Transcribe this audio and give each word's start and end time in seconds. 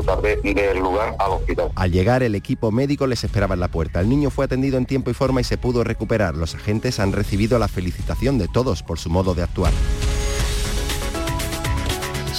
tarde 0.00 0.40
del 0.42 0.78
lugar 0.78 1.14
al 1.18 1.32
hospital. 1.32 1.70
Al 1.74 1.92
llegar, 1.92 2.22
el 2.22 2.34
equipo 2.34 2.70
médico 2.70 3.06
les 3.06 3.24
esperaba 3.24 3.54
en 3.54 3.60
la 3.60 3.68
puerta. 3.68 4.00
El 4.00 4.08
niño 4.08 4.30
fue 4.30 4.44
atendido 4.46 4.78
en 4.78 4.86
tiempo 4.86 5.10
y 5.10 5.14
forma 5.14 5.40
y 5.40 5.44
se 5.44 5.58
pudo 5.58 5.84
recuperar. 5.84 6.36
Los 6.36 6.54
agentes 6.54 7.00
han 7.00 7.12
recibido 7.12 7.58
la 7.58 7.68
felicitación 7.68 8.38
de 8.38 8.48
todos 8.48 8.82
por 8.82 8.98
su 8.98 9.10
modo 9.10 9.34
de 9.34 9.42
actuar 9.42 9.72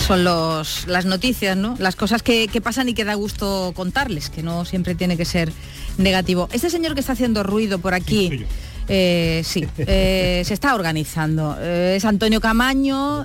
son 0.04 0.24
los, 0.24 0.86
las 0.88 1.06
noticias, 1.06 1.56
¿no? 1.56 1.76
Las 1.80 1.96
cosas 1.96 2.22
que, 2.22 2.50
pasan 2.62 2.90
y 2.90 2.94
que 2.94 3.06
da 3.06 3.14
gusto 3.14 3.72
contarles, 3.76 4.30
que 4.30 4.44
no 4.44 4.66
siempre 4.66 4.96
tiene 4.96 5.16
que 5.16 5.26
ser 5.26 5.52
negativo. 5.98 6.50
Este 6.52 6.70
señor 6.70 6.94
que 6.94 7.00
está 7.00 7.14
haciendo 7.14 7.42
ruido 7.44 7.80
por 7.80 7.94
aquí, 7.94 8.46
eh, 8.90 9.42
sí, 9.46 9.66
eh, 9.78 10.42
se 10.46 10.54
está 10.54 10.76
organizando. 10.76 11.56
Eh, 11.60 11.96
es 11.98 12.06
Antonio 12.06 12.42
Camaño. 12.42 13.24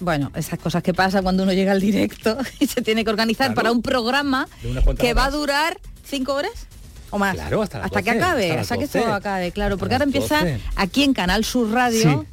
Bueno, 0.00 0.30
esas 0.34 0.58
cosas 0.58 0.82
que 0.82 0.94
pasan 0.94 1.22
cuando 1.22 1.42
uno 1.42 1.52
llega 1.52 1.72
al 1.72 1.80
directo 1.80 2.36
y 2.60 2.66
se 2.66 2.82
tiene 2.82 3.04
que 3.04 3.10
organizar 3.10 3.54
para 3.54 3.72
un 3.72 3.82
programa 3.82 4.48
que 4.98 5.14
va 5.14 5.26
a 5.26 5.30
durar 5.30 5.78
cinco 6.04 6.34
horas 6.34 6.66
o 7.10 7.18
más. 7.18 7.34
Claro, 7.34 7.62
hasta, 7.62 7.82
hasta 7.82 8.02
que 8.02 8.10
acabe, 8.10 8.52
hasta, 8.52 8.76
que 8.76 8.84
esto 8.84 9.12
acabe, 9.12 9.52
claro, 9.52 9.78
porque 9.78 9.94
ahora 9.94 10.04
empieza 10.04 10.44
aquí 10.76 11.04
en 11.04 11.14
Canal 11.14 11.44
Sur 11.44 11.70
Radio 11.70 12.26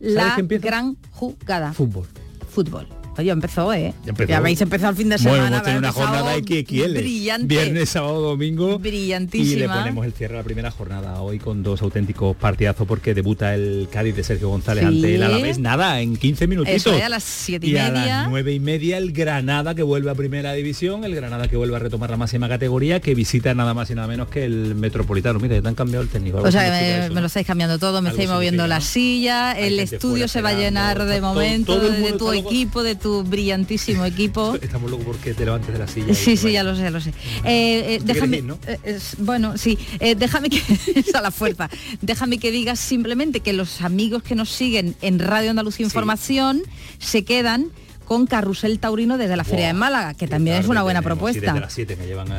la 0.00 0.36
gran 0.38 0.96
jugada. 1.12 1.72
Fútbol. 1.72 2.06
Fútbol. 2.50 2.97
Oye, 3.18 3.32
empezó, 3.32 3.72
¿eh? 3.72 3.92
Ya, 4.28 4.36
habéis 4.36 4.60
empezado 4.60 4.90
el 4.90 4.96
fin 4.96 5.08
de 5.08 5.18
semana. 5.18 5.60
Bueno, 5.60 5.78
una 5.78 5.90
jornada 5.90 6.36
XXL. 6.36 6.98
Brillante. 6.98 7.46
Viernes, 7.48 7.88
sábado, 7.88 8.20
domingo. 8.20 8.78
Brillantísima. 8.78 9.52
Y 9.52 9.56
le 9.56 9.68
ponemos 9.68 10.06
el 10.06 10.12
cierre 10.12 10.34
a 10.34 10.38
la 10.38 10.44
primera 10.44 10.70
jornada 10.70 11.20
hoy 11.20 11.40
con 11.40 11.64
dos 11.64 11.82
auténticos 11.82 12.36
partidazos 12.36 12.86
porque 12.86 13.14
debuta 13.14 13.56
el 13.56 13.88
Cádiz 13.90 14.14
de 14.14 14.22
Sergio 14.22 14.50
González 14.50 14.84
ante 14.84 15.16
el 15.16 15.24
Alavés. 15.24 15.58
Nada, 15.58 16.00
en 16.00 16.16
15 16.16 16.46
minutitos. 16.46 16.86
Eso, 16.86 17.04
a 17.04 17.08
las 17.08 17.24
7 17.24 17.66
y, 17.66 17.72
media. 17.72 17.90
a 17.90 18.22
las 18.22 18.30
9 18.30 18.52
y 18.52 18.60
media 18.60 18.98
el 18.98 19.10
Granada 19.10 19.74
que 19.74 19.82
vuelve 19.82 20.12
a 20.12 20.14
primera 20.14 20.52
división, 20.52 21.02
el 21.02 21.16
Granada 21.16 21.48
que 21.48 21.56
vuelve 21.56 21.74
a 21.74 21.80
retomar 21.80 22.10
la 22.10 22.18
máxima 22.18 22.48
categoría, 22.48 23.00
que 23.00 23.16
visita 23.16 23.52
nada 23.52 23.74
más 23.74 23.90
y 23.90 23.96
nada 23.96 24.06
menos 24.06 24.28
que 24.28 24.44
el 24.44 24.76
Metropolitano. 24.76 25.40
Mira, 25.40 25.60
te 25.60 25.66
han 25.66 25.74
cambiado 25.74 26.04
el 26.04 26.08
técnico. 26.08 26.38
O 26.38 26.52
sea, 26.52 27.08
me, 27.10 27.20
lo 27.20 27.26
estáis 27.26 27.48
cambiando 27.48 27.80
todo, 27.80 28.00
me 28.00 28.10
estáis 28.10 28.28
moviendo 28.28 28.68
la 28.68 28.80
silla, 28.80 29.58
el 29.58 29.80
estudio 29.80 30.28
se 30.28 30.40
va 30.40 30.50
a 30.50 30.54
llenar 30.54 31.04
de 31.04 31.20
momento 31.20 31.80
de 31.80 32.12
tu 32.12 32.32
equipo, 32.32 32.84
de 32.84 32.94
tu 32.94 33.07
brillantísimo 33.24 34.04
equipo. 34.04 34.56
Estamos 34.60 34.90
locos 34.90 35.06
porque 35.06 35.34
te 35.34 35.44
levantes 35.44 35.72
de 35.72 35.78
la 35.78 35.88
silla. 35.88 36.14
Sí, 36.14 36.36
sí, 36.36 36.52
ya 36.52 36.62
lo 36.62 36.76
sé, 36.76 36.90
lo 36.90 37.00
sé. 37.00 37.10
Eh, 37.44 37.96
eh, 37.96 38.00
déjame, 38.04 38.42
eh, 38.66 38.98
bueno, 39.18 39.56
sí, 39.58 39.78
déjame 40.16 40.50
que 40.50 40.60
a 41.14 41.20
la 41.20 41.30
fuerza. 41.30 41.68
Déjame 42.00 42.38
que 42.38 42.50
digas 42.50 42.78
simplemente 42.78 43.40
que 43.40 43.52
los 43.52 43.80
amigos 43.82 44.22
que 44.22 44.34
nos 44.34 44.50
siguen 44.50 44.96
en 45.02 45.18
Radio 45.18 45.50
Andalucía 45.50 45.84
Información 45.84 46.62
se 46.98 47.24
quedan 47.24 47.70
con 48.08 48.26
Carrusel 48.26 48.78
Taurino 48.78 49.18
desde 49.18 49.36
la 49.36 49.44
Feria 49.44 49.66
de 49.66 49.74
Málaga, 49.74 50.14
que 50.14 50.26
también 50.26 50.56
es 50.56 50.66
una 50.66 50.82
buena 50.82 51.02
propuesta. 51.02 51.68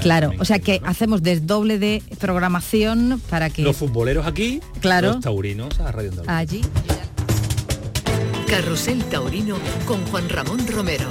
claro, 0.02 0.34
o 0.40 0.45
sea 0.45 0.58
que 0.58 0.81
hacemos 0.84 1.22
desdoble 1.22 1.78
de 1.78 2.02
programación 2.20 3.22
para 3.30 3.52
que... 3.52 3.62
Los 3.62 3.78
futboleros 3.78 4.25
aquí, 4.25 4.62
claro. 4.81 5.14
los 5.14 5.20
taurinos 5.20 5.80
a 5.80 5.92
Radio 5.92 6.09
Andalucía. 6.09 6.38
Allí. 6.38 6.62
Carrusel 8.50 9.03
Taurino 9.05 9.58
con 9.86 10.03
Juan 10.08 10.28
Ramón 10.28 10.66
Romero. 10.67 11.08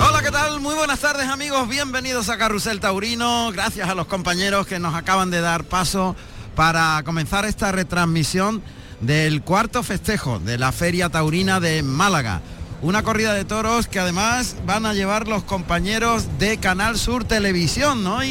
Hola, 0.00 0.22
¿qué 0.22 0.30
tal? 0.30 0.60
Muy 0.60 0.74
buenas 0.74 0.98
tardes 1.00 1.28
amigos, 1.28 1.68
bienvenidos 1.68 2.30
a 2.30 2.38
Carrusel 2.38 2.80
Taurino. 2.80 3.52
Gracias 3.52 3.86
a 3.86 3.94
los 3.94 4.06
compañeros 4.06 4.66
que 4.66 4.78
nos 4.78 4.94
acaban 4.94 5.30
de 5.30 5.42
dar 5.42 5.64
paso 5.64 6.16
para 6.56 7.02
comenzar 7.04 7.44
esta 7.44 7.70
retransmisión 7.70 8.62
del 9.02 9.42
cuarto 9.42 9.82
festejo 9.82 10.38
de 10.38 10.56
la 10.56 10.72
Feria 10.72 11.10
Taurina 11.10 11.60
de 11.60 11.82
Málaga. 11.82 12.40
Una 12.80 13.02
corrida 13.02 13.34
de 13.34 13.44
toros 13.44 13.88
que 13.88 13.98
además 13.98 14.56
van 14.64 14.86
a 14.86 14.94
llevar 14.94 15.28
los 15.28 15.42
compañeros 15.42 16.38
de 16.38 16.56
Canal 16.56 16.96
Sur 16.96 17.24
Televisión, 17.24 18.02
¿no? 18.04 18.22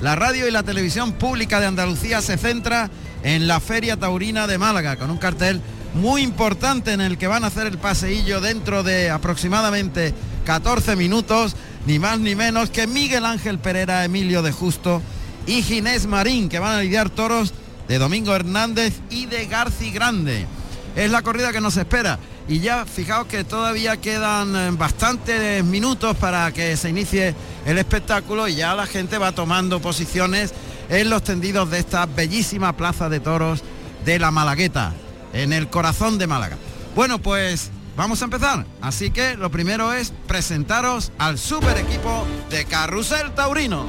La 0.00 0.14
radio 0.14 0.46
y 0.46 0.50
la 0.50 0.62
televisión 0.62 1.12
pública 1.12 1.60
de 1.60 1.66
Andalucía 1.66 2.20
se 2.20 2.36
centra 2.36 2.90
en 3.22 3.48
la 3.48 3.60
Feria 3.60 3.96
Taurina 3.96 4.46
de 4.46 4.58
Málaga, 4.58 4.96
con 4.96 5.10
un 5.10 5.18
cartel 5.18 5.60
muy 5.94 6.22
importante 6.22 6.92
en 6.92 7.00
el 7.00 7.16
que 7.16 7.26
van 7.26 7.44
a 7.44 7.46
hacer 7.46 7.66
el 7.66 7.78
paseillo 7.78 8.40
dentro 8.40 8.82
de 8.82 9.10
aproximadamente 9.10 10.12
14 10.44 10.96
minutos, 10.96 11.56
ni 11.86 11.98
más 11.98 12.20
ni 12.20 12.34
menos 12.34 12.70
que 12.70 12.86
Miguel 12.86 13.24
Ángel 13.24 13.58
Pereira, 13.58 14.04
Emilio 14.04 14.42
de 14.42 14.52
Justo 14.52 15.00
y 15.46 15.62
Ginés 15.62 16.06
Marín, 16.06 16.48
que 16.48 16.58
van 16.58 16.76
a 16.76 16.82
lidiar 16.82 17.08
toros 17.08 17.54
de 17.88 17.98
Domingo 17.98 18.34
Hernández 18.34 18.94
y 19.10 19.26
de 19.26 19.46
Garci 19.46 19.90
Grande. 19.90 20.46
Es 20.94 21.10
la 21.10 21.22
corrida 21.22 21.52
que 21.52 21.60
nos 21.60 21.76
espera. 21.76 22.18
Y 22.48 22.60
ya 22.60 22.86
fijaos 22.86 23.26
que 23.26 23.42
todavía 23.42 23.96
quedan 23.96 24.54
eh, 24.54 24.70
bastantes 24.72 25.64
minutos 25.64 26.16
para 26.16 26.52
que 26.52 26.76
se 26.76 26.90
inicie 26.90 27.34
el 27.64 27.78
espectáculo 27.78 28.46
y 28.46 28.54
ya 28.54 28.74
la 28.74 28.86
gente 28.86 29.18
va 29.18 29.32
tomando 29.32 29.80
posiciones 29.80 30.54
en 30.88 31.10
los 31.10 31.24
tendidos 31.24 31.70
de 31.70 31.80
esta 31.80 32.06
bellísima 32.06 32.76
plaza 32.76 33.08
de 33.08 33.18
toros 33.18 33.62
de 34.04 34.20
la 34.20 34.30
Malagueta, 34.30 34.94
en 35.32 35.52
el 35.52 35.68
corazón 35.68 36.18
de 36.18 36.28
Málaga. 36.28 36.56
Bueno, 36.94 37.18
pues 37.18 37.70
vamos 37.96 38.22
a 38.22 38.26
empezar. 38.26 38.64
Así 38.80 39.10
que 39.10 39.36
lo 39.36 39.50
primero 39.50 39.92
es 39.92 40.12
presentaros 40.28 41.10
al 41.18 41.38
super 41.38 41.76
equipo 41.76 42.24
de 42.48 42.64
Carrusel 42.64 43.34
Taurino. 43.34 43.86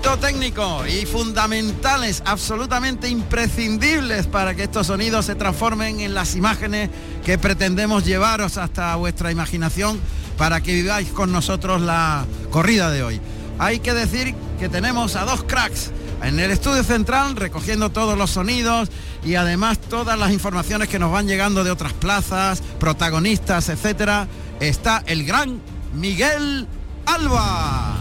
Técnico 0.00 0.84
y 0.86 1.06
fundamentales, 1.06 2.22
absolutamente 2.26 3.08
imprescindibles 3.08 4.26
para 4.26 4.54
que 4.54 4.64
estos 4.64 4.88
sonidos 4.88 5.26
se 5.26 5.34
transformen 5.34 6.00
en 6.00 6.14
las 6.14 6.34
imágenes 6.34 6.90
que 7.24 7.38
pretendemos 7.38 8.04
llevaros 8.04 8.58
hasta 8.58 8.96
vuestra 8.96 9.30
imaginación 9.30 10.00
para 10.36 10.60
que 10.60 10.74
viváis 10.74 11.08
con 11.10 11.30
nosotros 11.30 11.80
la 11.80 12.26
corrida 12.50 12.90
de 12.90 13.02
hoy. 13.04 13.20
Hay 13.58 13.78
que 13.78 13.94
decir 13.94 14.34
que 14.58 14.68
tenemos 14.68 15.14
a 15.14 15.24
dos 15.24 15.44
cracks 15.44 15.92
en 16.22 16.40
el 16.40 16.50
estudio 16.50 16.82
central 16.82 17.36
recogiendo 17.36 17.90
todos 17.90 18.18
los 18.18 18.30
sonidos 18.30 18.90
y 19.24 19.36
además 19.36 19.78
todas 19.78 20.18
las 20.18 20.32
informaciones 20.32 20.88
que 20.88 20.98
nos 20.98 21.12
van 21.12 21.28
llegando 21.28 21.62
de 21.62 21.70
otras 21.70 21.92
plazas, 21.92 22.62
protagonistas, 22.80 23.68
etcétera. 23.68 24.26
Está 24.58 25.04
el 25.06 25.24
gran 25.24 25.60
Miguel 25.94 26.66
Alba. 27.06 27.93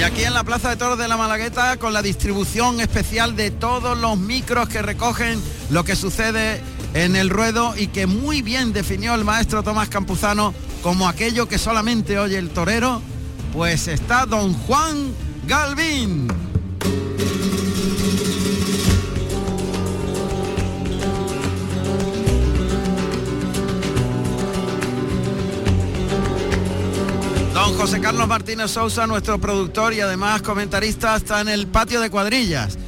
Y 0.00 0.02
aquí 0.02 0.24
en 0.24 0.32
la 0.32 0.44
Plaza 0.44 0.70
de 0.70 0.76
Toros 0.76 0.98
de 0.98 1.08
la 1.08 1.18
Malagueta 1.18 1.76
con 1.76 1.92
la 1.92 2.00
distribución 2.00 2.80
especial 2.80 3.36
de 3.36 3.50
todos 3.50 3.98
los 3.98 4.16
micros 4.16 4.66
que 4.66 4.80
recogen 4.80 5.38
lo 5.68 5.84
que 5.84 5.94
sucede 5.94 6.62
en 6.94 7.16
el 7.16 7.28
ruedo 7.28 7.74
y 7.76 7.88
que 7.88 8.06
muy 8.06 8.40
bien 8.40 8.72
definió 8.72 9.14
el 9.14 9.26
maestro 9.26 9.62
Tomás 9.62 9.90
Campuzano 9.90 10.54
como 10.82 11.06
aquello 11.06 11.48
que 11.48 11.58
solamente 11.58 12.18
oye 12.18 12.38
el 12.38 12.48
torero, 12.48 13.02
pues 13.52 13.88
está 13.88 14.24
don 14.24 14.54
Juan 14.54 15.12
Galvín. 15.46 16.39
José 27.76 28.00
Carlos 28.00 28.28
Martínez 28.28 28.70
Sousa, 28.70 29.06
nuestro 29.06 29.38
productor 29.38 29.94
y 29.94 30.00
además 30.00 30.42
comentarista, 30.42 31.16
está 31.16 31.40
en 31.40 31.48
el 31.48 31.66
patio 31.66 32.00
de 32.00 32.10
cuadrillas 32.10 32.78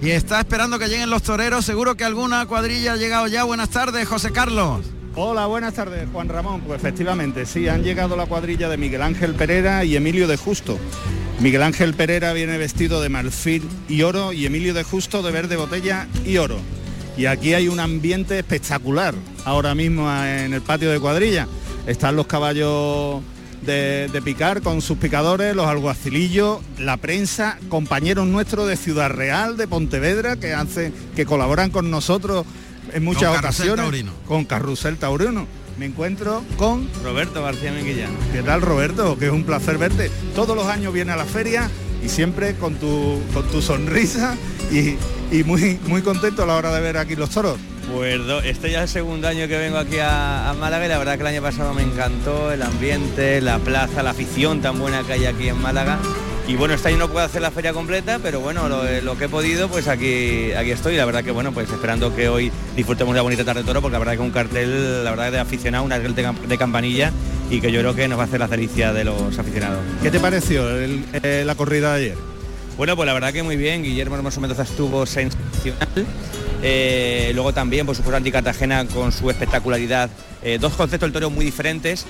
y 0.00 0.10
está 0.10 0.40
esperando 0.40 0.78
que 0.78 0.88
lleguen 0.88 1.10
los 1.10 1.22
toreros. 1.22 1.64
Seguro 1.64 1.96
que 1.96 2.04
alguna 2.04 2.44
cuadrilla 2.46 2.92
ha 2.92 2.96
llegado 2.96 3.26
ya. 3.26 3.44
Buenas 3.44 3.70
tardes, 3.70 4.06
José 4.06 4.30
Carlos. 4.32 4.84
Hola, 5.14 5.46
buenas 5.46 5.74
tardes, 5.74 6.08
Juan 6.12 6.28
Ramón. 6.28 6.62
Pues 6.62 6.80
efectivamente, 6.80 7.46
sí, 7.46 7.68
han 7.68 7.82
llegado 7.82 8.16
la 8.16 8.26
cuadrilla 8.26 8.68
de 8.68 8.76
Miguel 8.76 9.02
Ángel 9.02 9.34
Pereira 9.34 9.84
y 9.84 9.96
Emilio 9.96 10.26
de 10.26 10.36
Justo. 10.36 10.78
Miguel 11.40 11.62
Ángel 11.62 11.94
Pereira 11.94 12.32
viene 12.32 12.58
vestido 12.58 13.00
de 13.00 13.08
marfil 13.08 13.68
y 13.88 14.02
oro 14.02 14.32
y 14.32 14.46
Emilio 14.46 14.74
de 14.74 14.84
Justo 14.84 15.22
de 15.22 15.30
verde 15.30 15.56
botella 15.56 16.08
y 16.24 16.36
oro. 16.36 16.58
Y 17.16 17.26
aquí 17.26 17.54
hay 17.54 17.68
un 17.68 17.80
ambiente 17.80 18.38
espectacular 18.38 19.14
ahora 19.44 19.74
mismo 19.74 20.10
en 20.24 20.54
el 20.54 20.62
patio 20.62 20.90
de 20.90 21.00
cuadrilla. 21.00 21.46
Están 21.86 22.16
los 22.16 22.26
caballos 22.26 23.22
de, 23.64 24.22
picar 24.24 24.62
con 24.62 24.80
sus 24.80 24.98
picadores, 24.98 25.54
los 25.54 25.66
alguacilillos, 25.66 26.60
la 26.78 26.96
prensa, 26.96 27.58
compañeros 27.68 28.26
nuestros 28.26 28.68
de 28.68 28.76
Ciudad 28.76 29.10
Real, 29.10 29.56
de 29.56 29.68
Pontevedra, 29.68 30.36
que 30.36 30.52
hacen, 30.54 30.92
que 31.14 31.26
colaboran 31.26 31.70
con 31.70 31.90
nosotros 31.90 32.44
en 32.92 33.04
muchas 33.04 33.38
ocasiones 33.38 34.04
con 34.26 34.44
Carrusel 34.44 34.96
Taurino. 34.96 35.46
Me 35.78 35.86
encuentro 35.86 36.44
con 36.58 36.88
Roberto 37.02 37.42
García 37.42 37.72
Menguillán. 37.72 38.10
¿Qué 38.32 38.42
tal 38.42 38.60
Roberto? 38.60 39.18
Que 39.18 39.26
es 39.26 39.32
un 39.32 39.44
placer 39.44 39.78
verte. 39.78 40.10
Todos 40.34 40.54
los 40.54 40.66
años 40.66 40.92
viene 40.92 41.12
a 41.12 41.16
la 41.16 41.24
feria 41.24 41.70
y 42.04 42.08
siempre 42.08 42.56
con 42.56 42.74
tu, 42.74 43.20
con 43.32 43.46
tu 43.48 43.62
sonrisa 43.62 44.36
y, 44.70 44.96
y 45.34 45.44
muy, 45.44 45.80
muy 45.86 46.02
contento 46.02 46.42
a 46.42 46.46
la 46.46 46.56
hora 46.56 46.74
de 46.74 46.80
ver 46.80 46.98
aquí 46.98 47.16
los 47.16 47.30
toros. 47.30 47.58
Pues 47.90 48.20
este 48.44 48.70
ya 48.70 48.78
es 48.78 48.84
el 48.84 48.88
segundo 48.88 49.28
año 49.28 49.48
que 49.48 49.58
vengo 49.58 49.78
aquí 49.78 49.98
a, 50.00 50.54
Málaga 50.58 50.86
y 50.86 50.88
la 50.88 50.98
verdad 50.98 51.14
que 51.14 51.22
el 51.22 51.26
año 51.26 51.42
pasado 51.42 51.74
me 51.74 51.82
encantó 51.82 52.52
el 52.52 52.62
ambiente, 52.62 53.40
la 53.40 53.58
plaza, 53.58 54.02
la 54.02 54.10
afición 54.10 54.60
tan 54.60 54.78
buena 54.78 55.02
que 55.02 55.14
hay 55.14 55.26
aquí 55.26 55.48
en 55.48 55.60
Málaga. 55.60 55.98
Y 56.46 56.56
bueno, 56.56 56.74
este 56.74 56.88
año 56.88 56.98
no 56.98 57.08
puedo 57.08 57.24
hacer 57.24 57.40
la 57.40 57.50
feria 57.50 57.72
completa, 57.72 58.18
pero 58.20 58.40
bueno, 58.40 58.68
lo, 58.68 59.16
que 59.16 59.24
he 59.24 59.28
podido, 59.28 59.68
pues 59.68 59.88
aquí, 59.88 60.52
aquí 60.52 60.70
estoy. 60.70 60.96
La 60.96 61.04
verdad 61.04 61.22
que 61.22 61.30
bueno, 61.30 61.52
pues 61.52 61.70
esperando 61.70 62.14
que 62.14 62.28
hoy 62.28 62.50
disfrutemos 62.74 63.14
de 63.14 63.18
la 63.18 63.22
bonita 63.22 63.44
tarde 63.44 63.62
de 63.62 63.66
toro, 63.66 63.80
porque 63.80 63.92
la 63.92 63.98
verdad 64.00 64.14
que 64.14 64.20
un 64.20 64.30
cartel, 64.30 65.04
la 65.04 65.10
verdad 65.10 65.32
de 65.32 65.38
aficionado, 65.38 65.84
una 65.84 65.98
de 65.98 66.58
campanilla 66.58 67.12
y 67.50 67.60
que 67.60 67.70
yo 67.70 67.80
creo 67.80 67.94
que 67.94 68.08
nos 68.08 68.18
va 68.18 68.24
a 68.24 68.26
hacer 68.26 68.40
la 68.40 68.48
caricia 68.48 68.92
de 68.92 69.04
los 69.04 69.38
aficionados. 69.38 69.80
¿Qué 70.02 70.10
te 70.10 70.18
pareció 70.18 70.64
eh, 70.80 71.44
la 71.44 71.54
corrida 71.54 71.94
de 71.94 72.04
ayer? 72.04 72.18
Bueno, 72.76 72.96
pues 72.96 73.06
la 73.06 73.12
verdad 73.12 73.32
que 73.32 73.42
muy 73.42 73.56
bien, 73.56 73.82
Guillermo 73.82 74.20
más 74.22 74.36
o 74.38 74.40
menos 74.40 74.58
estuvo 74.58 75.04
sensacional. 75.06 76.06
Eh, 76.62 77.32
luego 77.34 77.52
también, 77.52 77.84
por 77.84 77.96
supuesto, 77.96 78.16
Anti 78.16 78.30
Cartagena 78.30 78.86
con 78.86 79.12
su 79.12 79.28
espectacularidad. 79.28 80.10
Eh, 80.42 80.58
dos 80.60 80.74
conceptos 80.74 81.08
del 81.08 81.12
toro 81.12 81.30
muy 81.30 81.44
diferentes. 81.44 82.06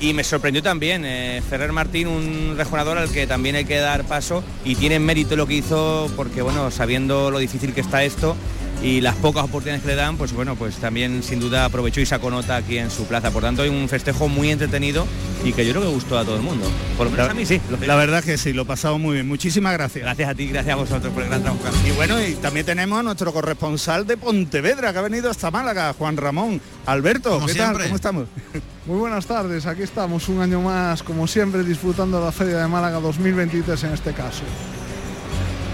Y 0.00 0.12
me 0.14 0.24
sorprendió 0.24 0.64
también 0.64 1.04
Ferrer 1.48 1.70
Martín, 1.70 2.08
un 2.08 2.54
rejonador 2.56 2.98
al 2.98 3.08
que 3.08 3.28
también 3.28 3.54
hay 3.54 3.64
que 3.64 3.78
dar 3.78 4.02
paso 4.02 4.42
y 4.64 4.74
tiene 4.74 4.98
mérito 4.98 5.36
lo 5.36 5.46
que 5.46 5.54
hizo 5.54 6.10
porque, 6.16 6.42
bueno, 6.42 6.72
sabiendo 6.72 7.30
lo 7.30 7.38
difícil 7.38 7.72
que 7.72 7.82
está 7.82 8.02
esto, 8.02 8.36
y 8.82 9.00
las 9.00 9.14
pocas 9.16 9.44
oportunidades 9.44 9.82
que 9.82 9.88
le 9.88 9.94
dan, 9.94 10.16
pues 10.16 10.32
bueno, 10.32 10.56
pues 10.56 10.76
también 10.76 11.22
sin 11.22 11.38
duda 11.38 11.64
aprovechó 11.64 12.00
y 12.00 12.06
sacó 12.06 12.30
nota 12.30 12.56
aquí 12.56 12.78
en 12.78 12.90
su 12.90 13.04
plaza. 13.04 13.30
Por 13.30 13.42
tanto, 13.42 13.62
hay 13.62 13.68
un 13.68 13.88
festejo 13.88 14.28
muy 14.28 14.50
entretenido 14.50 15.06
y 15.44 15.52
que 15.52 15.64
yo 15.64 15.72
creo 15.72 15.84
que 15.84 15.88
gustó 15.88 16.18
a 16.18 16.24
todo 16.24 16.36
el 16.36 16.42
mundo. 16.42 16.66
Por 16.96 17.06
lo 17.06 17.12
menos 17.12 17.30
a 17.30 17.34
mí 17.34 17.46
sí. 17.46 17.60
La 17.86 17.94
verdad 17.94 18.24
que 18.24 18.36
sí, 18.36 18.52
lo 18.52 18.64
pasamos 18.64 19.00
muy 19.00 19.14
bien. 19.14 19.28
Muchísimas 19.28 19.72
gracias. 19.74 20.02
Gracias 20.02 20.28
a 20.28 20.34
ti, 20.34 20.48
gracias 20.48 20.74
a 20.74 20.76
vosotros 20.76 21.12
por 21.12 21.22
el 21.22 21.28
gran 21.28 21.42
trabajo. 21.42 21.64
Y 21.86 21.92
bueno, 21.92 22.20
y 22.20 22.34
también 22.34 22.66
tenemos 22.66 22.98
a 22.98 23.02
nuestro 23.04 23.32
corresponsal 23.32 24.04
de 24.06 24.16
Pontevedra 24.16 24.92
que 24.92 24.98
ha 24.98 25.02
venido 25.02 25.30
hasta 25.30 25.50
Málaga, 25.52 25.92
Juan 25.92 26.16
Ramón. 26.16 26.60
Alberto, 26.86 27.40
¿qué 27.46 27.54
tal? 27.54 27.80
¿Cómo 27.80 27.94
estamos? 27.94 28.26
Muy 28.86 28.98
buenas 28.98 29.26
tardes, 29.26 29.64
aquí 29.66 29.82
estamos 29.82 30.28
un 30.28 30.40
año 30.40 30.60
más, 30.60 31.04
como 31.04 31.28
siempre, 31.28 31.62
disfrutando 31.62 32.18
de 32.18 32.24
la 32.24 32.32
Feria 32.32 32.56
de 32.58 32.66
Málaga 32.66 32.98
2023 32.98 33.84
en 33.84 33.92
este 33.92 34.12
caso. 34.12 34.42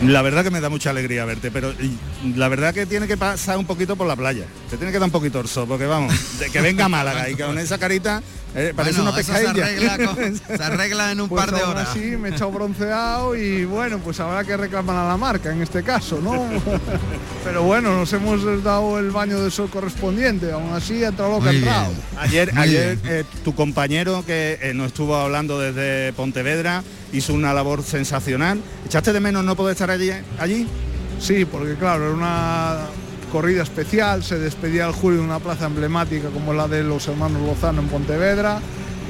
La 0.03 0.23
verdad 0.23 0.45
que 0.45 0.51
me 0.51 0.61
da 0.61 0.69
mucha 0.69 0.91
alegría 0.91 1.25
verte, 1.25 1.51
pero 1.51 1.73
la 2.37 2.49
verdad 2.49 2.73
que 2.73 2.87
tiene 2.87 3.09
que 3.09 3.17
pasar 3.17 3.59
un 3.59 3.67
poquito 3.67 3.97
por 3.97 4.07
la 4.07 4.15
playa. 4.15 4.45
Te 4.71 4.77
tiene 4.77 4.93
que 4.93 4.99
dar 4.99 5.07
un 5.07 5.13
poquito 5.13 5.41
orso, 5.41 5.67
porque 5.67 5.87
vamos, 5.87 6.39
de 6.39 6.51
que 6.51 6.61
venga 6.61 6.89
Málaga 6.89 7.29
y 7.29 7.35
que 7.35 7.45
con 7.45 7.59
esa 7.59 7.79
carita 7.79 8.23
eh, 8.55 8.73
parece 8.75 9.01
una 9.01 9.15
pescadilla. 9.15 9.67
Se 10.57 10.63
arregla, 10.63 11.13
en 11.13 11.21
un 11.21 11.29
pues 11.29 11.45
par 11.45 11.55
de 11.55 11.63
horas. 11.63 11.89
Sí, 11.93 12.17
me 12.17 12.29
he 12.29 12.33
echado 12.33 12.51
bronceado 12.53 13.37
y 13.37 13.65
bueno, 13.65 13.99
pues 13.99 14.21
habrá 14.21 14.45
que 14.45 14.57
reclamar 14.57 14.97
a 14.97 15.09
la 15.09 15.17
marca 15.17 15.53
en 15.53 15.63
este 15.63 15.83
caso, 15.83 16.21
¿no? 16.23 16.49
Pero 17.45 17.65
bueno, 17.65 17.97
nos 17.97 18.13
hemos 18.13 18.63
dado 18.63 18.99
el 18.99 19.11
baño 19.11 19.41
de 19.41 19.51
sol 19.51 19.69
correspondiente, 19.69 20.53
aún 20.53 20.73
así 20.73 21.03
ha 21.05 21.09
entrado 21.09 21.39
lo 21.39 21.43
que 21.43 21.49
ha 21.49 21.53
entrado. 21.53 21.93
Ayer, 22.19 22.53
ayer 22.57 22.99
eh, 23.05 23.25
tu 23.45 23.55
compañero 23.55 24.25
que 24.25 24.59
eh, 24.63 24.75
nos 24.75 24.89
estuvo 24.89 25.17
hablando 25.17 25.59
desde 25.59 26.13
Pontevedra 26.13 26.83
hizo 27.13 27.35
una 27.35 27.53
labor 27.55 27.83
sensacional. 27.83 28.61
¿Echaste 28.87 29.13
de 29.13 29.21
menos 29.21 29.45
no 29.45 29.57
poder 29.57 29.73
estar 29.73 29.91
allí? 29.91 30.11
allí? 30.39 30.67
Sí, 31.21 31.45
porque 31.45 31.75
claro, 31.75 32.05
era 32.05 32.15
una 32.15 32.77
corrida 33.33 33.63
especial, 33.63 34.25
se 34.25 34.39
despedía 34.39 34.87
el 34.87 34.93
julio 34.93 35.21
en 35.21 35.27
una 35.27 35.39
plaza 35.39 35.67
emblemática 35.67 36.29
como 36.29 36.55
la 36.55 36.69
de 36.69 36.83
los 36.83 37.07
hermanos 37.09 37.43
Lozano 37.43 37.83
en 37.83 37.89
Pontevedra 37.89 38.61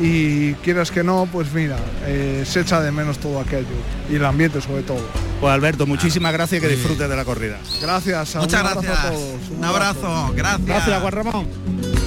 y 0.00 0.54
quieras 0.54 0.90
que 0.90 1.02
no, 1.02 1.28
pues 1.30 1.52
mira, 1.52 1.76
eh, 2.06 2.44
se 2.46 2.60
echa 2.60 2.80
de 2.80 2.92
menos 2.92 3.18
todo 3.18 3.40
aquello 3.40 3.66
y 4.10 4.16
el 4.16 4.24
ambiente 4.24 4.60
sobre 4.60 4.82
todo. 4.82 5.02
Pues 5.40 5.52
Alberto, 5.52 5.86
muchísimas 5.86 6.32
gracias 6.32 6.60
y 6.60 6.66
que 6.66 6.72
disfrutes 6.72 7.08
de 7.08 7.16
la 7.16 7.24
corrida. 7.24 7.58
Gracias, 7.80 8.36
muchas 8.36 8.62
gracias 8.62 8.98
a 8.98 9.10
todos. 9.10 9.50
Un, 9.56 9.64
abrazo. 9.64 10.32
gracias. 10.34 10.66
Gracias, 10.66 11.00
Juan 11.00 11.12
Ramón. 11.12 11.48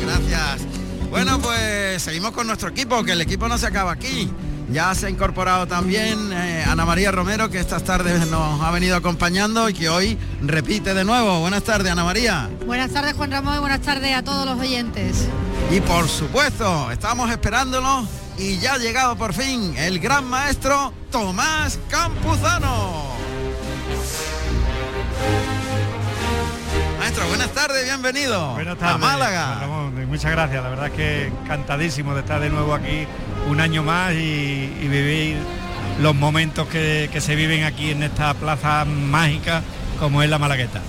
Gracias. 0.05 0.67
Bueno, 1.09 1.39
pues 1.41 2.01
seguimos 2.01 2.31
con 2.31 2.47
nuestro 2.47 2.69
equipo, 2.69 3.03
que 3.03 3.11
el 3.11 3.21
equipo 3.21 3.47
no 3.47 3.57
se 3.57 3.67
acaba 3.67 3.91
aquí. 3.91 4.31
Ya 4.71 4.95
se 4.95 5.07
ha 5.07 5.09
incorporado 5.09 5.67
también 5.67 6.31
eh, 6.31 6.63
Ana 6.65 6.85
María 6.85 7.11
Romero, 7.11 7.49
que 7.49 7.59
estas 7.59 7.83
tardes 7.83 8.25
nos 8.27 8.61
ha 8.61 8.71
venido 8.71 8.95
acompañando 8.95 9.67
y 9.67 9.73
que 9.73 9.89
hoy 9.89 10.17
repite 10.41 10.93
de 10.93 11.03
nuevo. 11.03 11.41
Buenas 11.41 11.63
tardes, 11.63 11.91
Ana 11.91 12.05
María. 12.05 12.49
Buenas 12.65 12.91
tardes, 12.91 13.13
Juan 13.13 13.31
Ramón, 13.31 13.57
y 13.57 13.59
buenas 13.59 13.81
tardes 13.81 14.15
a 14.15 14.23
todos 14.23 14.45
los 14.45 14.57
oyentes. 14.57 15.27
Y 15.71 15.81
por 15.81 16.07
supuesto, 16.07 16.89
estamos 16.89 17.29
esperándolo 17.31 18.07
y 18.37 18.59
ya 18.59 18.75
ha 18.75 18.77
llegado 18.77 19.17
por 19.17 19.33
fin 19.33 19.75
el 19.75 19.99
gran 19.99 20.23
maestro 20.23 20.93
Tomás 21.11 21.77
Campuzano. 21.89 23.11
Maestro, 26.97 27.27
buenas 27.27 27.51
tardes, 27.51 27.83
bienvenido 27.83 28.53
buenas 28.53 28.77
tardes, 28.77 28.95
a 28.95 28.97
Málaga. 28.97 29.59
Ramón, 29.59 30.07
muchas 30.07 30.31
gracias, 30.31 30.63
la 30.63 30.69
verdad 30.69 30.87
es 30.87 30.93
que 30.93 31.27
encantadísimo 31.27 32.13
de 32.13 32.21
estar 32.21 32.39
de 32.39 32.49
nuevo 32.49 32.73
aquí 32.73 33.05
un 33.49 33.59
año 33.59 33.83
más 33.83 34.13
y, 34.13 34.69
vivir 34.81 35.37
los 36.01 36.15
momentos 36.15 36.67
que, 36.67 37.09
se 37.19 37.35
viven 37.35 37.63
aquí 37.63 37.91
en 37.91 38.03
esta 38.03 38.33
plaza 38.33 38.85
mágica 38.85 39.61
como 39.99 40.23
es 40.23 40.29
la 40.29 40.39
Malagueta. 40.39 40.81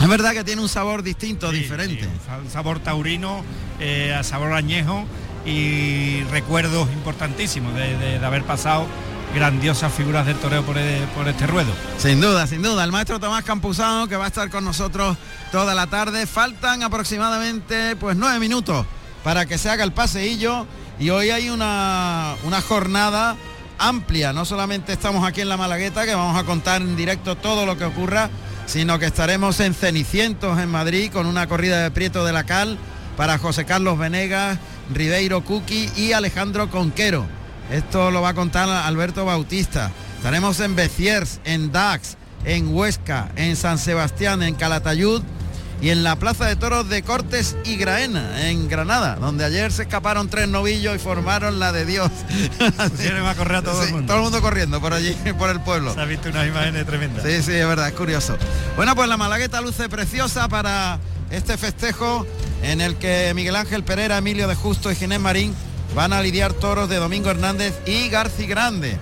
Es 0.00 0.08
verdad 0.08 0.32
que 0.32 0.44
tiene 0.44 0.62
un 0.62 0.68
sabor 0.68 1.02
distinto, 1.02 1.50
diferente. 1.50 2.08
un 2.42 2.50
sabor 2.50 2.78
taurino, 2.78 3.44
eh, 3.80 4.18
sabor 4.22 4.54
añejo 4.54 5.04
y 5.44 6.22
recuerdos 6.24 6.88
importantísimos 6.92 7.74
de, 7.74 8.20
haber 8.24 8.44
pasado 8.44 8.86
grandiosas 9.34 9.92
figuras 9.92 10.26
del 10.26 10.36
toreo 10.36 10.62
por, 10.64 10.78
e, 10.78 11.02
por, 11.14 11.28
este 11.28 11.46
ruedo. 11.46 11.70
Sin 11.98 12.20
duda, 12.20 12.46
sin 12.46 12.62
duda. 12.62 12.84
El 12.84 12.92
maestro 12.92 13.20
Tomás 13.20 13.44
Campuzano 13.44 14.08
que 14.08 14.16
va 14.16 14.24
a 14.24 14.28
estar 14.28 14.50
con 14.50 14.64
nosotros 14.64 15.16
toda 15.52 15.74
la 15.74 15.86
tarde. 15.86 16.26
Faltan 16.26 16.82
aproximadamente 16.82 17.94
pues 17.96 18.16
nueve 18.16 18.38
minutos 18.40 18.86
para 19.22 19.46
que 19.46 19.58
se 19.58 19.68
haga 19.68 19.84
el 19.84 19.92
paseillo 19.92 20.66
y 21.00 21.08
hoy 21.08 21.30
hay 21.30 21.48
una, 21.48 22.36
jornada 22.68 23.34
amplia, 23.78 24.34
no 24.34 24.44
solamente 24.44 24.92
estamos 24.92 25.26
aquí 25.26 25.40
en 25.40 25.48
la 25.48 25.56
Malagueta, 25.56 26.04
que 26.04 26.14
vamos 26.14 26.38
a 26.38 26.44
contar 26.44 26.82
en 26.82 26.94
directo 26.94 27.36
todo 27.36 27.64
lo 27.64 27.78
que 27.78 27.84
ocurra, 27.84 28.28
sino 28.66 28.98
que 28.98 29.06
estaremos 29.06 29.58
en 29.60 29.72
Cenicientos, 29.72 30.58
en 30.58 30.68
Madrid, 30.68 31.10
con 31.10 31.26
una 31.26 31.46
corrida 31.48 31.82
de 31.82 31.90
Prieto 31.90 32.26
de 32.26 32.32
la 32.32 32.44
Cal 32.44 32.78
para 33.16 33.38
José 33.38 33.64
Carlos 33.64 33.98
Venegas, 33.98 34.58
Ribeiro 34.92 35.42
Cuqui 35.42 35.90
y 35.96 36.12
Alejandro 36.12 36.70
Conquero. 36.70 37.24
Esto 37.70 38.10
lo 38.10 38.20
va 38.20 38.30
a 38.30 38.34
contar 38.34 38.68
Alberto 38.68 39.24
Bautista. 39.24 39.90
Estaremos 40.18 40.60
en 40.60 40.76
Beciers, 40.76 41.40
en 41.44 41.72
Dax, 41.72 42.18
en 42.44 42.74
Huesca, 42.74 43.30
en 43.36 43.56
San 43.56 43.78
Sebastián, 43.78 44.42
en 44.42 44.54
Calatayud 44.54 45.22
y 45.82 45.90
en 45.90 46.02
la 46.02 46.16
Plaza 46.16 46.46
de 46.46 46.56
Toros 46.56 46.88
de 46.88 47.02
Cortes 47.02 47.56
y 47.64 47.76
Graena, 47.76 48.48
en 48.48 48.68
Granada, 48.68 49.16
donde 49.16 49.44
ayer 49.44 49.72
se 49.72 49.82
escaparon 49.82 50.28
tres 50.28 50.48
novillos 50.48 50.94
y 50.94 50.98
formaron 50.98 51.58
la 51.58 51.72
de 51.72 51.86
Dios. 51.86 52.10
va 52.78 53.30
a 53.30 53.34
correr 53.34 53.56
a 53.56 53.62
todo 53.62 53.82
el 53.82 53.92
mundo. 53.92 54.06
Todo 54.06 54.16
el 54.18 54.22
mundo 54.24 54.42
corriendo 54.42 54.80
por 54.80 54.92
allí, 54.92 55.16
por 55.38 55.48
el 55.50 55.60
pueblo. 55.60 55.94
Se 55.94 56.00
ha 56.00 56.04
visto 56.04 56.28
unas 56.28 56.46
imágenes 56.46 56.84
tremendas. 56.84 57.24
Sí, 57.24 57.42
sí, 57.42 57.52
es 57.52 57.66
verdad, 57.66 57.88
es 57.88 57.94
curioso. 57.94 58.36
Bueno, 58.76 58.94
pues 58.94 59.08
la 59.08 59.16
Malagueta 59.16 59.60
luce 59.60 59.88
preciosa 59.88 60.48
para 60.48 60.98
este 61.30 61.56
festejo 61.56 62.26
en 62.62 62.80
el 62.80 62.96
que 62.96 63.32
Miguel 63.34 63.56
Ángel 63.56 63.82
Pereira, 63.82 64.18
Emilio 64.18 64.48
de 64.48 64.54
Justo 64.54 64.90
y 64.90 64.96
Ginés 64.96 65.20
Marín 65.20 65.54
van 65.94 66.12
a 66.12 66.20
lidiar 66.20 66.52
toros 66.52 66.88
de 66.90 66.96
Domingo 66.96 67.30
Hernández 67.30 67.74
y 67.86 68.08
Garci 68.10 68.46
Grande. 68.46 68.98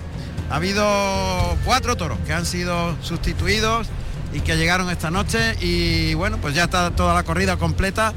Ha 0.49 0.55
habido 0.55 1.57
cuatro 1.65 1.95
toros 1.95 2.17
que 2.25 2.33
han 2.33 2.45
sido 2.45 2.95
sustituidos 3.03 3.87
y 4.33 4.41
que 4.41 4.57
llegaron 4.57 4.89
esta 4.89 5.11
noche 5.11 5.55
y 5.61 6.13
bueno, 6.13 6.37
pues 6.37 6.53
ya 6.55 6.65
está 6.65 6.91
toda 6.91 7.13
la 7.13 7.23
corrida 7.23 7.57
completa 7.57 8.13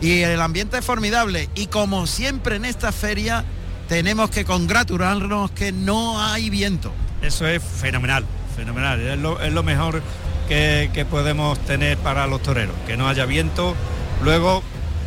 y 0.00 0.20
el 0.22 0.40
ambiente 0.40 0.78
es 0.78 0.84
formidable. 0.84 1.48
Y 1.54 1.66
como 1.66 2.06
siempre 2.06 2.56
en 2.56 2.64
esta 2.64 2.92
feria 2.92 3.44
tenemos 3.88 4.30
que 4.30 4.44
congratularnos 4.44 5.50
que 5.52 5.72
no 5.72 6.22
hay 6.22 6.50
viento. 6.50 6.92
Eso 7.22 7.46
es 7.46 7.62
fenomenal, 7.62 8.24
fenomenal, 8.56 9.00
es 9.00 9.18
lo, 9.52 9.62
mejor 9.62 10.02
que, 10.48 10.90
que, 10.92 11.04
podemos 11.04 11.58
tener 11.60 11.96
para 11.98 12.26
los 12.26 12.42
toreros, 12.42 12.74
que 12.86 12.96
no 12.96 13.08
haya 13.08 13.24
viento, 13.24 13.74
luego 14.22 14.62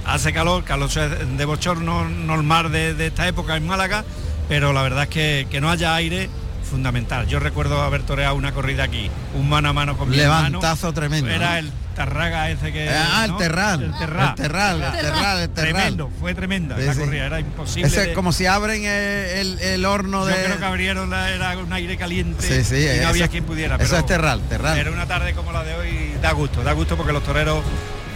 hace 0.05 0.33
calor, 0.33 0.63
calor 0.63 0.89
de 0.89 1.45
bochorno 1.45 2.09
normal 2.09 2.71
de, 2.71 2.95
de 2.95 3.07
esta 3.07 3.27
época 3.27 3.55
en 3.55 3.67
Málaga, 3.67 4.03
pero 4.47 4.73
la 4.73 4.81
verdad 4.81 5.03
es 5.03 5.09
que, 5.09 5.47
que 5.51 5.61
no 5.61 5.69
haya 5.69 5.93
aire 5.93 6.29
fundamental. 6.69 7.27
Yo 7.27 7.39
recuerdo 7.39 7.81
haber 7.81 8.03
toreado 8.03 8.35
una 8.35 8.53
corrida 8.53 8.83
aquí, 8.83 9.09
un 9.33 9.49
mano 9.49 9.69
a 9.69 9.73
mano 9.73 9.97
con 9.97 10.09
mi 10.09 10.17
Levantazo 10.17 10.93
tremendo. 10.93 11.29
Era 11.29 11.59
el 11.59 11.71
Tarraga 11.95 12.49
ese 12.49 12.71
que... 12.71 12.89
Ah, 12.89 13.25
el 13.25 13.35
Terral. 13.35 13.83
El 13.83 13.97
Terral. 13.97 14.29
El 14.29 14.35
Terral, 14.35 14.81
el 14.81 14.91
Terral, 14.91 15.39
el 15.39 15.49
Terral. 15.49 15.73
Tremendo, 15.73 16.11
fue 16.19 16.33
tremenda 16.33 16.77
la 16.77 16.95
corrida, 16.95 17.25
era 17.25 17.39
imposible. 17.41 17.87
Ese, 17.87 18.13
Como 18.13 18.31
si 18.31 18.45
abren 18.45 18.85
el, 18.85 19.59
el, 19.59 19.85
horno 19.85 20.25
de... 20.25 20.33
Yo 20.33 20.45
creo 20.45 20.59
que 20.59 20.65
abrieron, 20.65 21.13
era 21.13 21.57
un 21.57 21.73
aire 21.73 21.97
caliente 21.97 22.47
y 22.47 23.01
no 23.01 23.09
había 23.09 23.27
quien 23.27 23.43
pudiera. 23.43 23.75
eso 23.75 23.97
es 23.97 24.05
Terral, 24.05 24.39
Terral. 24.47 24.77
Pero 24.77 24.93
una 24.93 25.07
tarde 25.07 25.33
como 25.33 25.51
la 25.51 25.63
de 25.63 25.75
hoy 25.75 26.13
da 26.21 26.31
gusto, 26.31 26.63
da 26.63 26.71
gusto 26.71 26.95
porque 26.95 27.11
los 27.11 27.23
toreros 27.23 27.63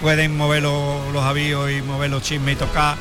pueden 0.01 0.38
mover 0.38 0.63
los, 0.63 1.12
los 1.12 1.24
avíos 1.24 1.69
y 1.72 1.81
mover 1.81 2.10
los 2.10 2.24
chismes 2.24 2.55
y 2.55 2.57
tocar 2.57 2.95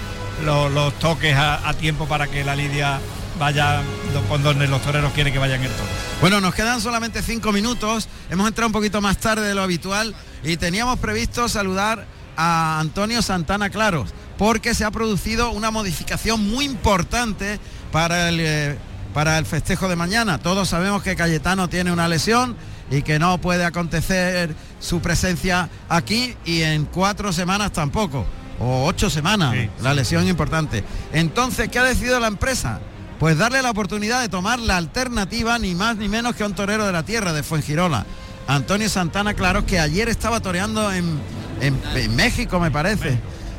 los, 0.44 0.99
toques 0.99 1.37
a, 1.37 1.68
a 1.68 1.75
tiempo 1.75 2.06
para 2.06 2.26
que 2.26 2.42
la 2.42 2.56
lidia 2.56 2.99
vaya 3.42 3.82
por 4.28 4.40
donde 4.40 4.68
los 4.68 4.80
toreros 4.82 5.12
quieren 5.12 5.32
que 5.32 5.38
vayan 5.40 5.61
el 5.61 5.70
toro. 5.72 5.88
Bueno, 6.20 6.40
nos 6.40 6.54
quedan 6.54 6.80
solamente 6.80 7.22
cinco 7.22 7.50
minutos, 7.50 8.08
hemos 8.30 8.46
entrado 8.46 8.68
un 8.68 8.72
poquito 8.72 9.00
más 9.00 9.18
tarde 9.18 9.49
de 9.49 9.54
lo 9.56 9.62
habitual 9.62 10.14
y 10.44 10.56
teníamos 10.56 11.00
previsto 11.00 11.49
saludar 11.49 12.06
a 12.37 12.78
Antonio 12.78 13.20
Santana 13.20 13.68
Claros, 13.68 14.11
porque 14.38 14.75
se 14.75 14.84
ha 14.84 14.92
producido 14.92 15.50
una 15.50 15.72
modificación 15.72 16.49
muy 16.50 16.66
importante 16.66 17.58
para 17.90 18.28
el, 18.28 18.38
eh, 18.38 18.78
para 19.12 19.38
el 19.38 19.44
festejo 19.44 19.88
de 19.88 19.96
mañana. 19.96 20.38
Todos 20.38 20.68
sabemos 20.68 21.02
que 21.02 21.16
Cayetano 21.16 21.68
tiene 21.68 21.90
una 21.90 22.06
lesión 22.06 22.56
y 22.92 23.02
que 23.02 23.18
no 23.18 23.38
puede 23.38 23.64
acontecer 23.64 24.54
su 24.78 25.00
presencia 25.00 25.68
aquí 25.88 26.37
y 26.44 26.62
en 26.62 26.84
cuatro 26.84 27.32
semanas 27.32 27.72
tampoco, 27.72 28.25
o 28.61 28.87
ocho 28.87 29.11
semanas, 29.11 29.56
la 29.82 29.94
lesión 29.94 30.28
importante. 30.28 30.84
Entonces, 31.12 31.68
¿qué 31.70 31.80
ha 31.80 31.84
decidido 31.84 32.20
la 32.20 32.28
empresa? 32.28 32.78
Pues 33.23 33.38
darle 33.38 33.62
la 33.62 33.71
oportunidad 33.71 34.21
de 34.21 34.29
tomar 34.29 34.59
la 34.59 34.76
alternativa, 34.76 35.57
ni 35.57 35.76
más 35.76 35.97
ni 35.97 36.09
menos 36.09 36.35
que 36.35 36.43
a 36.43 36.47
un 36.47 36.55
torero 36.57 36.87
de 36.87 36.93
la 36.93 37.05
tierra, 37.05 37.33
de 37.33 37.45
Fuengirola. 37.45 38.05
Antonio 38.49 38.88
Santana, 38.88 39.35
claro, 39.35 39.64
que 39.64 39.79
ayer 39.79 40.09
estaba 40.09 40.41
toreando 40.41 40.91
en, 40.91 41.21
en, 41.61 42.17
México, 42.17 42.59
me 42.59 42.73
parece, 42.73 43.17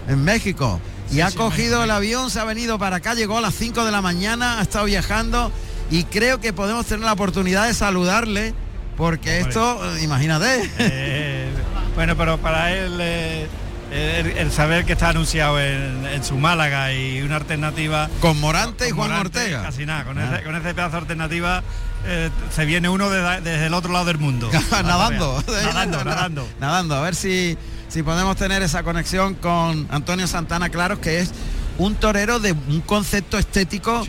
en 0.09 0.21
México. 0.21 0.81
Y 1.13 1.21
ha 1.21 1.31
cogido 1.31 1.81
el 1.81 1.91
avión, 1.91 2.29
se 2.29 2.41
ha 2.41 2.43
venido 2.43 2.77
para 2.77 2.97
acá, 2.97 3.13
llegó 3.13 3.37
a 3.37 3.41
las 3.41 3.55
5 3.55 3.85
de 3.85 3.91
la 3.91 4.01
mañana, 4.01 4.59
ha 4.59 4.63
estado 4.63 4.83
viajando 4.83 5.49
y 5.89 6.03
creo 6.03 6.41
que 6.41 6.51
podemos 6.51 6.85
tener 6.85 7.05
la 7.05 7.13
oportunidad 7.13 7.65
de 7.65 7.73
saludarle, 7.73 8.53
porque 8.97 9.39
esto, 9.39 9.79
imagínate. 10.01 10.69
Eh, 10.77 11.47
bueno, 11.95 12.17
pero 12.17 12.37
para 12.37 12.73
él... 12.73 12.97
Eh, 12.99 13.47
el, 13.93 14.51
saber 14.51 14.85
que 14.85 14.93
está 14.93 15.09
anunciado 15.09 15.59
en, 15.59 16.23
su 16.23 16.37
Málaga 16.37 16.93
y 16.93 17.21
una 17.21 17.35
alternativa 17.35 18.09
con 18.19 18.39
Morante 18.39 18.87
y 18.87 18.91
Juan 18.91 19.11
Ortega 19.11 19.63
casi 19.63 19.85
nada 19.85 20.05
con, 20.05 20.17
ese, 20.17 20.43
con 20.43 20.55
ese 20.55 20.73
pedazo 20.73 20.91
de 20.91 20.97
alternativa 20.97 21.63
eh, 22.05 22.29
se 22.53 22.65
viene 22.65 22.89
uno 22.89 23.09
desde 23.09 23.65
el 23.65 23.73
otro 23.73 23.93
lado 23.93 24.05
del 24.05 24.17
mundo. 24.17 24.49
nadando, 24.71 25.41
nadando, 25.63 26.03
nadando. 26.03 26.47
Nadando, 26.59 26.95
a 26.95 27.01
ver 27.01 27.15
si, 27.15 27.57
si 27.87 28.03
podemos 28.03 28.35
tener 28.35 28.61
esa 28.61 28.83
conexión 28.83 29.35
con 29.35 29.87
Antonio 29.89 30.27
Santana 30.27 30.69
Claros, 30.69 30.99
que 30.99 31.19
es 31.19 31.31
un 31.77 31.95
torero 31.95 32.39
de 32.39 32.51
un 32.51 32.81
concepto 32.81 33.37
estético 33.37 34.05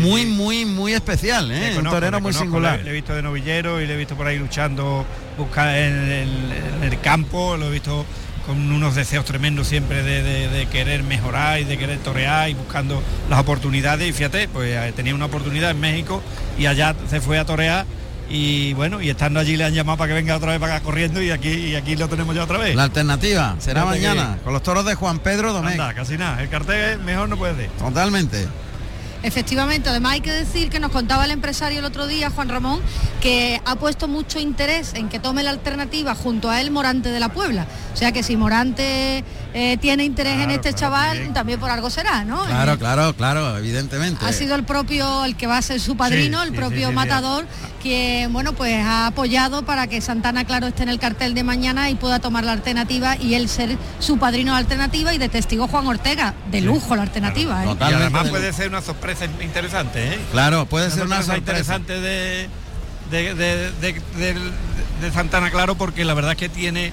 muy, 0.00 0.26
muy, 0.26 0.64
muy 0.64 0.92
especial, 0.92 1.52
¿eh? 1.52 1.76
un 1.78 1.84
torero 1.84 2.20
muy 2.20 2.32
singular. 2.32 2.80
Le, 2.82 2.90
he 2.90 2.92
visto 2.92 3.14
de 3.14 3.22
novillero 3.22 3.80
y 3.80 3.86
le 3.86 3.94
he 3.94 3.96
visto 3.96 4.16
por 4.16 4.26
ahí 4.26 4.38
luchando, 4.38 5.06
buscar 5.38 5.68
en, 5.76 6.42
el 6.82 7.00
campo, 7.00 7.56
lo 7.56 7.66
he 7.66 7.70
visto 7.70 8.04
con 8.46 8.70
unos 8.72 8.94
deseos 8.94 9.24
tremendos 9.24 9.66
siempre 9.66 10.02
de, 10.02 10.66
querer 10.70 11.02
mejorar 11.02 11.60
y 11.60 11.64
de 11.64 11.76
querer 11.76 11.98
torear 11.98 12.48
y 12.48 12.54
buscando 12.54 13.02
las 13.28 13.40
oportunidades. 13.40 14.08
Y 14.08 14.12
fíjate, 14.12 14.48
pues 14.48 14.74
eh, 14.74 14.92
tenía 14.94 15.14
una 15.14 15.26
oportunidad 15.26 15.70
en 15.70 15.80
México 15.80 16.22
y 16.58 16.66
allá 16.66 16.94
se 17.08 17.20
fue 17.20 17.38
a 17.38 17.44
torear 17.44 17.86
y 18.28 18.72
bueno, 18.74 19.00
y 19.00 19.10
estando 19.10 19.38
allí 19.38 19.56
le 19.56 19.64
han 19.64 19.74
llamado 19.74 19.98
para 19.98 20.08
que 20.08 20.14
venga 20.14 20.36
otra 20.36 20.50
vez 20.50 20.60
para 20.60 20.76
acá 20.76 20.84
corriendo 20.84 21.22
y 21.22 21.30
aquí 21.30 21.48
y 21.48 21.76
aquí 21.76 21.96
lo 21.96 22.08
tenemos 22.08 22.34
ya 22.34 22.44
otra 22.44 22.58
vez. 22.58 22.74
La 22.74 22.84
alternativa 22.84 23.56
será 23.58 23.84
mañana 23.84 24.38
con 24.42 24.52
los 24.52 24.62
toros 24.62 24.84
de 24.84 24.94
Juan 24.94 25.20
Pedro 25.20 25.52
Domecq. 25.52 25.94
casi 25.94 26.16
nada, 26.16 26.42
el 26.42 26.48
cartel 26.48 26.98
mejor 27.00 27.28
no 27.28 27.36
puede 27.36 27.54
ser. 27.54 27.70
Totalmente. 27.78 28.46
Efectivamente, 29.26 29.88
además 29.88 30.12
hay 30.12 30.20
que 30.20 30.30
decir 30.30 30.70
que 30.70 30.78
nos 30.78 30.92
contaba 30.92 31.24
el 31.24 31.32
empresario 31.32 31.80
el 31.80 31.84
otro 31.84 32.06
día, 32.06 32.30
Juan 32.30 32.48
Ramón, 32.48 32.80
que 33.20 33.60
ha 33.64 33.74
puesto 33.74 34.06
mucho 34.06 34.38
interés 34.38 34.94
en 34.94 35.08
que 35.08 35.18
tome 35.18 35.42
la 35.42 35.50
alternativa 35.50 36.14
junto 36.14 36.48
a 36.48 36.60
él 36.60 36.70
Morante 36.70 37.08
de 37.08 37.18
la 37.18 37.28
Puebla. 37.30 37.66
O 37.92 37.96
sea 37.96 38.12
que 38.12 38.22
si 38.22 38.36
Morante 38.36 39.24
eh, 39.58 39.78
tiene 39.78 40.04
interés 40.04 40.38
en 40.38 40.50
este 40.50 40.74
chaval, 40.74 41.32
también. 41.32 41.58
por 41.58 41.70
algo 41.70 41.88
será, 41.88 42.24
¿no? 42.26 42.44
Claro, 42.44 42.74
eh, 42.74 42.78
claro, 42.78 43.16
claro, 43.16 43.56
evidentemente. 43.56 44.26
Ha 44.26 44.32
sido 44.34 44.54
el 44.54 44.64
propio, 44.64 45.24
el 45.24 45.34
que 45.34 45.46
va 45.46 45.56
a 45.56 45.62
ser 45.62 45.80
su 45.80 45.96
padrino, 45.96 46.42
el 46.42 46.52
propio 46.52 46.92
matador, 46.92 47.46
que 47.82 48.28
bueno, 48.30 48.52
pues 48.52 48.84
ha 48.84 49.06
apoyado 49.06 49.64
para 49.64 49.86
que 49.86 50.02
Santana 50.02 50.44
Claro 50.44 50.66
esté 50.66 50.82
en 50.82 50.90
el 50.90 50.98
cartel 50.98 51.32
de 51.32 51.42
mañana 51.42 51.88
y 51.88 51.94
pueda 51.94 52.18
tomar 52.18 52.44
la 52.44 52.52
alternativa 52.52 53.16
y 53.16 53.32
él 53.32 53.48
ser 53.48 53.78
su 53.98 54.18
padrino 54.18 54.52
de 54.52 54.58
alternativa 54.58 55.14
y 55.14 55.18
de 55.18 55.30
testigo 55.30 55.68
Juan 55.68 55.86
Ortega. 55.86 56.34
De 56.50 56.60
lujo 56.60 56.94
la 56.94 57.04
alternativa. 57.04 57.64
¿eh? 57.64 57.76
Y 57.80 57.94
además 57.94 58.28
puede 58.28 58.52
ser 58.52 58.68
una 58.68 58.82
sorpresa 58.82 59.24
interesante, 59.40 60.06
¿eh? 60.06 60.18
Claro, 60.32 60.66
puede 60.66 60.90
ser 60.90 61.06
una 61.06 61.22
sorpresa 61.22 61.38
interesante 61.38 61.98
de, 61.98 62.50
de, 63.10 63.72
de 65.00 65.12
Santana 65.14 65.50
Claro 65.50 65.76
porque 65.76 66.04
la 66.04 66.12
verdad 66.12 66.32
es 66.32 66.38
que 66.38 66.50
tiene 66.50 66.92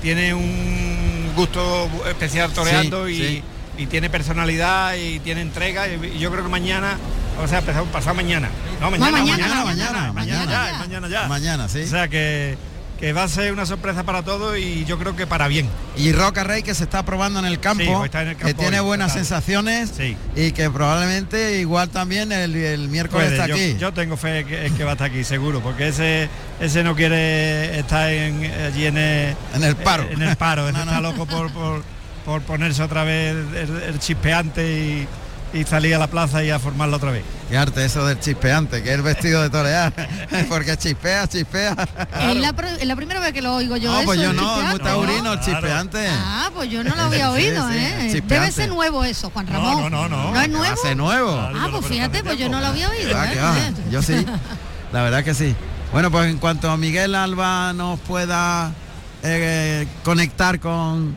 tiene 0.00 0.34
un 0.34 1.03
gusto 1.34 1.88
especial 2.08 2.52
toreando 2.52 3.08
y, 3.08 3.42
tiene 3.90 4.08
personalidad 4.08 4.94
y 4.94 5.18
tiene 5.18 5.40
entrega 5.40 5.88
y, 5.88 6.18
yo 6.18 6.30
creo 6.30 6.44
que 6.44 6.48
mañana, 6.48 6.96
o 7.42 7.48
sea, 7.48 7.60
pasado, 7.60 8.14
mañana. 8.14 8.48
No, 8.80 8.90
mañana, 8.90 9.24
mañana, 9.24 9.64
mañana, 9.64 10.12
mañana, 10.12 10.44
ya, 10.44 10.78
mañana 10.78 11.08
ya. 11.08 11.28
Mañana, 11.28 11.68
sí. 11.68 11.82
O 11.82 11.86
sea 11.86 12.08
que 12.08 12.56
que 13.04 13.12
va 13.12 13.24
a 13.24 13.28
ser 13.28 13.52
una 13.52 13.66
sorpresa 13.66 14.02
para 14.02 14.22
todos 14.22 14.56
y 14.56 14.86
yo 14.86 14.98
creo 14.98 15.14
que 15.14 15.26
para 15.26 15.46
bien. 15.46 15.68
Y 15.94 16.12
Roca 16.12 16.42
Rey 16.42 16.62
que 16.62 16.74
se 16.74 16.84
está 16.84 17.04
probando 17.04 17.38
en 17.38 17.44
el 17.44 17.60
campo, 17.60 18.02
que 18.42 18.54
tiene 18.54 18.80
buenas 18.80 19.12
sensaciones 19.12 19.92
y 20.34 20.52
que 20.52 20.70
probablemente 20.70 21.60
igual 21.60 21.90
también 21.90 22.32
el, 22.32 22.88
miércoles 22.88 23.32
está 23.32 23.44
aquí. 23.44 23.76
Yo 23.78 23.92
tengo 23.92 24.16
fe 24.16 24.46
que, 24.46 24.72
que 24.74 24.84
va 24.84 24.92
a 24.92 24.94
estar 24.94 25.10
aquí, 25.10 25.22
seguro, 25.22 25.60
porque 25.60 25.88
ese 25.88 26.30
ese 26.60 26.82
no 26.82 26.96
quiere 26.96 27.78
estar 27.78 28.10
en, 28.10 28.42
allí 28.42 28.86
en 28.86 28.96
el, 28.96 29.36
en 29.54 29.64
el 29.64 29.76
paro. 29.76 30.04
En 30.10 30.22
el 30.22 30.34
paro, 30.36 30.66
está 30.70 30.98
loco 31.02 31.26
por, 31.26 31.50
por, 32.24 32.40
ponerse 32.40 32.82
otra 32.82 33.04
vez 33.04 33.36
el 33.86 33.98
chispeante 33.98 34.66
y 34.66 35.08
y 35.54 35.64
salí 35.64 35.92
a 35.92 35.98
la 35.98 36.08
plaza 36.08 36.42
y 36.42 36.50
a 36.50 36.58
formarla 36.58 36.96
otra 36.96 37.12
vez. 37.12 37.22
Qué 37.48 37.56
arte 37.56 37.84
eso 37.84 38.04
del 38.04 38.18
chispeante, 38.18 38.82
que 38.82 38.90
es 38.90 38.96
el 38.96 39.02
vestido 39.02 39.40
de 39.40 39.50
torear, 39.50 39.92
porque 40.48 40.76
chispea, 40.76 41.28
chispea. 41.28 41.76
Es, 42.20 42.86
la, 42.86 42.96
primera 42.96 43.20
vez 43.20 43.32
que 43.32 43.40
lo 43.40 43.54
oigo 43.54 43.76
yo. 43.76 43.92
No, 43.92 44.04
pues 44.04 44.20
yo 44.20 44.32
no, 44.32 44.60
es 44.60 44.70
muy 44.70 44.80
taurino 44.80 45.32
el 45.32 45.40
chispeante. 45.40 46.06
Ah, 46.10 46.50
pues 46.52 46.68
yo 46.68 46.82
no 46.82 46.94
lo 46.94 47.02
había 47.02 47.30
oído, 47.32 47.70
¿eh? 47.70 48.22
Debe 48.26 48.50
ser 48.50 48.68
nuevo 48.68 49.04
eso, 49.04 49.30
Juan 49.30 49.46
Ramón. 49.46 49.90
No, 49.90 49.90
no, 49.90 50.08
no. 50.08 50.32
¿No 50.32 50.40
es 50.40 50.48
nuevo? 50.48 50.74
Hace 50.74 50.94
nuevo. 50.96 51.30
Ah, 51.32 51.68
pues 51.70 51.86
fíjate, 51.86 52.24
pues 52.24 52.36
yo 52.36 52.48
no 52.48 52.60
lo 52.60 52.66
había 52.66 52.90
oído. 52.90 53.16
Ah, 53.16 53.56
¿eh? 53.56 53.72
Yo 53.90 54.02
sí, 54.02 54.26
la 54.92 55.02
verdad 55.02 55.22
que 55.22 55.34
sí. 55.34 55.54
Bueno, 55.92 56.10
pues 56.10 56.28
en 56.28 56.38
cuanto 56.38 56.68
a 56.68 56.76
Miguel 56.76 57.14
Alba 57.14 57.72
nos 57.72 58.00
pueda 58.00 58.72
eh, 59.22 59.86
conectar 60.02 60.58
con 60.58 61.16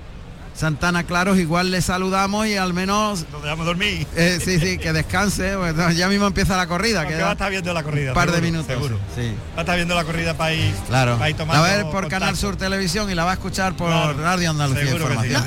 Santana 0.57 1.03
Claros, 1.03 1.37
igual 1.37 1.69
le 1.69 1.81
saludamos 1.81 2.47
y 2.47 2.57
al 2.57 2.73
menos... 2.73 3.25
Lo 3.31 3.41
dejamos 3.41 3.65
dormir. 3.67 4.07
Eh, 4.15 4.39
sí, 4.43 4.59
sí, 4.59 4.79
que 4.79 4.91
descanse. 4.91 5.55
ya 5.95 6.09
mismo 6.09 6.25
empieza 6.25 6.57
la 6.57 6.65
corrida. 6.65 7.07
que 7.07 7.15
va 7.15 7.29
a 7.29 7.31
estar 7.33 7.51
viendo 7.51 7.71
la 7.73 7.83
corrida. 7.83 8.11
Un 8.11 8.15
par 8.15 8.31
de 8.31 8.41
minutos. 8.41 8.65
Seguro. 8.65 8.99
Sí. 9.15 9.35
Va 9.55 9.59
a 9.59 9.61
estar 9.61 9.75
viendo 9.75 9.93
la 9.93 10.03
corrida 10.03 10.35
para 10.35 10.53
ir, 10.53 10.73
claro. 10.87 11.19
para 11.19 11.29
La 11.29 11.45
va 11.45 11.69
a 11.69 11.77
ver 11.77 11.85
por 11.91 12.07
Canal 12.07 12.35
Sur 12.35 12.55
Televisión 12.55 13.11
y 13.11 13.13
la 13.13 13.23
va 13.23 13.31
a 13.31 13.33
escuchar 13.35 13.75
por 13.75 13.89
Radio 14.17 14.49
Andalucía 14.49 14.91
Información. 14.91 15.43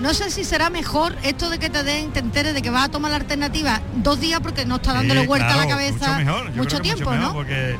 no, 0.00 0.12
sé 0.12 0.30
si 0.30 0.44
será 0.44 0.68
mejor 0.68 1.16
esto 1.22 1.48
de 1.48 1.58
que 1.58 1.70
te 1.70 1.82
den, 1.82 2.12
te 2.12 2.20
enteres 2.20 2.52
de 2.52 2.60
que 2.60 2.70
vas 2.70 2.86
a 2.86 2.88
tomar 2.90 3.10
la 3.10 3.16
alternativa 3.16 3.80
dos 3.96 4.20
días 4.20 4.40
porque 4.40 4.66
no 4.66 4.76
está 4.76 4.92
dándole 4.92 5.26
vuelta 5.26 5.54
a 5.54 5.56
la 5.56 5.66
cabeza 5.66 6.20
mucho, 6.54 6.78
tiempo, 6.80 7.14
¿no? 7.14 7.32
Porque 7.32 7.76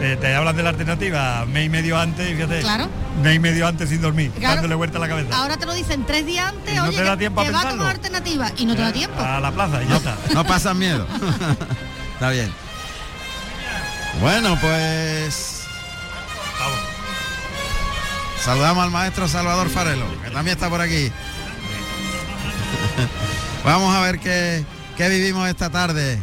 eh, 0.00 0.18
te 0.20 0.34
hablan 0.34 0.54
de 0.56 0.62
la 0.62 0.70
alternativa 0.70 1.46
mes 1.46 1.66
y 1.66 1.68
medio 1.68 1.98
antes 1.98 2.28
y 2.28 2.34
fíjate, 2.34 2.60
claro. 2.60 2.88
mes 3.22 3.36
y 3.36 3.38
medio 3.38 3.66
antes 3.66 3.88
sin 3.88 4.02
dormir, 4.02 4.30
dándole 4.40 4.74
vuelta 4.74 4.98
a 4.98 5.00
la 5.00 5.08
cabeza. 5.08 5.36
Ahora 5.36 5.56
te 5.56 5.64
lo 5.64 5.74
dicen 5.74 6.04
tres 6.04 6.26
días 6.26 6.48
antes, 6.48 6.74
no 6.74 6.84
oye, 6.84 6.96
te 6.98 7.04
da 7.04 7.16
tiempo 7.16 7.42
que, 7.42 7.48
a 7.48 7.52
va 7.52 7.60
a 7.60 7.70
tomar 7.70 7.88
alternativa 7.88 8.52
y 8.56 8.66
no 8.66 8.76
te 8.76 8.82
da 8.82 8.92
tiempo. 8.92 9.20
A 9.20 9.40
la 9.40 9.50
plaza 9.50 9.82
y 9.82 9.88
ya 9.88 9.96
está. 9.96 10.16
No 10.34 10.44
pasan 10.44 10.78
miedo. 10.78 11.06
está 12.14 12.30
bien. 12.30 12.52
Bueno, 14.20 14.58
pues... 14.60 15.64
Vamos. 16.58 16.78
Saludamos 18.42 18.84
al 18.84 18.90
maestro 18.90 19.28
Salvador 19.28 19.68
Farelo, 19.70 20.06
que 20.22 20.30
también 20.30 20.56
está 20.56 20.68
por 20.68 20.80
aquí. 20.80 21.10
Vamos 23.64 23.94
a 23.94 24.00
ver 24.00 24.18
qué, 24.18 24.64
qué 24.96 25.08
vivimos 25.08 25.48
esta 25.48 25.70
tarde. 25.70 26.18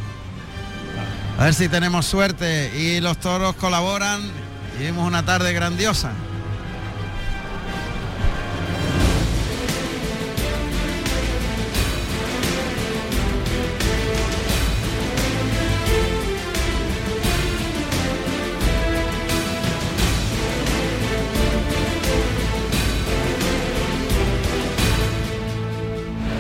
A 1.38 1.46
ver 1.46 1.54
si 1.54 1.68
tenemos 1.68 2.06
suerte 2.06 2.72
y 2.78 3.02
los 3.02 3.18
toros 3.18 3.56
colaboran 3.56 4.22
y 4.80 4.84
vemos 4.84 5.08
una 5.08 5.25
tarde 5.25 5.52
grandiosa. 5.52 6.12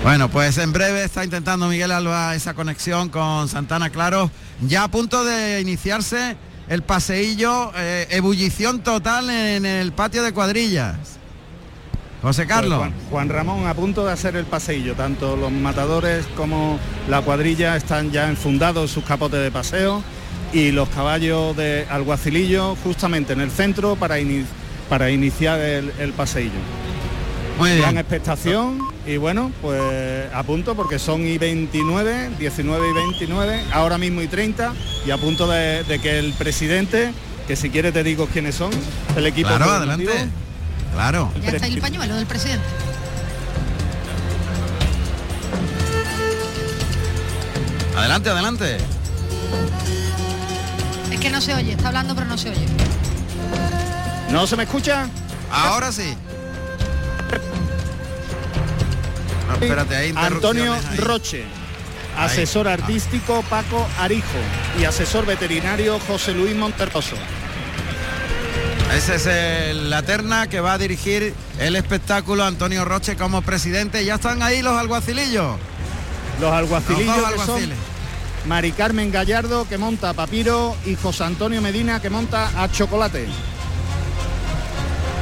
Bueno, 0.03 0.27
pues 0.29 0.57
en 0.57 0.73
breve 0.73 1.05
está 1.05 1.23
intentando 1.23 1.69
Miguel 1.69 1.89
Alba 1.89 2.35
esa 2.35 2.53
conexión 2.53 3.07
con 3.07 3.47
Santana 3.47 3.89
Claro, 3.89 4.29
ya 4.59 4.83
a 4.83 4.87
punto 4.89 5.23
de 5.23 5.61
iniciarse 5.61 6.35
el 6.67 6.81
paseillo, 6.83 7.71
eh, 7.77 8.07
ebullición 8.09 8.83
total 8.83 9.29
en 9.29 9.65
el 9.65 9.93
patio 9.93 10.21
de 10.21 10.33
cuadrillas. 10.33 10.97
José 12.21 12.45
Carlos. 12.45 12.79
Pues 12.79 12.91
Juan, 13.09 13.29
Ramón 13.29 13.65
a 13.65 13.73
punto 13.73 14.05
de 14.05 14.11
hacer 14.11 14.35
el 14.35 14.45
paseillo, 14.45 14.93
tanto 14.93 15.37
los 15.37 15.51
matadores 15.53 16.25
como 16.35 16.79
la 17.09 17.21
cuadrilla 17.21 17.77
están 17.77 18.11
ya 18.11 18.27
enfundados 18.27 18.91
sus 18.91 19.05
capotes 19.05 19.41
de 19.41 19.51
paseo 19.51 20.03
y 20.51 20.71
los 20.71 20.89
caballos 20.89 21.55
de 21.55 21.87
alguacilillo 21.89 22.75
justamente 22.83 23.31
en 23.31 23.39
el 23.39 23.51
centro 23.51 23.95
para, 23.95 24.15
para 24.89 25.09
iniciar 25.11 25.59
el, 25.61 25.93
el 25.97 26.11
paseillo. 26.11 26.51
Muy 27.57 27.69
Gran 27.77 27.91
bien. 27.91 27.97
expectación 27.99 28.92
y 29.05 29.17
bueno, 29.17 29.51
pues 29.61 30.33
a 30.33 30.43
punto 30.43 30.75
porque 30.75 30.97
son 30.99 31.25
y 31.27 31.37
29, 31.37 32.31
19 32.39 32.89
y 32.89 32.93
29, 32.93 33.63
ahora 33.73 33.97
mismo 33.97 34.21
y 34.21 34.27
30 34.27 34.73
y 35.05 35.11
a 35.11 35.17
punto 35.17 35.47
de, 35.47 35.83
de 35.83 35.99
que 35.99 36.19
el 36.19 36.33
presidente, 36.33 37.13
que 37.47 37.55
si 37.55 37.69
quiere 37.69 37.91
te 37.91 38.03
digo 38.03 38.27
quiénes 38.31 38.55
son, 38.55 38.71
el 39.15 39.27
equipo 39.27 39.49
Claro, 39.49 39.71
adelante. 39.71 40.29
Claro. 40.93 41.31
Ya 41.41 41.49
está 41.49 41.65
ahí 41.65 41.73
el 41.73 41.81
pañuelo 41.81 42.15
del 42.15 42.25
presidente. 42.25 42.65
Adelante, 47.97 48.29
adelante. 48.29 48.77
Es 51.11 51.19
que 51.19 51.29
no 51.29 51.41
se 51.41 51.53
oye, 51.53 51.73
está 51.73 51.89
hablando 51.89 52.15
pero 52.15 52.27
no 52.27 52.37
se 52.37 52.49
oye. 52.49 52.65
¿No 54.31 54.47
se 54.47 54.55
me 54.55 54.63
escucha? 54.63 55.07
Ahora 55.51 55.91
sí. 55.91 56.15
No, 59.47 59.53
espérate, 59.55 59.95
hay 59.95 60.13
Antonio 60.15 60.73
ahí. 60.73 60.97
Roche, 60.97 61.43
asesor 62.17 62.67
Ahí. 62.67 62.73
artístico 62.75 63.43
Paco 63.49 63.87
Arijo 63.99 64.27
y 64.79 64.85
asesor 64.85 65.25
veterinario 65.25 65.99
José 66.07 66.33
Luis 66.33 66.55
Monterroso. 66.55 67.15
Esa 68.95 69.15
es 69.15 69.25
el- 69.25 69.89
la 69.89 70.03
terna 70.03 70.47
que 70.47 70.59
va 70.59 70.73
a 70.73 70.77
dirigir 70.77 71.33
el 71.59 71.75
espectáculo 71.75 72.43
Antonio 72.45 72.85
Roche 72.85 73.15
como 73.15 73.41
presidente. 73.41 74.05
Ya 74.05 74.15
están 74.15 74.43
ahí 74.43 74.61
los 74.61 74.77
alguacilillos. 74.77 75.57
Los 76.39 76.51
alguacilillos 76.53 77.17
Los 77.17 77.31
dos 77.47 77.59
que 77.59 77.65
son. 77.65 77.73
Mari 78.45 78.71
Carmen 78.73 79.11
Gallardo 79.11 79.67
que 79.67 79.77
monta 79.77 80.09
a 80.09 80.13
Papiro 80.13 80.75
y 80.85 80.95
José 80.95 81.23
Antonio 81.23 81.61
Medina 81.61 82.01
que 82.01 82.09
monta 82.09 82.49
a 82.61 82.69
Chocolate. 82.71 83.27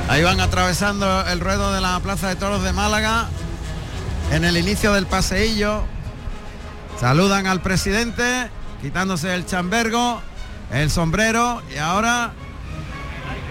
Ahí 0.10 0.24
van 0.24 0.42
atravesando 0.42 1.26
el 1.28 1.40
ruedo 1.40 1.72
de 1.72 1.80
la 1.80 2.00
Plaza 2.02 2.28
de 2.28 2.36
Toros 2.36 2.64
de 2.64 2.74
Málaga. 2.74 3.30
En 4.32 4.46
el 4.46 4.56
inicio 4.56 4.94
del 4.94 5.08
paseillo. 5.08 5.84
Saludan 7.00 7.48
al 7.48 7.62
presidente, 7.62 8.50
quitándose 8.82 9.36
el 9.36 9.46
chambergo, 9.46 10.22
el 10.72 10.90
sombrero 10.90 11.62
y 11.74 11.78
ahora 11.78 12.32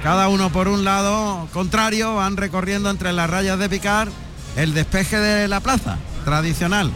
cada 0.02 0.28
uno 0.28 0.50
por 0.50 0.68
un 0.68 0.84
lado 0.84 1.46
contrario 1.52 2.14
van 2.14 2.38
recorriendo 2.38 2.88
entre 2.88 3.12
las 3.12 3.28
rayas 3.28 3.58
de 3.58 3.68
picar 3.68 4.08
el 4.56 4.72
despeje 4.72 5.18
de 5.18 5.49
la 5.49 5.60
plaza 5.60 5.99
tradicional. 6.25 6.90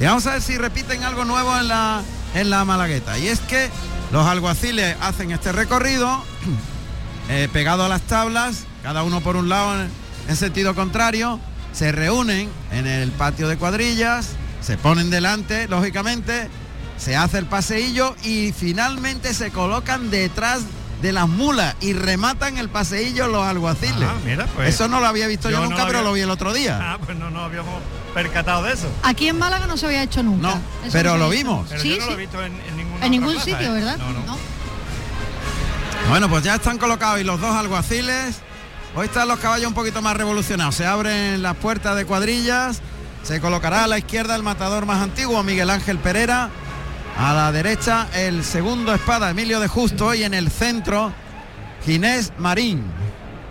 Y 0.00 0.04
vamos 0.04 0.26
a 0.26 0.32
ver 0.32 0.42
si 0.42 0.56
repiten 0.56 1.04
algo 1.04 1.26
nuevo 1.26 1.54
en 1.58 1.68
la, 1.68 2.00
en 2.34 2.48
la 2.48 2.64
Malagueta. 2.64 3.18
Y 3.18 3.28
es 3.28 3.40
que 3.40 3.68
los 4.12 4.26
alguaciles 4.26 4.96
hacen 5.02 5.30
este 5.30 5.52
recorrido 5.52 6.24
eh, 7.28 7.50
pegado 7.52 7.84
a 7.84 7.88
las 7.88 8.00
tablas, 8.02 8.64
cada 8.82 9.02
uno 9.02 9.20
por 9.20 9.36
un 9.36 9.50
lado 9.50 9.78
en, 9.78 9.90
en 10.26 10.36
sentido 10.36 10.74
contrario, 10.74 11.38
se 11.72 11.92
reúnen 11.92 12.48
en 12.72 12.86
el 12.86 13.10
patio 13.12 13.48
de 13.48 13.56
cuadrillas, 13.56 14.30
se 14.60 14.76
ponen 14.76 15.10
delante, 15.10 15.68
lógicamente, 15.68 16.48
se 16.98 17.16
hace 17.16 17.38
el 17.38 17.46
paseillo 17.46 18.14
y 18.22 18.52
finalmente 18.52 19.32
se 19.34 19.50
colocan 19.50 20.10
detrás 20.10 20.62
de 21.00 21.12
las 21.12 21.26
mulas 21.28 21.76
y 21.80 21.94
rematan 21.94 22.58
el 22.58 22.68
paseillo 22.68 23.26
los 23.28 23.42
alguaciles. 23.46 24.06
Ah, 24.06 24.16
mira, 24.22 24.46
pues, 24.54 24.74
eso 24.74 24.86
no 24.86 25.00
lo 25.00 25.06
había 25.06 25.26
visto 25.28 25.48
yo, 25.48 25.56
yo 25.56 25.62
no 25.62 25.70
nunca, 25.70 25.82
lo 25.82 25.86
pero 25.86 25.98
había- 26.00 26.08
lo 26.10 26.14
vi 26.14 26.20
el 26.20 26.30
otro 26.30 26.52
día. 26.52 26.78
Ah, 26.78 26.98
pues 27.02 27.16
no 27.16 27.30
nos 27.30 27.44
habíamos 27.44 27.80
percatado 28.12 28.64
de 28.64 28.74
eso. 28.74 28.86
Aquí 29.02 29.28
en 29.28 29.38
Málaga 29.38 29.66
no 29.66 29.78
se 29.78 29.86
había 29.86 30.02
hecho 30.02 30.22
nunca. 30.22 30.48
No, 30.48 30.54
Eso 30.82 30.92
pero 30.92 31.12
no 31.12 31.18
lo 31.18 31.30
vimos. 31.30 31.66
Pero 31.70 31.80
Sí, 31.80 31.90
yo 31.96 32.00
no 32.00 32.06
lo 32.06 32.12
he 32.12 32.16
visto 32.16 32.44
en, 32.44 32.52
en 32.68 32.76
ninguna 32.76 33.06
En 33.06 33.10
ningún 33.12 33.32
plaza, 33.32 33.44
sitio, 33.46 33.68
¿eh? 33.70 33.72
¿verdad? 33.80 33.96
No, 33.96 34.12
no. 34.12 34.36
Bueno, 36.10 36.28
pues 36.28 36.42
ya 36.44 36.56
están 36.56 36.76
colocados 36.78 37.20
y 37.20 37.24
los 37.24 37.40
dos 37.40 37.54
alguaciles. 37.54 38.36
Hoy 38.96 39.06
están 39.06 39.28
los 39.28 39.38
caballos 39.38 39.68
un 39.68 39.74
poquito 39.74 40.02
más 40.02 40.16
revolucionados. 40.16 40.74
Se 40.74 40.84
abren 40.84 41.42
las 41.42 41.56
puertas 41.56 41.94
de 41.94 42.04
cuadrillas. 42.04 42.80
Se 43.22 43.40
colocará 43.40 43.84
a 43.84 43.86
la 43.86 43.98
izquierda 43.98 44.34
el 44.34 44.42
matador 44.42 44.84
más 44.84 45.00
antiguo, 45.00 45.42
Miguel 45.44 45.70
Ángel 45.70 45.98
Pereira. 45.98 46.50
A 47.16 47.32
la 47.32 47.52
derecha 47.52 48.08
el 48.14 48.42
segundo 48.42 48.92
espada, 48.92 49.30
Emilio 49.30 49.60
de 49.60 49.68
Justo. 49.68 50.12
Y 50.12 50.24
en 50.24 50.34
el 50.34 50.50
centro, 50.50 51.12
Ginés 51.84 52.32
Marín. 52.38 52.84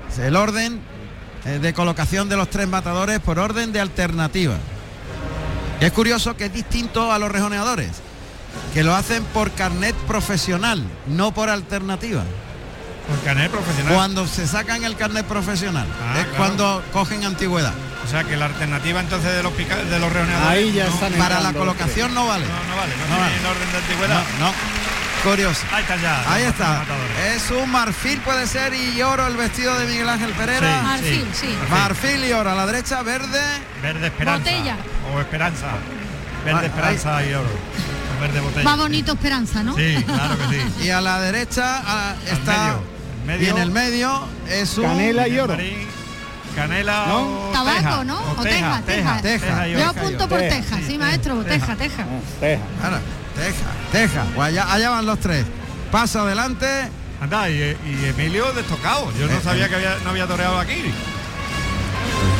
Es 0.10 0.20
el 0.20 0.36
orden 0.36 0.82
eh, 1.46 1.60
de 1.60 1.74
colocación 1.74 2.28
de 2.28 2.36
los 2.36 2.50
tres 2.50 2.68
matadores 2.68 3.20
por 3.20 3.40
orden 3.40 3.72
de 3.72 3.80
alternativa. 3.80 4.58
Es 5.80 5.94
curioso 5.94 6.36
que 6.36 6.46
es 6.46 6.54
distinto 6.54 7.14
a 7.14 7.20
los 7.20 7.32
rejoneadores, 7.32 7.92
que 8.74 8.84
lo 8.84 8.94
hacen 8.94 9.24
por 9.26 9.52
carnet 9.52 9.96
profesional, 10.06 10.84
no 11.08 11.34
por 11.34 11.50
alternativa. 11.50 12.24
Por 13.10 13.20
carnet 13.24 13.50
profesional. 13.52 13.94
Cuando 13.94 14.28
se 14.28 14.48
sacan 14.48 14.84
el 14.84 14.96
carnet 14.96 15.26
profesional, 15.26 15.88
Ah, 16.02 16.20
es 16.20 16.24
claro. 16.26 16.38
cuando 16.38 16.84
cogen 16.94 17.26
antigüedad. 17.26 17.74
O 18.06 18.08
sea 18.10 18.24
que 18.24 18.38
la 18.38 18.46
alternativa 18.46 19.00
entonces 19.00 19.34
de 19.34 19.44
los 19.44 19.54
pica- 19.54 19.76
de 19.84 20.00
los 20.00 20.12
rejoneadores. 20.12 20.50
Ahí 20.50 20.72
ya 20.74 20.86
no, 20.88 20.94
están 20.94 21.14
Para 21.14 21.40
la 21.42 21.54
colocación 21.54 22.14
no 22.14 22.28
vale. 22.28 22.46
No, 22.46 22.54
no 22.70 22.76
vale, 22.78 22.94
no, 22.98 23.14
No 23.16 23.20
vale. 23.22 23.34
tiene 23.34 23.50
orden 23.50 23.72
de 23.72 23.78
antigüedad. 23.78 24.24
No, 24.40 24.46
no. 24.46 24.54
Curioso. 25.24 25.62
Ahí 25.74 25.82
está 25.82 25.96
ya. 25.98 26.34
Ahí 26.34 26.44
está. 26.44 26.84
Es 27.36 27.52
un 27.52 27.70
marfil 27.70 28.20
puede 28.22 28.48
ser 28.48 28.74
y 28.74 29.02
oro 29.02 29.28
el 29.28 29.36
vestido 29.36 29.78
de 29.78 29.86
Miguel 29.86 30.08
Ángel 30.08 30.32
Pereira. 30.32 30.80
Sí. 30.80 30.86
Marfil, 30.86 31.28
sí. 31.34 31.58
Marfil 31.70 32.24
y 32.26 32.32
oro 32.32 32.52
a 32.52 32.56
la 32.56 32.66
derecha, 32.66 33.02
verde. 33.04 33.42
Verde 33.84 34.08
esperanza. 34.08 34.40
Botella. 34.40 34.76
O 35.14 35.20
esperanza. 35.20 35.66
Verde 36.46 36.60
Ah, 36.62 36.66
esperanza 36.66 37.26
y 37.26 37.34
oro. 37.34 37.50
Verde 38.22 38.40
botella. 38.40 38.64
Más 38.64 38.78
bonito 38.78 39.12
Esperanza, 39.14 39.62
¿no? 39.64 39.76
Sí, 39.76 40.04
claro 40.06 40.38
que 40.38 40.56
sí. 40.58 40.66
Y 40.86 40.90
a 40.90 41.02
la 41.02 41.20
derecha 41.20 41.82
ah, 41.86 42.16
está. 42.26 42.52
medio. 42.64 42.99
Medio. 43.30 43.46
Y 43.46 43.50
en 43.50 43.58
el 43.60 43.70
medio 43.72 44.22
es 44.50 44.76
un. 44.78 44.86
Canela 44.86 45.28
y 45.28 45.38
oro. 45.40 45.54
Marín, 45.56 45.88
Canela 46.56 47.06
¿No? 47.08 47.50
o 47.50 47.52
Tabaco. 47.54 48.04
¿no? 48.04 48.18
O 48.20 48.32
O 48.40 48.44
teja, 48.44 48.82
teja, 48.86 49.22
teja, 49.22 49.40
teja. 49.46 49.68
Yo 49.68 49.88
apunto 49.88 50.28
por 50.28 50.40
Teja, 50.40 50.56
Teja, 50.62 50.78
sí, 50.78 50.84
sí, 50.88 50.98
maestro, 50.98 51.36
teja. 51.44 51.76
Teja, 51.76 51.76
Teja. 51.76 52.06
Teja. 52.40 52.62
Ahora, 52.84 53.00
teja, 53.36 53.68
teja. 53.92 54.26
Pues 54.36 54.48
allá, 54.48 54.74
allá 54.74 54.90
van 54.90 55.06
los 55.06 55.20
tres. 55.20 55.46
Paso 55.92 56.22
adelante. 56.22 56.66
Anda, 57.22 57.50
y, 57.50 57.54
y 57.86 58.06
Emilio 58.06 58.52
destocado. 58.54 59.12
Yo 59.20 59.28
no 59.28 59.34
Eh, 59.38 59.42
sabía 59.44 59.66
eh. 59.66 59.70
que 59.70 59.76
había, 59.76 59.96
no 60.04 60.10
había 60.10 60.26
toreado 60.26 60.58
aquí. 60.58 60.92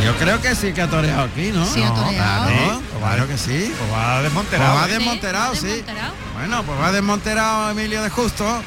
Yo 0.04 0.16
creo 0.16 0.42
que 0.42 0.56
sí 0.56 0.72
que 0.74 0.82
ha 0.82 0.88
toreado 0.90 1.24
aquí, 1.24 1.52
¿no? 1.54 1.66
Sí, 1.66 1.84
ha 1.84 1.90
No, 1.90 1.96
toreado. 2.04 2.46
Claro, 2.48 2.80
Sí. 2.80 2.86
claro 3.00 3.28
que 3.28 3.38
sí. 3.38 3.74
O 3.88 3.94
va 3.94 4.22
desmonterado. 4.24 4.72
Pues 4.74 4.84
va 4.84 4.88
de- 4.88 4.94
desmonterado, 4.94 5.54
Sí, 5.54 5.60
sí. 5.62 5.68
desmonterado. 5.68 6.14
Bueno, 6.34 6.64
pues 6.64 6.80
va 6.82 6.92
desmonterado 6.92 7.70
Emilio 7.72 8.02
de 8.02 8.10
Justo. 8.10 8.64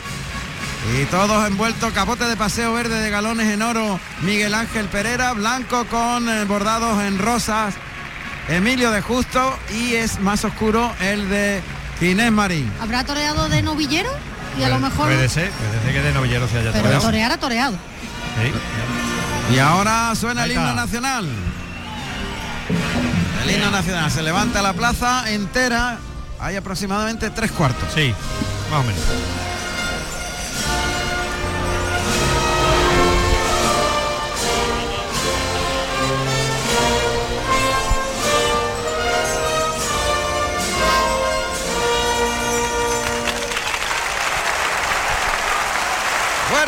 Y 0.91 1.05
todos 1.07 1.47
envueltos, 1.47 1.93
capote 1.93 2.25
de 2.25 2.37
paseo 2.37 2.73
verde 2.73 3.01
de 3.01 3.09
galones 3.11 3.47
en 3.49 3.63
oro, 3.63 4.01
Miguel 4.23 4.53
Ángel 4.53 4.87
Pereira, 4.87 5.33
blanco 5.33 5.85
con 5.87 6.29
eh, 6.29 6.45
bordados 6.45 7.01
en 7.03 7.19
rosas, 7.19 7.75
Emilio 8.49 8.91
de 8.91 9.01
Justo 9.01 9.57
y 9.73 9.95
es 9.95 10.19
más 10.21 10.45
oscuro 10.45 10.93
el 11.01 11.29
de 11.29 11.63
Ginés 12.01 12.33
Marín. 12.33 12.71
¿Habrá 12.81 13.05
toreado 13.05 13.49
de 13.49 13.63
novillero? 13.63 14.11
Y 14.59 14.65
a 14.65 14.69
lo 14.69 14.81
mejor... 14.81 15.07
Puede 15.07 15.29
ser, 15.29 15.51
puede 15.51 15.83
ser 15.83 15.93
que 15.93 16.03
de 16.03 16.13
novillero 16.13 16.49
se 16.49 16.59
haya 16.59 16.73
Pero 16.73 16.83
toreado. 16.83 17.03
torear 17.05 17.33
ha 17.33 17.39
toreado. 17.39 17.73
Sí. 17.73 19.55
Y 19.55 19.59
ahora 19.61 20.13
suena 20.17 20.45
el 20.45 20.53
himno 20.53 20.75
nacional. 20.75 21.29
El 23.45 23.51
himno 23.51 23.71
nacional 23.71 24.11
se 24.11 24.23
levanta 24.23 24.61
la 24.63 24.73
plaza 24.73 25.31
entera, 25.31 25.99
hay 26.41 26.57
aproximadamente 26.57 27.31
tres 27.31 27.53
cuartos. 27.53 27.89
Sí, 27.95 28.13
más 28.71 28.81
o 28.81 28.83
menos. 28.85 29.03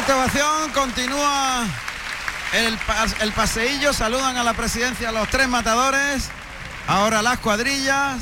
Fuerte 0.07 0.13
ovación, 0.13 0.71
continúa 0.75 1.65
el, 2.53 2.79
pas- 2.81 3.15
el 3.23 3.33
paseillo, 3.33 3.95
saludan 3.95 4.37
a 4.37 4.45
la 4.45 4.53
presidencia 4.53 5.11
los 5.13 5.29
tres 5.31 5.49
matadores, 5.49 6.29
ahora 6.87 7.23
las 7.23 7.39
cuadrillas 7.39 8.17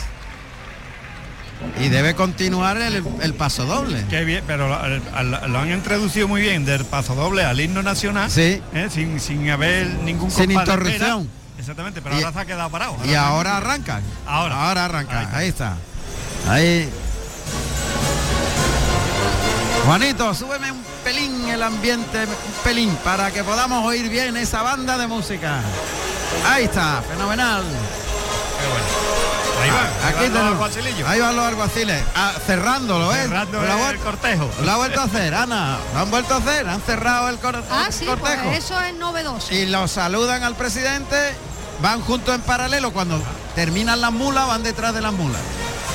y 1.81 1.88
debe 1.88 2.14
continuar 2.14 2.77
el, 2.77 3.03
el 3.21 3.35
paso 3.35 3.64
doble. 3.64 4.05
Qué 4.09 4.23
bien, 4.25 4.45
pero 4.47 4.68
lo, 4.68 5.59
han 5.59 5.73
introducido 5.73 6.29
muy 6.29 6.40
bien 6.42 6.64
del 6.64 6.85
paso 6.85 7.16
doble 7.16 7.45
al 7.45 7.61
himno 7.61 7.83
nacional. 7.83 8.31
Sí. 8.31 8.62
¿eh? 8.75 8.88
sin, 8.88 9.18
sin 9.18 9.51
haber 9.51 9.88
ningún 9.88 10.31
Sin 10.31 10.53
interrupción. 10.53 11.29
Exactamente, 11.59 12.01
pero 12.01 12.14
Y- 12.14 12.18
ahora 12.23 12.33
se 12.33 12.38
ha 12.38 12.45
quedado 12.45 12.71
parado. 12.71 12.97
Y 13.05 13.14
ahora 13.14 13.57
arrancan. 13.57 14.05
Ahora. 14.25 14.68
Ahora 14.68 14.85
arrancan. 14.85 15.18
Ahí 15.18 15.35
Ahí 15.35 15.49
está. 15.49 15.77
está. 16.42 16.53
Ahí. 16.53 16.88
Juanito, 19.85 20.33
súbeme 20.33 20.71
un 20.71 20.91
el 21.52 21.62
ambiente, 21.62 22.24
un 22.24 22.64
pelín, 22.64 22.94
para 23.04 23.30
que 23.30 23.44
podamos 23.44 23.84
oír 23.84 24.08
bien 24.08 24.36
esa 24.36 24.62
banda 24.62 24.98
de 24.98 25.06
música. 25.06 25.60
Ahí 26.46 26.64
está, 26.64 27.02
fenomenal. 27.08 27.62
Qué 27.62 28.66
bueno. 28.68 29.12
Ahí 29.62 29.70
va, 29.70 29.78
ahí 30.08 30.14
van 30.14 30.14
los 30.14 30.32
tenemos- 30.32 30.52
alguacilillos. 30.52 31.08
ahí 31.08 31.20
van 31.20 31.36
los 31.36 31.44
alguaciles, 31.46 32.02
ah, 32.16 32.32
cerrándolo, 32.44 33.14
¿eh? 33.14 33.22
Cerrando 33.22 33.62
Lo 33.62 33.72
ha 33.72 33.90
el 33.90 33.98
cortejo. 33.98 34.50
Lo 34.64 34.72
ha 34.72 34.76
vuelto 34.76 35.00
a 35.00 35.04
hacer, 35.04 35.34
Ana. 35.34 35.78
Lo 35.94 36.00
han 36.00 36.10
vuelto 36.10 36.34
a 36.34 36.36
hacer, 36.38 36.68
han 36.68 36.80
cerrado 36.82 37.28
el, 37.28 37.38
cor- 37.38 37.62
Ah, 37.70 37.84
el 37.86 37.92
sí, 37.92 38.04
cortejo. 38.06 38.42
pues 38.44 38.64
eso 38.64 38.80
es 38.80 38.94
novedoso. 38.94 39.54
Y 39.54 39.66
lo 39.66 39.86
saludan 39.86 40.42
al 40.42 40.56
presidente 40.56 41.16
van 41.80 42.00
juntos 42.00 42.34
en 42.34 42.40
paralelo. 42.40 42.92
Cuando 42.92 43.22
terminan 43.54 44.00
las 44.00 44.10
mulas, 44.12 44.48
van 44.48 44.62
detrás 44.64 44.94
de 44.94 45.00
las 45.00 45.12
mulas. 45.12 45.40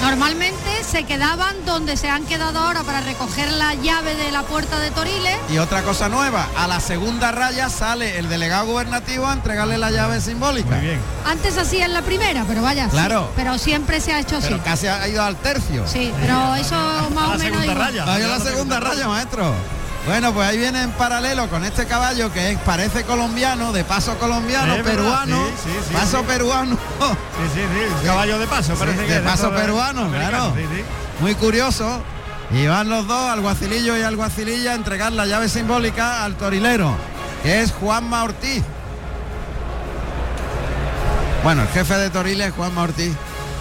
Normalmente 0.01 0.83
se 0.83 1.03
quedaban 1.03 1.55
donde 1.65 1.97
se 1.97 2.09
han 2.09 2.25
quedado 2.25 2.59
ahora 2.59 2.83
para 2.83 3.01
recoger 3.01 3.51
la 3.51 3.73
llave 3.73 4.15
de 4.15 4.31
la 4.31 4.43
puerta 4.43 4.79
de 4.79 4.91
Toriles. 4.91 5.37
Y 5.49 5.57
otra 5.57 5.81
cosa 5.81 6.07
nueva, 6.07 6.47
a 6.55 6.67
la 6.67 6.79
segunda 6.79 7.31
raya 7.31 7.69
sale 7.69 8.17
el 8.19 8.29
delegado 8.29 8.67
gubernativo 8.67 9.27
a 9.27 9.33
entregarle 9.33 9.77
la 9.77 9.91
llave 9.91 10.21
simbólica. 10.21 10.75
Muy 10.75 10.85
bien. 10.85 10.99
Antes 11.25 11.57
hacía 11.57 11.85
en 11.85 11.93
la 11.93 12.03
primera, 12.03 12.45
pero 12.47 12.61
vaya. 12.61 12.87
Claro. 12.89 13.25
sí, 13.25 13.33
pero 13.35 13.57
siempre 13.57 13.99
se 13.99 14.13
ha 14.13 14.19
hecho 14.19 14.37
así. 14.37 14.53
Casi 14.63 14.87
ha 14.87 15.07
ido 15.07 15.23
al 15.23 15.35
tercio. 15.37 15.85
Sí, 15.87 16.11
pero 16.21 16.55
eso 16.55 16.75
más 17.13 17.35
o 17.35 17.37
menos. 17.37 17.63
igual. 17.65 17.99
Ahí 18.07 18.23
a 18.23 18.27
la 18.27 18.39
segunda 18.39 18.79
raya, 18.79 19.07
maestro. 19.07 19.53
Bueno, 20.07 20.33
pues 20.33 20.47
ahí 20.47 20.57
viene 20.57 20.81
en 20.83 20.91
paralelo 20.91 21.49
con 21.49 21.65
este 21.65 21.85
caballo 21.85 22.31
que 22.31 22.51
es- 22.51 22.59
parece 22.59 23.03
colombiano, 23.03 23.73
de 23.73 23.83
paso 23.83 24.17
colombiano, 24.17 24.81
peruano, 24.81 25.37
sí, 25.47 25.69
sí, 25.69 25.69
sí, 25.89 25.93
paso 25.93 26.19
sí. 26.19 26.25
peruano. 26.25 26.75
Sí, 26.75 27.51
sí, 27.53 27.61
sí, 27.61 28.05
caballo 28.05 28.39
de 28.39 28.47
paso, 28.47 28.73
parece 28.75 28.99
Sí, 29.01 29.05
que 29.05 29.11
de 29.13 29.17
es 29.19 29.23
paso 29.25 29.47
estos 29.47 29.61
peruano, 29.61 30.09
claro. 30.09 30.53
sí, 30.55 30.61
sí. 30.73 30.83
Muy 31.19 31.35
curioso. 31.35 32.01
Y 32.51 32.65
van 32.67 32.87
los 32.87 33.05
dos, 33.05 33.29
alguacilillo 33.29 33.97
y 33.97 34.01
alguacililla, 34.03 34.71
a 34.71 34.75
entregar 34.75 35.11
la 35.11 35.25
llave 35.25 35.49
simbólica 35.49 36.23
al 36.23 36.35
torilero, 36.37 36.95
que 37.43 37.61
es 37.61 37.73
Juanma 37.73 38.23
Ortiz. 38.23 38.63
Bueno, 41.43 41.63
el 41.63 41.67
jefe 41.69 41.95
de 41.95 42.09
Toriles 42.09 42.47
es 42.47 42.53
Juanma 42.53 42.83
Ortiz, 42.83 43.11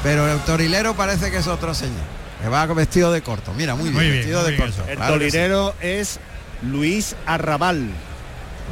pero 0.04 0.28
el 0.32 0.38
torilero 0.40 0.94
parece 0.94 1.32
que 1.32 1.38
es 1.38 1.48
otro 1.48 1.74
señor. 1.74 2.14
Que 2.40 2.48
va 2.48 2.64
vestido 2.66 3.10
de 3.10 3.22
corto. 3.22 3.52
Mira, 3.56 3.74
muy 3.74 3.84
bien, 3.90 3.94
Muy 3.94 4.04
bien, 4.04 4.16
vestido 4.18 4.40
muy 4.42 4.50
de 4.52 4.56
bien 4.56 4.70
corto. 4.70 4.82
eso. 4.82 4.90
El 4.92 4.96
Claro 4.98 5.18
que 5.18 5.24
sí. 5.24 5.30
torilero 5.32 5.74
es 5.80 6.20
Luis 6.62 7.16
Arrabal. 7.26 7.88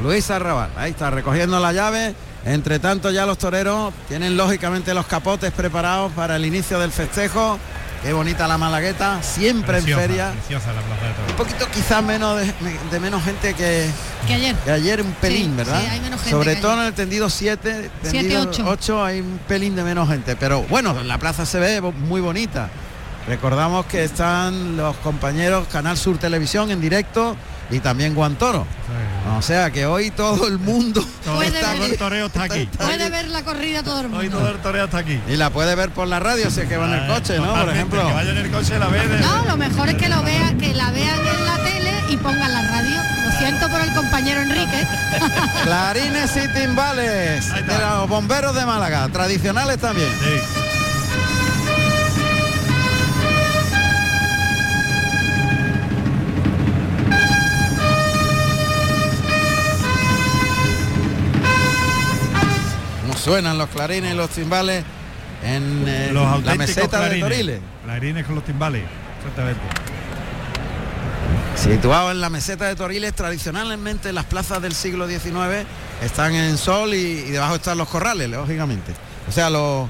Luis 0.02 0.30
Arrabal, 0.30 0.70
ahí 0.76 0.90
está, 0.90 1.10
recogiendo 1.10 1.60
la 1.60 1.72
llave. 1.72 2.14
Entre 2.44 2.78
tanto 2.78 3.10
ya 3.10 3.24
los 3.24 3.38
toreros 3.38 3.94
tienen 4.08 4.36
lógicamente 4.36 4.92
los 4.92 5.06
capotes 5.06 5.50
preparados 5.52 6.12
para 6.12 6.36
el 6.36 6.44
inicio 6.44 6.78
del 6.78 6.90
festejo. 6.90 7.58
Qué 8.02 8.12
bonita 8.12 8.46
la 8.46 8.58
Malagueta, 8.58 9.22
siempre 9.22 9.78
Preciosa, 9.78 10.02
en 10.02 10.08
feria. 10.10 10.30
Preciosa 10.32 10.72
la 10.74 10.82
plaza 10.82 11.06
de 11.06 11.12
toros. 11.14 11.30
Un 11.30 11.36
poquito 11.38 11.66
quizás 11.72 12.02
menos 12.02 12.38
de, 12.38 12.52
de 12.90 13.00
menos 13.00 13.24
gente 13.24 13.54
que, 13.54 13.88
Que 14.26 14.34
ayer. 14.34 14.54
que 14.56 14.70
ayer, 14.72 15.00
un 15.00 15.12
pelín, 15.12 15.52
Sí, 15.52 15.56
¿verdad? 15.56 15.80
sí, 15.80 15.86
hay 15.90 16.00
menos 16.00 16.20
gente 16.20 16.30
Sobre 16.36 16.54
que 16.56 16.60
todo 16.60 16.72
ayer. 16.72 16.82
en 16.82 16.88
el 16.88 16.92
tendido 16.94 17.30
7, 17.30 17.90
Siete, 18.02 18.18
tendido 18.28 18.42
ocho. 18.42 18.64
8 18.68 19.04
hay 19.06 19.20
un 19.20 19.40
pelín 19.48 19.74
de 19.74 19.84
menos 19.84 20.06
gente. 20.10 20.36
Pero 20.36 20.64
bueno, 20.64 21.02
la 21.02 21.16
plaza 21.16 21.46
se 21.46 21.58
ve 21.58 21.80
muy 21.80 22.20
bonita. 22.20 22.68
Recordamos 23.26 23.86
que 23.86 24.04
están 24.04 24.76
los 24.76 24.94
compañeros 24.96 25.66
Canal 25.68 25.96
Sur 25.96 26.18
Televisión 26.18 26.70
en 26.70 26.82
directo 26.82 27.36
y 27.70 27.80
también 27.80 28.14
Guantoro. 28.14 28.66
O 29.36 29.42
sea 29.42 29.70
que 29.70 29.86
hoy 29.86 30.10
todo 30.10 30.46
el 30.46 30.58
mundo 30.58 31.02
Todo, 31.24 31.36
Puede 31.36 31.58
todo 31.60 31.80
ver. 31.80 31.90
el 31.90 31.96
toreo 31.98 32.26
está 32.26 32.42
aquí. 32.44 32.68
Puede 32.76 33.08
ver 33.10 33.28
la 33.28 33.42
corrida 33.42 33.82
todo 33.82 34.00
el 34.00 34.06
Hoy 34.06 34.12
mundo. 34.28 34.38
todo 34.38 34.50
el 34.50 34.58
toreo 34.58 34.84
está 34.84 34.98
aquí. 34.98 35.18
y 35.26 35.36
la 35.36 35.50
puede 35.50 35.74
ver 35.74 35.90
por 35.90 36.06
la 36.06 36.20
radio 36.20 36.50
si 36.50 36.60
es 36.60 36.68
que 36.68 36.76
va 36.76 36.86
en 36.86 36.92
el 37.02 37.06
coche, 37.08 37.38
¿no? 37.38 37.54
Por 37.54 37.68
ejemplo. 37.70 38.06
Que 38.06 38.12
vaya 38.12 38.30
en 38.30 38.36
el 38.36 38.50
coche 38.50 38.78
la 38.78 38.86
ve 38.88 39.08
de- 39.08 39.20
No, 39.20 39.44
lo 39.46 39.56
mejor 39.56 39.88
es 39.88 39.94
que 39.96 40.08
lo 40.08 40.22
vea, 40.22 40.54
que 40.58 40.74
la 40.74 40.90
vean 40.90 41.18
en 41.18 41.46
la 41.46 41.56
tele 41.56 41.92
y 42.10 42.16
pongan 42.18 42.52
la 42.52 42.62
radio. 42.68 42.96
Lo 43.24 43.38
siento 43.38 43.68
por 43.70 43.80
el 43.80 43.92
compañero 43.94 44.42
Enrique. 44.42 44.86
Clarines 45.64 46.36
y 46.36 46.48
timbales 46.48 47.10
de 47.10 47.36
está. 47.60 47.96
los 47.98 48.08
bomberos 48.08 48.54
de 48.54 48.66
Málaga, 48.66 49.08
tradicionales 49.08 49.78
también. 49.78 50.08
Sí. 50.20 50.63
Suenan 63.24 63.56
los 63.56 63.70
clarines 63.70 64.12
y 64.12 64.16
los 64.16 64.28
timbales 64.28 64.84
en 65.42 65.84
eh, 65.88 66.10
Los 66.12 66.44
la 66.44 66.54
meseta 66.56 67.08
de. 67.08 67.20
Toriles. 67.20 67.60
Clarines 67.84 68.26
con 68.26 68.34
los 68.34 68.44
timbales. 68.44 68.82
Exactamente. 69.18 69.60
Situado 71.56 72.10
en 72.10 72.20
la 72.20 72.28
meseta 72.28 72.66
de 72.66 72.76
Toriles, 72.76 73.14
tradicionalmente 73.14 74.12
las 74.12 74.26
plazas 74.26 74.60
del 74.60 74.74
siglo 74.74 75.08
XIX 75.08 75.66
están 76.02 76.34
en 76.34 76.58
sol 76.58 76.92
y, 76.94 76.96
y 76.96 77.30
debajo 77.30 77.54
están 77.54 77.78
los 77.78 77.88
corrales, 77.88 78.28
lógicamente. 78.28 78.92
O 79.28 79.32
sea, 79.32 79.48
los, 79.48 79.88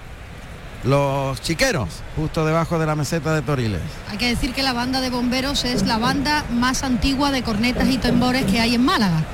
los 0.85 1.41
chiqueros, 1.41 1.89
justo 2.15 2.47
debajo 2.47 2.79
de 2.79 2.87
la 2.87 2.95
meseta 2.95 3.35
de 3.35 3.43
Toriles. 3.43 3.81
Hay 4.11 4.19
que 4.19 4.29
decir 4.29 4.53
que 4.53 4.63
la 4.63 4.73
banda 4.73 5.01
de 5.01 5.11
bomberos 5.11 5.65
es 5.65 5.85
la 5.87 5.99
banda 5.99 6.45
más 6.51 6.85
antigua 6.85 7.33
de 7.33 7.43
cornetas 7.43 7.89
y 7.89 7.99
tambores 7.99 8.45
que 8.45 8.61
hay 8.61 8.77
en 8.77 8.85
Málaga. 8.85 9.25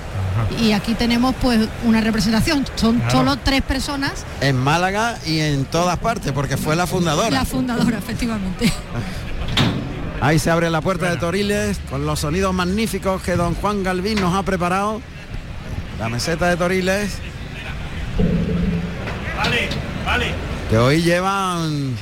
Y 0.60 0.72
aquí 0.72 0.94
tenemos 0.94 1.34
pues 1.40 1.68
una 1.84 2.00
representación. 2.00 2.64
Son 2.76 2.96
Claro. 2.98 3.10
solo 3.10 3.36
tres 3.36 3.62
personas. 3.62 4.24
En 4.40 4.56
Málaga 4.56 5.16
y 5.26 5.38
en 5.40 5.64
todas 5.64 5.98
partes, 5.98 6.32
porque 6.32 6.56
fue 6.56 6.76
la 6.76 6.86
fundadora. 6.86 7.30
La 7.30 7.44
fundadora, 7.44 7.98
efectivamente. 7.98 8.72
Ahí 10.22 10.38
se 10.38 10.50
abre 10.50 10.68
la 10.68 10.80
puerta 10.82 11.08
de 11.10 11.16
Toriles 11.16 11.78
con 11.88 12.04
los 12.04 12.20
sonidos 12.20 12.52
magníficos 12.52 13.22
que 13.22 13.36
don 13.36 13.54
Juan 13.54 13.82
Galvín 13.82 14.20
nos 14.20 14.34
ha 14.34 14.42
preparado. 14.42 15.00
La 15.98 16.08
meseta 16.10 16.48
de 16.48 16.56
Toriles, 16.56 17.12
Vale, 19.36 19.68
vale. 20.04 20.26
que 20.68 20.76
hoy 20.78 21.02
llevan 21.02 21.94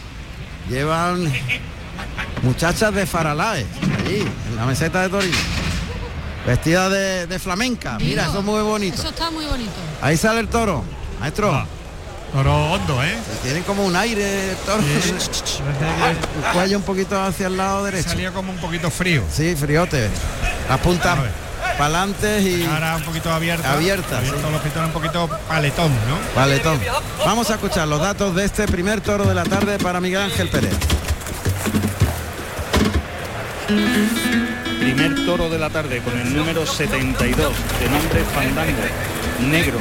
llevan 0.69 1.33
muchachas 2.43 2.93
de 2.95 3.07
Faralaes, 3.07 3.67
allí, 4.05 4.21
en 4.51 4.57
la 4.57 4.67
meseta 4.67 5.03
de 5.03 5.09
Toriles. 5.09 5.39
Vestidas 6.49 6.91
de, 6.91 7.27
de 7.27 7.39
flamenca. 7.39 7.99
Mira, 7.99 8.23
Digo, 8.23 8.33
eso 8.33 8.39
es 8.41 8.45
muy 8.47 8.63
bonito. 8.63 8.97
Eso 8.99 9.09
está 9.11 9.31
muy 9.31 9.45
bonito. 9.45 9.71
Ahí 10.01 10.17
sale 10.17 10.41
el 10.41 10.49
toro. 10.49 10.83
Maestro, 11.21 11.53
Ah, 11.55 11.67
Toro 12.33 12.73
hondo, 12.73 13.03
¿eh? 13.05 13.17
tienen 13.43 13.63
como 13.65 13.85
un 13.85 13.95
aire, 13.97 14.55
toro. 14.67 14.83
Sí. 14.83 15.13
El 15.61 16.53
cuello 16.53 16.77
un 16.79 16.83
poquito 16.85 17.21
hacia 17.21 17.47
el 17.49 17.57
lado 17.59 17.85
derecho. 17.85 18.09
Salía 18.09 18.33
como 18.33 18.51
un 18.53 18.59
poquito 18.59 18.91
frío. 18.91 19.23
Sí, 19.33 19.55
friote. 19.57 20.09
Las 20.69 20.79
puntas 20.81 21.19
para 21.79 21.85
adelante 21.87 22.41
y 22.43 22.65
Ahora 22.65 22.97
un 22.97 23.03
poquito 23.03 23.31
abierta. 23.33 23.73
Abierta, 23.73 24.19
Abierto 24.19 24.47
sí. 24.47 24.53
los 24.53 24.61
pitones 24.63 24.87
un 24.89 24.93
poquito 24.93 25.29
paletón, 25.49 25.91
¿no? 26.09 26.17
Paletón. 26.35 26.81
Vamos 27.27 27.51
a 27.51 27.55
escuchar 27.55 27.87
los 27.89 28.01
datos 28.01 28.35
de 28.35 28.45
este 28.47 28.67
primer 28.67 29.01
toro 29.03 29.25
de 29.27 29.35
la 29.35 29.45
tarde 29.45 29.79
para 29.79 30.01
Miguel 30.01 30.23
Ángel 30.23 30.49
Pérez. 30.49 30.73
Primer 34.89 35.27
toro 35.27 35.51
de 35.51 35.59
la 35.59 35.69
tarde 35.69 36.01
con 36.01 36.19
el 36.19 36.35
número 36.35 36.65
72, 36.65 37.37
de 37.37 37.91
nombre 37.91 38.25
Fandango, 38.35 38.73
negro, 39.51 39.79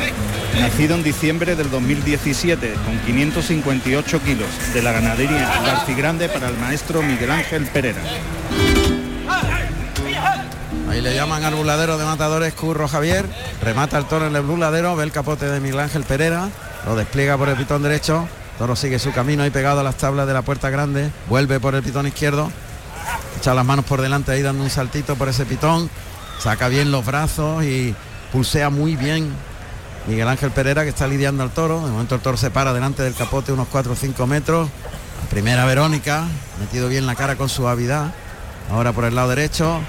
nacido 0.59 0.95
en 0.95 1.03
diciembre 1.03 1.55
del 1.55 1.71
2017 1.71 2.73
con 2.85 2.99
558 3.05 4.21
kilos, 4.21 4.49
de 4.73 4.81
la 4.81 4.91
ganadería 4.91 5.49
Garcigrande 5.65 6.27
para 6.27 6.49
el 6.49 6.57
maestro 6.57 7.01
Miguel 7.03 7.31
Ángel 7.31 7.67
Pereira. 7.67 8.01
Ahí 10.89 10.99
le 10.99 11.15
llaman 11.15 11.45
al 11.45 11.55
buladero 11.55 11.97
de 11.97 12.03
matadores 12.03 12.53
Curro 12.53 12.89
Javier. 12.89 13.25
Remata 13.63 13.97
el 13.97 14.05
toro 14.07 14.27
en 14.27 14.35
el 14.35 14.41
buladero, 14.41 14.97
ve 14.97 15.05
el 15.05 15.13
capote 15.13 15.45
de 15.45 15.61
Miguel 15.61 15.79
Ángel 15.79 16.03
Pereira, 16.03 16.49
lo 16.85 16.97
despliega 16.97 17.37
por 17.37 17.47
el 17.47 17.55
pitón 17.55 17.81
derecho. 17.81 18.27
Toro 18.57 18.75
sigue 18.75 18.99
su 18.99 19.13
camino 19.13 19.43
ahí 19.43 19.51
pegado 19.51 19.79
a 19.79 19.83
las 19.83 19.95
tablas 19.95 20.27
de 20.27 20.33
la 20.33 20.41
puerta 20.41 20.69
grande, 20.69 21.11
vuelve 21.29 21.61
por 21.61 21.75
el 21.75 21.83
pitón 21.83 22.07
izquierdo, 22.07 22.51
echa 23.37 23.53
las 23.53 23.65
manos 23.65 23.85
por 23.85 24.01
delante 24.01 24.31
ahí 24.31 24.41
dando 24.41 24.63
un 24.63 24.69
saltito 24.69 25.15
por 25.15 25.29
ese 25.29 25.45
pitón, 25.45 25.89
saca 26.39 26.67
bien 26.67 26.91
los 26.91 27.05
brazos 27.05 27.63
y 27.63 27.95
pulsea 28.31 28.69
muy 28.69 28.95
bien 28.95 29.33
Miguel 30.07 30.27
Ángel 30.27 30.51
Pereira 30.51 30.83
que 30.83 30.89
está 30.89 31.05
lidiando 31.05 31.43
al 31.43 31.51
toro. 31.51 31.85
De 31.85 31.91
momento 31.91 32.15
el 32.15 32.21
toro 32.21 32.37
se 32.37 32.49
para 32.49 32.73
delante 32.73 33.03
del 33.03 33.13
capote 33.13 33.51
unos 33.51 33.67
4 33.67 33.91
o 33.91 33.95
5 33.95 34.25
metros. 34.25 34.69
La 35.21 35.29
primera 35.29 35.65
Verónica, 35.65 36.23
metido 36.59 36.87
bien 36.87 37.05
la 37.05 37.15
cara 37.15 37.35
con 37.35 37.49
suavidad. 37.49 38.13
Ahora 38.71 38.93
por 38.93 39.03
el 39.03 39.15
lado 39.15 39.29
derecho, 39.29 39.81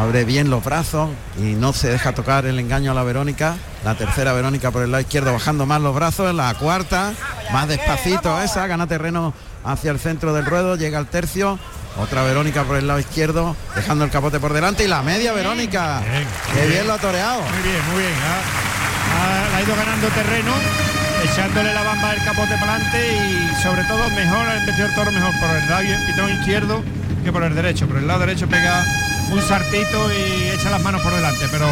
abre 0.00 0.24
bien 0.24 0.48
los 0.48 0.64
brazos 0.64 1.10
y 1.38 1.54
no 1.54 1.74
se 1.74 1.90
deja 1.90 2.14
tocar 2.14 2.46
el 2.46 2.58
engaño 2.58 2.92
a 2.92 2.94
la 2.94 3.02
Verónica. 3.02 3.56
La 3.84 3.94
tercera 3.94 4.32
Verónica 4.32 4.70
por 4.70 4.82
el 4.82 4.90
lado 4.90 5.02
izquierdo 5.02 5.32
bajando 5.32 5.66
más 5.66 5.82
los 5.82 5.94
brazos. 5.94 6.34
La 6.34 6.54
cuarta, 6.54 7.12
más 7.52 7.68
despacito 7.68 8.40
esa, 8.40 8.66
gana 8.66 8.86
terreno 8.86 9.34
hacia 9.62 9.90
el 9.90 9.98
centro 9.98 10.32
del 10.32 10.46
ruedo, 10.46 10.76
llega 10.76 10.98
al 10.98 11.06
tercio. 11.06 11.58
Otra 11.96 12.24
Verónica 12.24 12.64
por 12.64 12.76
el 12.76 12.86
lado 12.88 12.98
izquierdo, 12.98 13.54
dejando 13.76 14.04
el 14.04 14.10
capote 14.10 14.40
por 14.40 14.52
delante 14.52 14.84
y 14.84 14.88
la 14.88 15.02
media 15.02 15.32
Verónica. 15.32 16.00
Bien, 16.00 16.26
Qué 16.52 16.60
bien. 16.60 16.70
bien 16.70 16.86
lo 16.88 16.94
ha 16.94 16.98
toreado. 16.98 17.40
Muy 17.42 17.62
bien, 17.62 17.82
muy 17.92 18.00
bien. 18.02 18.14
Ha, 18.14 19.54
ha- 19.54 19.56
ha 19.56 19.62
ido 19.62 19.76
ganando 19.76 20.08
terreno, 20.08 20.52
echándole 21.24 21.72
la 21.72 21.82
bamba 21.84 22.10
del 22.12 22.24
capote 22.24 22.56
para 22.58 22.74
adelante 22.74 23.16
y 23.16 23.62
sobre 23.62 23.84
todo 23.84 24.10
mejor, 24.10 24.46
el 24.48 24.94
toro 24.94 25.12
mejor 25.12 25.30
por 25.38 25.50
el 25.56 25.68
lado 25.70 25.82
y- 25.84 26.06
pitón 26.12 26.32
izquierdo 26.32 26.82
que 27.22 27.30
por 27.32 27.44
el 27.44 27.54
derecho. 27.54 27.86
Por 27.86 27.98
el 27.98 28.06
lado 28.08 28.20
derecho 28.20 28.48
pega 28.48 28.84
un 29.30 29.40
sartito 29.40 30.10
y 30.12 30.48
echa 30.58 30.70
las 30.70 30.82
manos 30.82 31.00
por 31.00 31.14
delante, 31.14 31.46
pero, 31.52 31.66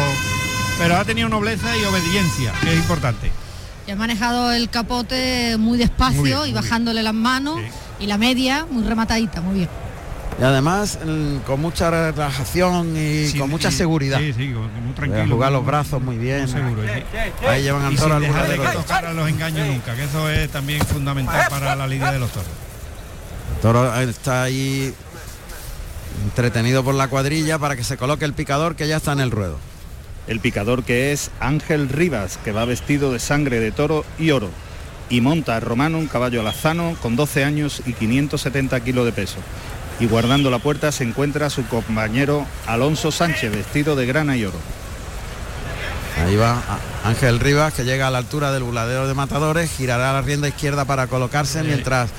pero 0.79 0.95
ha 0.97 1.03
tenido 1.03 1.27
nobleza 1.27 1.75
y 1.75 1.83
obediencia, 1.83 2.53
que 2.61 2.71
es 2.71 2.77
importante. 2.77 3.29
Y 3.85 3.91
ha 3.91 3.95
manejado 3.97 4.53
el 4.53 4.69
capote 4.69 5.57
muy 5.57 5.77
despacio 5.77 6.21
Muy 6.21 6.29
bien, 6.29 6.39
muy 6.39 6.49
y 6.49 6.53
bien. 6.53 6.63
bajándole 6.63 7.03
las 7.03 7.13
manos. 7.13 7.59
Sí. 7.59 7.65
Y 8.05 8.07
la 8.07 8.17
media 8.17 8.65
muy 8.71 8.83
rematadita, 8.83 9.41
muy 9.41 9.55
bien. 9.55 9.69
Y 10.39 10.43
además 10.43 10.99
mm, 11.05 11.37
con 11.45 11.61
mucha 11.61 11.89
relajación 11.91 12.95
y 12.97 13.27
Sí, 13.27 13.37
con 13.39 13.49
mucha 13.49 13.69
y- 13.69 13.71
seguridad. 13.71 14.19
Sí, 14.19 14.33
sí, 14.33 14.47
muy 14.83 14.93
tranquilo. 14.95 15.35
jugar 15.35 15.51
los 15.51 15.65
brazos 15.65 16.01
muy 16.01 16.17
bien. 16.17 16.41
muy 16.41 16.51
seguro. 16.51 16.81
Ahí 17.47 17.63
llevan 17.63 17.83
al 17.85 17.95
toro 17.95 18.19
sin 18.19 18.29
al 18.29 18.47
dejar 18.47 18.47
de 18.49 18.73
tocar 18.73 19.05
a 19.05 19.13
los 19.13 19.29
engaños 19.29 19.67
nunca, 19.67 19.95
que 19.95 20.03
eso 20.03 20.29
es 20.29 20.49
también 20.49 20.83
fundamental 20.85 21.47
para 21.49 21.75
la 21.75 21.87
lidia 21.87 22.11
de 22.11 22.19
los 22.19 22.31
toros. 22.31 22.47
El 23.55 23.61
toro 23.61 23.93
está 23.99 24.43
ahí 24.43 24.93
entretenido 26.25 26.83
por 26.83 26.95
la 26.95 27.07
cuadrilla 27.07 27.59
para 27.59 27.75
que 27.75 27.83
se 27.83 27.97
coloque 27.97 28.25
el 28.25 28.33
picador 28.33 28.75
que 28.75 28.87
ya 28.87 28.97
está 28.97 29.11
en 29.13 29.19
el 29.19 29.31
ruedo. 29.31 29.57
El 30.27 30.39
picador 30.39 30.83
que 30.83 31.11
es 31.11 31.31
Ángel 31.39 31.89
Rivas, 31.89 32.39
que 32.43 32.51
va 32.53 32.65
vestido 32.65 33.11
de 33.11 33.19
sangre 33.19 33.59
de 33.59 33.71
toro 33.71 34.05
y 34.17 34.31
oro. 34.31 34.49
Y 35.09 35.19
monta 35.21 35.57
a 35.57 35.59
Romano 35.59 35.97
un 35.97 36.07
caballo 36.07 36.39
alazano 36.39 36.95
con 37.01 37.15
12 37.17 37.43
años 37.43 37.81
y 37.85 37.93
570 37.93 38.79
kilos 38.79 39.05
de 39.05 39.11
peso. 39.11 39.35
Y 39.99 40.05
guardando 40.07 40.49
la 40.49 40.59
puerta 40.59 40.91
se 40.91 41.03
encuentra 41.03 41.49
su 41.49 41.65
compañero 41.67 42.45
Alonso 42.67 43.11
Sánchez, 43.11 43.51
vestido 43.51 43.95
de 43.95 44.05
grana 44.05 44.35
y 44.35 44.45
oro. 44.45 44.57
Ahí 46.25 46.35
va 46.35 46.61
Ángel 47.03 47.39
Rivas 47.39 47.73
que 47.73 47.83
llega 47.83 48.07
a 48.07 48.11
la 48.11 48.19
altura 48.19 48.51
del 48.51 48.63
buladero 48.63 49.07
de 49.07 49.13
matadores, 49.13 49.71
girará 49.71 50.13
la 50.13 50.21
rienda 50.21 50.47
izquierda 50.47 50.85
para 50.85 51.07
colocarse 51.07 51.63
mientras 51.63 52.09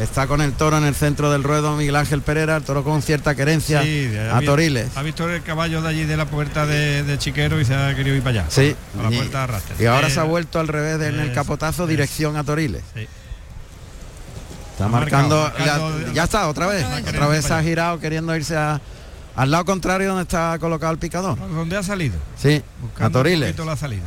está 0.00 0.26
con 0.26 0.40
el 0.40 0.52
toro 0.54 0.76
en 0.78 0.84
el 0.84 0.94
centro 0.94 1.30
del 1.30 1.44
ruedo 1.44 1.76
Miguel 1.76 1.94
Ángel 1.96 2.20
Pereira, 2.20 2.56
el 2.56 2.62
toro 2.64 2.82
con 2.82 3.00
cierta 3.00 3.34
querencia 3.36 3.82
Sí, 3.82 4.10
a 4.32 4.40
vi- 4.40 4.46
Toriles. 4.46 4.88
Ha 4.96 5.02
visto 5.02 5.28
el 5.30 5.42
caballo 5.42 5.82
de 5.82 5.88
allí 5.88 6.04
de 6.04 6.16
la 6.16 6.26
puerta 6.26 6.66
de, 6.66 7.04
de 7.04 7.16
Chiquero 7.18 7.60
y 7.60 7.64
se 7.64 7.74
ha 7.74 7.94
querido 7.94 8.16
ir 8.16 8.22
para 8.22 8.40
allá. 8.40 8.50
Sí, 8.50 8.74
A 8.98 9.02
la 9.04 9.12
y- 9.12 9.16
puerta 9.16 9.46
de. 9.46 9.84
Y 9.84 9.86
ahora 9.86 10.08
Eh, 10.08 10.10
se 10.10 10.18
ha 10.20 10.24
vuelto 10.24 10.58
al 10.58 10.66
revés 10.68 10.98
de- 10.98 11.08
en 11.08 11.20
el 11.20 11.28
es- 11.28 11.34
capotazo, 11.34 11.86
dirección 11.86 12.36
a 12.36 12.42
Toriles. 12.44 12.82
Sí. 12.94 13.06
Está 14.86 14.98
marcando, 14.98 15.40
marcado, 15.42 15.98
la- 16.00 16.12
ya 16.12 16.24
está, 16.24 16.48
otra 16.48 16.66
vez. 16.66 16.84
Otra 17.08 17.26
vez. 17.28 17.44
Se 17.44 17.54
ha 17.54 17.62
girado 17.62 17.98
queriendo 18.00 18.34
irse 18.36 18.56
a- 18.56 18.80
al 19.36 19.50
lado 19.50 19.64
contrario 19.64 20.08
donde 20.08 20.22
está 20.22 20.56
colocado 20.60 20.92
el 20.92 20.98
picador. 20.98 21.38
¿Dónde 21.38 21.76
ha 21.76 21.82
salido? 21.82 22.16
Sí, 22.40 22.62
Buscando 22.80 23.04
a 23.04 23.06
un 23.06 23.12
Toriles. 23.12 23.48
poquito 23.50 23.64
la 23.64 23.76
salida. 23.76 24.02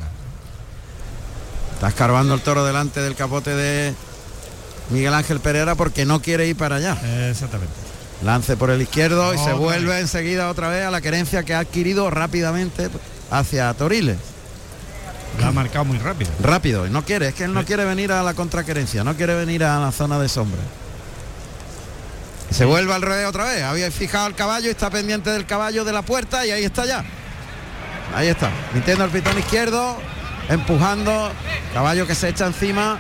Está 1.73 1.89
escarbando 1.89 2.33
el 2.33 2.41
toro 2.41 2.65
delante 2.65 3.01
del 3.01 3.15
capote 3.15 3.53
de 3.55 3.93
Miguel 4.89 5.13
Ángel 5.13 5.39
Pereira 5.39 5.75
porque 5.75 6.05
no 6.05 6.21
quiere 6.21 6.47
ir 6.47 6.55
para 6.55 6.77
allá. 6.77 6.97
Exactamente. 7.29 7.73
Lance 8.23 8.57
por 8.57 8.71
el 8.71 8.81
izquierdo 8.81 9.33
y 9.33 9.37
se 9.37 9.53
vuelve 9.53 9.89
vez. 9.93 10.01
enseguida 10.01 10.49
otra 10.49 10.69
vez 10.69 10.85
a 10.85 10.91
la 10.91 11.01
querencia 11.01 11.43
que 11.43 11.53
ha 11.53 11.59
adquirido 11.59 12.09
rápidamente 12.09 12.89
hacia 13.29 13.71
Toriles. 13.75 14.17
La 15.39 15.47
ha 15.49 15.51
marcado 15.51 15.85
muy 15.85 15.97
rápido. 15.99 16.31
Rápido, 16.41 16.87
y 16.87 16.89
no 16.89 17.03
quiere, 17.05 17.27
es 17.27 17.33
que 17.35 17.43
él 17.43 17.53
no 17.53 17.63
quiere 17.63 17.85
venir 17.85 18.11
a 18.11 18.23
la 18.23 18.33
contraquerencia, 18.33 19.03
no 19.03 19.15
quiere 19.15 19.35
venir 19.35 19.63
a 19.63 19.79
la 19.79 19.91
zona 19.91 20.17
de 20.19 20.29
sombra. 20.29 20.59
Se 22.49 22.65
vuelve 22.65 22.93
al 22.93 23.01
revés 23.01 23.27
otra 23.27 23.43
vez, 23.43 23.61
había 23.63 23.91
fijado 23.91 24.27
el 24.27 24.33
caballo 24.35 24.67
y 24.67 24.71
está 24.71 24.89
pendiente 24.89 25.29
del 25.29 25.45
caballo 25.45 25.83
de 25.83 25.91
la 25.91 26.01
puerta 26.01 26.45
y 26.45 26.51
ahí 26.51 26.63
está 26.63 26.85
ya. 26.85 27.03
Ahí 28.15 28.27
está, 28.29 28.49
metiendo 28.73 29.03
el 29.03 29.11
pitón 29.11 29.37
izquierdo, 29.37 29.97
empujando, 30.49 31.29
caballo 31.73 32.07
que 32.07 32.15
se 32.15 32.29
echa 32.29 32.47
encima. 32.47 32.97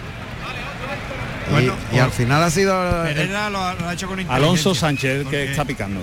Y- 1.47 1.51
Bueno, 1.53 1.73
y, 1.93 1.97
al 1.99 2.11
final 2.11 2.43
ha 2.43 2.51
sido 2.51 3.05
el- 3.07 3.15
Pereira 3.15 3.49
lo 3.49 3.63
ha, 3.63 3.73
lo 3.73 3.87
ha 3.87 3.93
hecho 3.93 4.07
con 4.07 4.19
Alonso 4.29 4.75
Sánchez, 4.75 5.23
porque- 5.23 5.45
que 5.45 5.51
está 5.51 5.63
picando. 5.63 6.01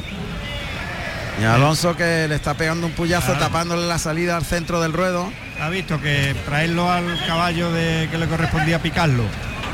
y 1.40 1.44
Alonso 1.44 1.94
que 1.96 2.26
le 2.28 2.34
está 2.34 2.54
pegando 2.54 2.86
un 2.86 2.92
puyazo 2.94 3.26
Claro. 3.26 3.40
tapándole 3.40 3.86
la 3.86 3.98
salida 3.98 4.36
al 4.38 4.44
centro 4.44 4.80
del 4.80 4.94
ruedo. 4.94 5.30
Ha 5.60 5.68
visto 5.70 6.00
que 6.00 6.34
traerlo 6.46 6.90
al 6.90 7.18
caballo 7.26 7.70
de 7.72 8.08
que 8.10 8.18
le 8.18 8.26
correspondía 8.26 8.80
picarlo 8.82 9.24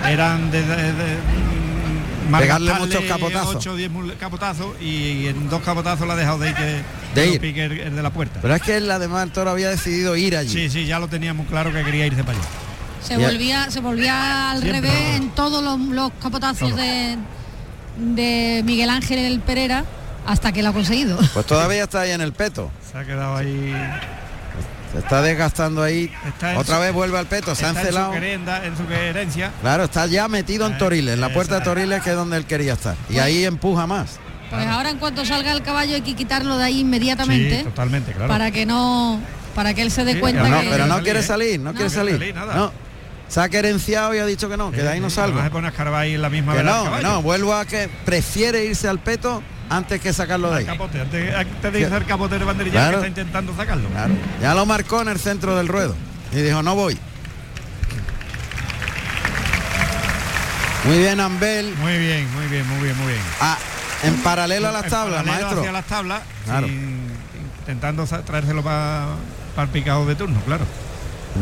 eran 0.09 0.51
de, 0.51 0.63
de- 0.65 0.93
de- 0.93 1.17
mm, 2.29 2.33
Pegarle 2.39 2.73
muchos 2.75 3.05
capotazos. 3.05 3.57
ocho 3.57 3.73
o 3.73 3.77
diez 3.77 3.91
mul- 3.91 4.17
capotazos 4.17 4.81
y 4.81 5.27
en 5.27 5.49
dos 5.51 5.63
capotazos 5.63 6.07
la 6.07 6.15
ha 6.15 6.17
dejado 6.17 6.39
de 6.39 6.51
ir 6.51 6.55
que 6.55 6.63
De 6.63 6.83
que 7.15 7.27
lo 7.27 7.33
ir. 7.35 7.41
pique 7.41 7.65
el, 7.65 7.73
el 7.81 7.97
de 7.97 8.03
la 8.03 8.11
puerta. 8.11 8.39
Pero 8.41 8.55
es 8.55 8.63
que 8.63 8.77
él 8.77 8.91
además 8.91 9.25
el 9.25 9.33
toro 9.33 9.51
había 9.51 9.69
decidido 9.69 10.15
ir 10.17 10.37
allí. 10.37 10.49
Sí, 10.49 10.71
sí, 10.71 10.87
ya 10.87 10.99
lo 11.01 11.09
teníamos 11.09 11.47
claro 11.49 11.73
que 11.73 11.83
quería 11.83 12.07
irse 12.07 12.23
para 12.23 12.39
allá. 12.39 12.49
Se 13.03 13.19
Ya. 13.19 13.27
volvía, 13.27 13.71
se 13.71 13.81
volvía 13.81 14.51
al 14.53 14.61
Siempre. 14.61 14.81
revés 14.83 15.17
en 15.17 15.31
todos 15.31 15.63
los, 15.65 15.81
los 15.81 16.13
capotazos 16.23 16.71
Todo. 16.71 16.79
de, 16.81 17.17
de 17.99 18.63
Miguel 18.65 18.91
Ángel 18.91 19.19
el 19.19 19.41
Pereira 19.41 19.85
hasta 20.27 20.53
que 20.53 20.63
lo 20.63 20.69
ha 20.69 20.73
conseguido. 20.73 21.19
Pues 21.35 21.47
todavía 21.47 21.83
está 21.85 22.03
ahí 22.03 22.13
en 22.13 22.21
el 22.21 22.33
peto. 22.33 22.71
Se 22.93 22.97
ha 22.99 23.05
quedado 23.05 23.37
ahí. 23.37 23.75
Se 24.93 24.99
está 24.99 25.23
desgastando 25.23 25.83
ahí. 25.83 26.11
Está 26.27 26.59
Otra 26.59 26.77
su- 26.77 26.81
vez 26.83 26.93
vuelve 26.93 27.19
al 27.19 27.27
peto, 27.27 27.55
se 27.55 27.65
ha 27.65 27.69
está 27.69 27.81
en 27.81 27.87
su, 27.87 27.89
encelado. 27.91 28.13
querenda- 28.13 28.65
en 28.65 28.77
su 28.77 28.87
querencia. 28.87 29.53
Claro, 29.61 29.85
está 29.85 30.07
ya 30.07 30.27
metido 30.29 30.67
en 30.67 30.73
Eh, 30.75 30.79
Toriles, 30.79 31.15
en 31.15 31.21
la 31.21 31.33
puerta 31.33 31.59
de. 31.59 31.65
Toriles 31.65 32.03
que 32.03 32.11
es 32.11 32.17
donde 32.17 32.37
él 32.37 32.45
quería 32.45 32.73
estar. 32.73 32.97
Y 33.09 33.19
ahí 33.19 33.45
empuja 33.45 33.87
más. 33.87 34.19
Pues 34.51 34.67
ahora 34.67 34.91
en 34.91 34.99
cuanto 34.99 35.25
salga 35.25 35.53
el 35.53 35.63
caballo 35.63 35.95
hay 35.95 36.03
que 36.03 36.15
quitarlo 36.17 36.59
de 36.59 36.65
ahí 36.65 36.81
inmediatamente 36.81 37.59
Sí, 37.59 37.65
totalmente, 37.65 38.11
claro. 38.13 38.27
para 38.29 38.51
que 38.51 38.67
no 38.67 39.21
para 39.55 39.75
que 39.75 39.83
él 39.83 39.93
se 39.93 40.05
dé 40.05 40.15
Sí, 40.15 40.19
cuenta 40.21 40.43
Pero 40.43 40.55
no, 40.57 40.61
que 40.63 40.69
pero 40.71 40.87
no 40.87 40.89
salir, 40.95 41.05
quiere 41.05 41.21
¿eh? 41.21 41.23
salir, 41.23 41.61
no, 41.61 41.71
quiere 41.73 41.77
quiere 41.77 41.91
salir. 41.91 42.19
salir, 42.19 42.35
nada. 42.35 42.55
No. 42.55 42.73
Se 43.29 43.41
ha 43.41 43.49
querenciado 43.49 44.13
y 44.13 44.19
ha 44.19 44.27
dicho 44.27 44.49
que 44.49 44.57
no, 44.57 44.73
que 44.73 44.83
de 44.83 44.89
ahí 44.89 44.99
no 44.99 45.09
salgo. 45.09 45.35
además 45.39 45.45
se 45.45 45.51
pone 45.53 45.67
a 45.69 45.71
escarbar 45.71 46.01
ahí 46.03 46.15
en 46.15 46.23
la 46.23 46.31
misma 46.31 46.57
Que 46.57 46.65
no, 46.65 46.97
que 46.97 47.03
no, 47.05 47.23
vuelvo 47.23 47.55
a 47.55 47.65
que 47.65 47.89
prefiere 48.05 48.65
irse 48.65 48.89
al 48.89 48.99
peto 48.99 49.41
antes 49.71 50.01
que 50.01 50.13
sacarlo 50.13 50.51
de 50.51 50.59
ahí. 50.59 50.65
capote, 50.67 51.01
antes, 51.01 51.35
antes 51.35 51.73
de 51.73 51.81
irse 51.81 51.95
al 51.95 52.05
capote 52.05 52.39
de 52.39 52.45
banderilla 52.45 52.73
Claro. 52.81 53.01
que 53.01 53.07
está 53.09 53.21
intentando 53.21 53.57
sacarlo. 53.57 53.89
Claro. 53.89 54.15
Ya 54.43 54.55
lo 54.55 54.67
marcó 54.67 55.01
en 55.01 55.09
el 55.09 55.19
centro 55.19 55.57
del 55.57 55.69
ruedo. 55.69 55.95
Y 56.33 56.37
dijo, 56.43 56.63
no 56.63 56.75
voy. 56.75 56.99
Muy 60.85 60.99
bien, 60.99 61.21
Ambel. 61.21 61.75
Muy 61.77 61.99
bien, 61.99 62.29
muy 62.35 62.47
bien, 62.47 62.67
muy 62.69 62.79
bien, 62.83 62.97
muy 62.97 63.07
bien. 63.13 63.23
Ah, 63.41 63.59
en 64.03 64.15
paralelo 64.23 64.69
a 64.69 64.73
las 64.73 64.85
En 64.85 64.91
tablas, 64.91 65.27
maestro. 65.27 65.61
Hacia 65.61 65.73
las 65.73 65.85
tablas, 65.87 66.23
Claro. 66.45 66.67
intentando 66.67 68.05
traérselo 68.07 68.63
para 68.63 69.09
el 69.59 69.69
picado 69.69 70.07
de 70.07 70.15
turno, 70.15 70.41
claro. 70.47 70.65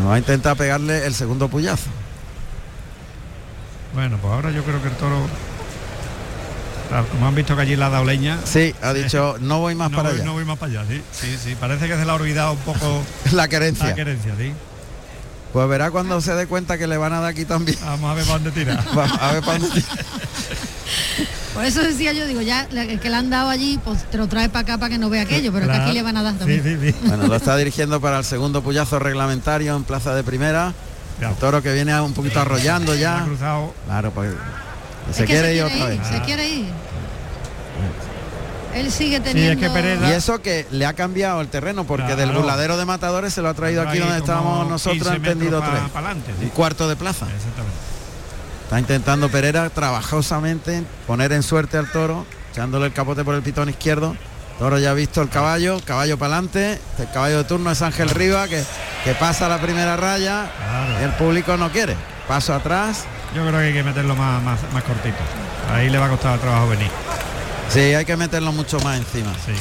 Va 0.06 0.14
a 0.14 0.18
intentar 0.18 0.56
pegarle 0.56 1.06
el 1.06 1.14
segundo 1.14 1.48
puyazo. 1.48 1.88
Bueno, 3.94 4.18
pues 4.20 4.32
ahora 4.34 4.50
yo 4.50 4.62
creo 4.64 4.82
que 4.82 4.88
el 4.88 4.94
toro, 4.96 5.26
claro, 6.88 7.06
como 7.08 7.26
han 7.28 7.34
visto 7.34 7.54
que 7.56 7.62
allí 7.62 7.76
la 7.76 7.86
ha 7.86 7.90
dado 7.90 8.04
leña, 8.04 8.38
Sí, 8.44 8.74
ha 8.82 8.92
dicho, 8.92 9.36
no 9.40 9.58
voy 9.60 9.74
más 9.74 9.90
no, 9.90 9.96
para 9.98 10.10
voy, 10.10 10.18
allá. 10.18 10.26
no 10.26 10.32
voy 10.34 10.44
más 10.44 10.58
para 10.58 10.72
allá, 10.80 10.84
sí, 10.88 11.02
sí, 11.12 11.36
sí, 11.42 11.56
parece 11.58 11.86
que 11.88 11.96
se 11.96 12.04
le 12.04 12.10
ha 12.10 12.14
olvidado 12.14 12.52
un 12.52 12.58
poco 12.58 13.02
La 13.32 13.48
querencia. 13.48 13.86
la 13.86 13.94
querencia, 13.94 14.34
sí. 14.38 14.52
Pues 15.52 15.66
verá 15.68 15.90
cuando 15.90 16.20
se 16.20 16.34
dé 16.34 16.46
cuenta 16.46 16.76
que 16.76 16.86
le 16.86 16.98
van 16.98 17.14
a 17.14 17.20
dar 17.20 17.30
aquí 17.30 17.46
también. 17.46 17.78
Vamos 17.82 18.10
a 18.10 18.14
ver 18.14 18.24
para 18.26 18.38
dónde 18.38 18.50
tira. 18.50 18.74
Va- 18.96 19.04
a 19.06 19.32
ver 19.32 19.42
para 19.42 19.58
dónde- 19.58 19.82
por 21.54 21.64
eso 21.64 21.82
decía 21.82 22.12
yo 22.12 22.26
digo 22.26 22.40
ya 22.40 22.68
el 22.70 23.00
que 23.00 23.10
le 23.10 23.16
han 23.16 23.30
dado 23.30 23.48
allí 23.48 23.80
pues 23.84 24.04
te 24.10 24.16
lo 24.18 24.28
trae 24.28 24.48
para 24.48 24.60
acá 24.60 24.78
para 24.78 24.90
que 24.90 24.98
no 24.98 25.10
vea 25.10 25.22
aquello 25.22 25.52
pero 25.52 25.66
que 25.66 25.72
aquí 25.72 25.92
le 25.92 26.02
van 26.02 26.16
a 26.16 26.22
dar 26.22 26.34
también 26.34 26.62
sí, 26.62 26.76
sí. 26.92 26.94
Bueno, 27.06 27.26
lo 27.26 27.34
está 27.34 27.56
dirigiendo 27.56 28.00
para 28.00 28.18
el 28.18 28.24
segundo 28.24 28.62
puyazo 28.62 28.98
reglamentario 28.98 29.74
en 29.74 29.82
plaza 29.84 30.14
de 30.14 30.22
primera. 30.22 30.72
Ya. 31.20 31.30
El 31.30 31.34
toro 31.36 31.60
que 31.62 31.72
viene 31.72 32.00
un 32.00 32.12
poquito 32.12 32.40
arrollando 32.40 32.94
ya. 32.94 33.24
cruzado. 33.24 33.74
Claro, 33.86 34.12
pues 34.12 34.30
Es 35.10 35.16
se 35.16 35.24
quiere 35.24 35.54
ir 35.54 35.62
otra 35.64 35.86
vez. 35.86 36.00
se 36.06 36.16
Ah. 36.16 36.22
quiere 36.22 36.48
ir 36.48 36.66
él 38.74 38.92
sigue 38.92 39.16
es 39.16 39.22
teniendo 39.24 39.60
que 39.60 39.70
Pereira- 39.70 40.08
Y 40.08 40.12
eso 40.12 40.40
que 40.40 40.66
le 40.70 40.86
ha 40.86 40.92
cambiado 40.92 41.40
el 41.40 41.48
terreno, 41.48 41.84
porque 41.84 42.14
del 42.14 42.30
burladero 42.30 42.76
de 42.76 42.84
matadores 42.84 43.32
se 43.32 43.42
lo 43.42 43.48
ha 43.48 43.54
traído 43.54 43.82
aquí 43.82 43.98
donde 43.98 44.18
estábamos 44.18 44.68
nosotros, 44.68 44.98
15 45.02 45.16
han 45.16 45.22
tendido 45.22 45.60
metros 45.60 45.70
tres. 45.78 45.90
pa- 45.90 46.00
pa'lante, 46.00 46.32
sí. 46.38 46.44
Un 46.44 46.50
cuarto 46.50 46.88
de 46.88 46.94
plaza. 46.94 47.26
Exactamente. 47.26 47.76
Está 48.64 48.78
intentando 48.78 49.28
Pereira 49.30 49.70
trabajosamente 49.70 50.84
poner 51.06 51.32
en 51.32 51.42
suerte 51.42 51.78
al 51.78 51.90
toro, 51.90 52.26
echándole 52.52 52.86
el 52.86 52.92
capote 52.92 53.24
por 53.24 53.34
el 53.34 53.42
pitón 53.42 53.68
izquierdo. 53.70 54.14
Toro 54.58 54.78
ya 54.78 54.90
ha 54.90 54.94
visto 54.94 55.22
el 55.22 55.28
caballo, 55.30 55.80
caballo 55.84 56.18
para 56.18 56.34
adelante. 56.34 56.78
El 56.98 57.10
caballo 57.10 57.38
de 57.38 57.44
turno 57.44 57.70
es 57.70 57.80
Ángel 57.80 58.10
Riva, 58.10 58.46
que, 58.48 58.62
que 59.04 59.14
pasa 59.14 59.48
la 59.48 59.58
primera 59.60 59.96
raya 59.96 60.50
Claro. 60.56 61.00
y 61.00 61.04
el 61.04 61.10
público 61.12 61.56
no 61.56 61.70
quiere. 61.72 61.96
Paso 62.28 62.52
atrás. 62.54 63.04
Yo 63.34 63.42
creo 63.46 63.60
que 63.60 63.66
hay 63.66 63.72
que 63.72 63.82
meterlo 63.82 64.16
más, 64.16 64.42
más, 64.42 64.58
más 64.72 64.82
cortito. 64.82 65.16
Ahí 65.72 65.90
le 65.90 65.98
va 65.98 66.06
a 66.06 66.08
costar 66.08 66.34
el 66.34 66.40
trabajo 66.40 66.68
venir. 66.68 66.90
Sí, 67.68 67.80
hay 67.80 68.04
que 68.04 68.16
meterlo 68.16 68.52
mucho 68.52 68.80
más 68.80 68.96
encima. 68.98 69.32
Sí. 69.44 69.52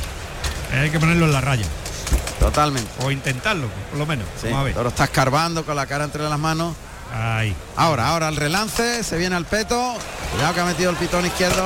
Hay 0.76 0.90
que 0.90 1.00
ponerlo 1.00 1.26
en 1.26 1.34
la 1.34 1.42
raya. 1.42 1.66
Totalmente. 2.40 2.90
O 3.04 3.12
intentarlo, 3.12 3.68
por 3.90 4.00
lo 4.00 4.06
menos. 4.06 4.26
Sí, 4.42 4.48
Vamos 4.48 4.58
a 4.58 4.62
el 4.62 4.66
ver. 4.68 4.74
toro 4.76 4.90
está 4.90 5.04
escarbando 5.06 5.66
con 5.66 5.76
la 5.76 5.86
cara 5.86 6.06
entre 6.06 6.24
las 6.24 6.40
manos. 6.40 6.76
Ahí. 7.14 7.54
Ahora, 7.76 8.08
ahora 8.10 8.30
el 8.30 8.36
relance, 8.36 9.04
se 9.04 9.18
viene 9.18 9.36
al 9.36 9.46
peto. 9.46 9.96
Cuidado 10.32 10.54
que 10.54 10.60
ha 10.62 10.66
metido 10.66 10.90
el 10.92 10.98
pitón 10.98 11.26
izquierdo. 11.26 11.64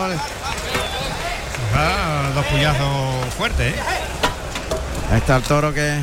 Ah, 1.76 2.30
dos 2.36 2.46
puyazos 2.48 3.34
fuertes, 3.38 3.74
¿eh? 3.74 3.80
Ahí 5.12 5.18
está 5.18 5.36
el 5.38 5.44
toro 5.44 5.74
que. 5.74 6.02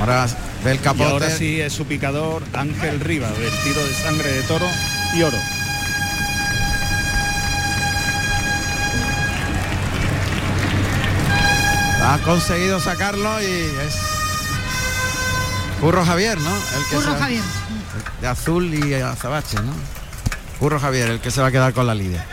Ahora 0.00 0.26
ve 0.64 0.70
el 0.72 0.76
Y 0.76 0.80
capote. 0.80 1.04
ahora 1.10 1.30
sí 1.30 1.60
es 1.60 1.72
su 1.72 1.84
picador 1.86 2.42
Ángel 2.52 3.00
Rivas, 3.00 3.36
vestido 3.38 3.84
de 3.86 3.94
sangre 3.94 4.30
de 4.32 4.42
toro 4.42 4.66
y 5.14 5.22
oro. 5.22 5.38
Ha 12.04 12.18
conseguido 12.24 12.80
sacarlo 12.80 13.40
y 13.40 13.44
es 13.44 13.94
Curro 15.80 16.04
Javier, 16.04 16.38
¿no? 16.38 16.50
El 16.54 16.84
que 16.90 16.96
Curro 16.96 17.12
se- 17.14 17.18
Javier 17.18 17.42
De 18.20 18.26
azul 18.28 18.74
y 18.74 18.94
azabache, 18.94 19.56
¿no? 19.56 19.72
Curro 20.58 20.78
Javier, 20.80 21.10
el 21.10 21.20
que 21.20 21.30
se 21.30 21.40
va 21.40 21.48
a 21.48 21.52
quedar 21.52 21.72
con 21.72 21.86
la 21.86 21.94
lidia. 21.94 22.24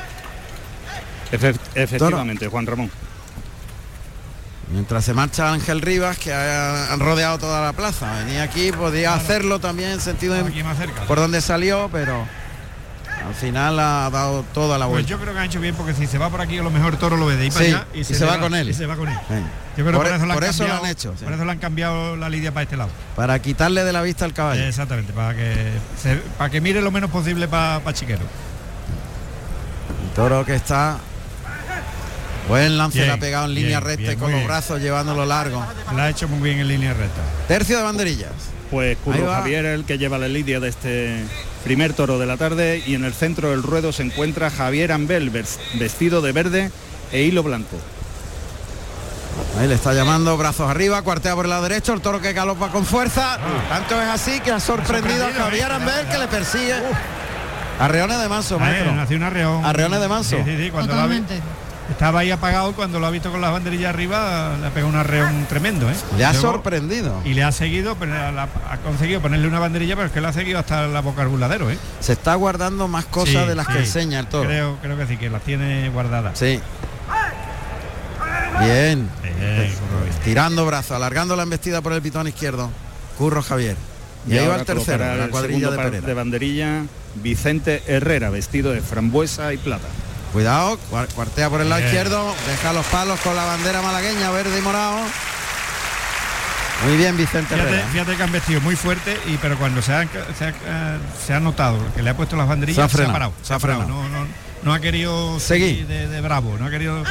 efectivamente, 1.76 2.48
Juan 2.48 2.66
Ramón. 2.66 2.92
Mientras 4.72 5.04
se 5.04 5.14
marcha 5.14 5.52
Ángel 5.52 5.82
Rivas, 5.82 6.20
que 6.20 6.32
han 6.32 7.00
rodeado 7.00 7.40
toda 7.40 7.62
la 7.62 7.74
plaza. 7.74 8.12
Venía 8.24 8.44
aquí, 8.44 8.72
podía 8.72 9.16
hacerlo 9.16 9.60
también 9.60 9.92
en 9.92 10.02
sentido 10.02 10.36
por 11.08 11.18
donde 11.18 11.42
salió, 11.42 11.90
pero 11.92 12.26
al 13.28 13.34
final 13.34 13.80
ha 13.80 14.10
dado 14.12 14.44
toda 14.54 14.78
la 14.78 14.86
pues 14.86 14.94
vuelta. 14.94 15.10
yo 15.10 15.20
creo 15.20 15.34
que 15.34 15.40
ha 15.40 15.46
hecho 15.46 15.60
bien 15.60 15.76
porque 15.76 15.94
si 15.94 16.08
se 16.08 16.18
va 16.18 16.30
por 16.30 16.42
aquí 16.42 16.58
a 16.58 16.64
lo 16.64 16.72
mejor 16.72 16.98
toro 16.98 17.18
lo 17.18 17.26
ve 17.26 17.36
de 17.36 17.44
ahí 17.44 17.52
para 17.52 17.66
allá 17.66 17.88
y, 17.94 18.04
se, 18.04 18.26
va, 18.26 18.40
con 18.40 18.54
él. 18.54 18.70
Y 18.70 18.74
se 18.74 18.86
va 18.86 18.96
con 18.96 19.08
él. 19.10 19.18
Yo 19.76 19.86
creo 19.86 19.98
por, 19.98 20.06
que 20.06 20.12
por 20.34 20.44
eso, 20.44 20.68
lo, 20.68 20.74
han 20.74 20.86
hecho. 20.86 21.14
Por 21.14 21.34
eso 21.34 21.46
le 21.46 21.52
han 21.52 21.60
cambiado 21.60 22.16
la 22.16 22.30
lidia 22.30 22.52
para 22.52 22.64
este 22.64 22.78
lado. 22.78 22.92
Para 23.16 23.40
quitarle 23.40 23.84
de 23.84 23.92
la 23.92 24.04
vista 24.04 24.26
al 24.26 24.34
caballo. 24.34 24.64
Exactamente, 24.64 25.14
para 25.14 25.36
que 25.36 25.72
para 26.38 26.50
que 26.50 26.62
mire 26.62 26.82
lo 26.82 26.92
menos 26.92 27.10
posible 27.10 27.48
para 27.48 27.94
Chiquero. 27.94 28.22
El 30.04 30.10
toro 30.16 30.46
que 30.46 30.56
está 30.56 31.00
Buen 32.50 32.80
lance 32.80 33.06
le 33.06 33.12
ha 33.12 33.18
pegado 33.18 33.46
en 33.46 33.54
línea 33.54 33.80
recta 33.80 34.12
y 34.12 34.16
con 34.16 34.32
los 34.32 34.44
brazos 34.44 34.82
llevándolo 34.82 35.24
largo. 35.24 35.64
La 35.96 36.06
ha 36.06 36.10
hecho 36.10 36.28
muy 36.28 36.42
bien 36.42 36.60
en 36.60 36.68
línea 36.68 36.96
recta. 36.96 37.22
Tercio 37.48 37.78
de 37.78 37.84
banderillas. 37.84 38.32
Pues 38.72 38.98
Curro 38.98 39.32
Javier 39.32 39.66
el 39.66 39.86
que 39.86 40.00
lleva 40.00 40.18
la 40.18 40.28
lidia 40.28 40.60
de 40.60 40.70
este 40.70 41.24
primer 41.64 41.94
toro 41.94 42.18
de 42.18 42.26
la 42.26 42.38
tarde 42.38 42.82
y 42.86 42.96
en 42.96 43.06
el 43.06 43.14
centro 43.14 43.52
del 43.52 43.62
ruedo 43.62 43.92
se 43.92 44.02
encuentra 44.02 44.50
Javier 44.50 44.92
Ambel 44.92 45.30
vestido 45.30 46.22
de 46.22 46.32
verde 46.32 46.72
e 47.12 47.22
hilo 47.22 47.44
blanco. 47.44 47.78
Ahí 49.60 49.68
le 49.68 49.76
está 49.76 49.94
llamando, 49.94 50.36
brazos 50.36 50.70
arriba, 50.70 51.04
cuartea 51.04 51.36
por 51.36 51.46
el 51.46 51.52
lado 51.52 51.64
derecho, 51.64 51.94
el 51.94 52.02
toro 52.02 52.20
que 52.20 52.34
galopa 52.34 52.70
con 52.70 52.84
fuerza. 52.84 53.36
Ah. 53.36 53.70
Tanto 53.70 54.02
es 54.02 54.08
así 54.08 54.40
que 54.40 54.52
ha 54.52 54.60
sorprendido, 54.60 55.28
a 55.28 55.32
Javier 55.32 55.70
¿eh? 55.70 55.76
Ambel 55.76 56.08
que 56.08 56.18
le 56.18 56.28
persigue. 56.28 56.76
Arreones 57.80 58.20
de 58.20 58.28
manso, 58.28 58.60
maestro. 58.60 59.00
Hace 59.00 59.16
un 59.16 59.24
arreón. 59.24 59.66
Arreones 59.66 60.02
de 60.02 60.08
manso. 60.08 60.38
Sí, 60.44 60.58
sí, 60.58 60.72
cuando 60.72 60.96
estaba 62.00 62.22
ahí 62.22 62.32
apagado 62.32 62.72
cuando 62.72 62.98
lo 62.98 63.08
ha 63.08 63.12
visto 63.12 63.30
con 63.30 63.42
las 63.42 63.52
banderillas 63.52 63.90
arriba, 63.90 64.56
le 64.58 64.68
ha 64.68 64.70
pegado 64.70 64.88
un 64.88 64.96
arreón 64.96 65.46
tremendo. 65.50 65.90
¿eh? 65.92 65.94
Le 66.18 66.24
ha 66.24 66.34
sorprendido. 66.34 67.22
Y 67.26 67.34
le 67.34 67.44
ha 67.44 67.52
seguido, 67.52 67.98
pero 68.00 68.14
ha 68.16 68.78
conseguido 68.86 69.20
ponerle 69.20 69.50
una 69.50 69.60
banderilla, 69.60 69.98
pero 69.98 70.08
es 70.08 70.14
que 70.14 70.22
le 70.22 70.28
ha 70.30 70.32
seguido 70.32 70.60
hasta 70.60 70.88
la 70.88 71.02
boca 71.02 71.24
al 71.24 71.28
buladero. 71.28 71.70
¿eh? 71.70 71.78
Se 72.00 72.14
está 72.14 72.36
guardando 72.36 72.88
más 72.88 73.04
cosas 73.04 73.50
de 73.50 73.54
las 73.54 73.68
que 73.68 73.80
enseña 73.80 74.22
el 74.22 74.28
toro. 74.28 74.48
Creo, 74.48 74.78
creo 74.82 74.98
que 74.98 75.08
sí, 75.08 75.18
que 75.18 75.30
las 75.30 75.42
tiene 75.42 75.90
guardadas. 75.90 76.40
Sí. 76.40 76.62
Bien. 78.62 79.10
Tirando 80.24 80.66
brazo, 80.66 80.96
alargando 80.96 81.36
la 81.36 81.44
embestida 81.44 81.82
por 81.82 81.92
el 81.92 82.02
pitón 82.02 82.30
izquierdo. 82.30 82.72
Curro 83.18 83.44
Javier. 83.44 83.76
Y, 84.26 84.38
ahí 84.38 84.48
va 84.48 84.56
el 84.56 84.66
tercero, 84.66 85.18
la 85.18 85.28
cuadrilla 85.28 85.70
de, 85.72 86.00
de 86.00 86.14
banderilla, 86.14 86.84
Vicente 87.16 87.84
Herrera, 87.88 88.30
vestido 88.30 88.72
de 88.72 88.80
frambuesa 88.80 89.54
y 89.54 89.58
plata. 89.58 89.90
Cuidado, 90.34 90.78
cuartea 91.16 91.50
por 91.50 91.62
el 91.62 91.70
lado 91.70 91.82
izquierdo, 91.82 92.36
deja 92.48 92.74
los 92.74 92.86
palos 92.88 93.20
con 93.22 93.36
la 93.36 93.46
bandera 93.46 93.82
malagueña, 93.82 94.30
verde 94.30 94.58
y 94.58 94.62
morado. 94.62 95.00
Muy 96.86 96.98
bien, 96.98 97.18
Vicente 97.18 97.56
fíjate, 97.56 97.84
fíjate, 97.92 98.16
que 98.16 98.24
han 98.24 98.32
vestido 98.32 98.62
muy 98.62 98.76
fuerte, 98.76 99.18
y 99.26 99.38
pero 99.38 99.58
cuando 99.58 99.82
se 99.82 99.92
ha, 99.92 100.08
se 101.26 101.34
ha, 101.34 101.40
notado 101.40 101.78
que 101.94 102.04
le 102.04 102.12
ha 102.12 102.16
puesto 102.16 102.38
las 102.38 102.48
banderillas, 102.48 102.92
se 102.92 103.04
ha, 103.04 103.12
parado. 103.12 103.34
Se 103.42 103.54
ha 103.54 103.60
frenado. 103.60 103.90
No, 104.64 104.74
ha 104.74 104.80
querido 104.80 105.40
seguir 105.40 105.88
de, 105.88 106.22
bravo, 106.22 106.58
no 106.60 106.68
ha 106.68 106.70
querido. 106.70 107.04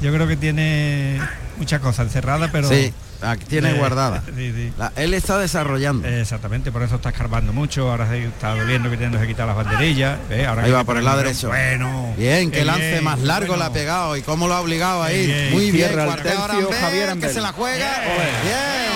Yo 0.00 0.12
creo 0.12 0.26
que 0.26 0.36
tiene 0.36 1.20
muchas 1.58 1.80
cosas 1.80 2.06
encerradas, 2.06 2.50
pero. 2.52 2.68
Sí 2.68 2.92
Aquí 3.22 3.44
tiene 3.46 3.72
guardada. 3.74 4.22
él 4.96 5.14
está 5.14 5.38
desarrollando. 5.38 6.06
Exactamente, 6.06 6.70
por 6.70 6.82
eso 6.82 6.96
está 6.96 7.10
escarbando 7.10 7.52
mucho. 7.52 7.90
Ahora 7.90 8.08
se 8.08 8.24
está 8.24 8.54
doliendo 8.54 8.90
que 8.90 8.96
tiene 8.96 9.18
que 9.18 9.26
quitar 9.26 9.46
las 9.46 9.56
banderillas. 9.56 10.18
Ahora 10.46 10.62
ahí 10.62 10.70
va 10.70 10.84
por 10.84 10.96
el 10.96 11.04
lado 11.04 11.18
derecho. 11.18 11.48
Bueno. 11.48 12.14
Bien, 12.16 12.50
que 12.50 12.64
lance 12.64 13.00
más 13.00 13.20
largo 13.20 13.56
le 13.56 13.64
ha 13.64 13.72
pegado 13.72 14.16
y 14.16 14.22
cómo 14.22 14.48
lo 14.48 14.54
ha 14.54 14.60
obligado 14.60 15.02
a 15.02 15.12
ir. 15.12 15.52
Muy 15.52 15.70
bien, 15.70 15.90
tercio, 16.22 16.70
Javier 16.80 17.18
que 17.18 17.28
se 17.28 17.40
la 17.40 17.52
juega. 17.52 18.00
Bien. 18.42 18.86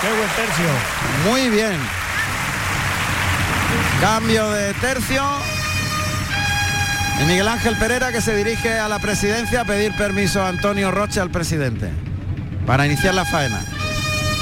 Qué 0.00 0.08
buen 0.08 0.30
tercio. 0.30 1.30
Muy 1.30 1.50
bien. 1.50 1.78
Cambio 4.00 4.50
de 4.50 4.72
tercio. 4.74 5.22
Y 7.20 7.24
Miguel 7.24 7.48
Ángel 7.48 7.76
Pereira 7.76 8.10
que 8.12 8.22
se 8.22 8.34
dirige 8.34 8.78
a 8.78 8.88
la 8.88 8.98
presidencia 8.98 9.60
a 9.60 9.64
pedir 9.66 9.94
permiso 9.94 10.42
a 10.42 10.48
Antonio 10.48 10.90
Rocha, 10.90 11.20
al 11.20 11.30
presidente 11.30 11.90
para 12.66 12.86
iniciar 12.86 13.14
la 13.14 13.24
faena. 13.24 13.62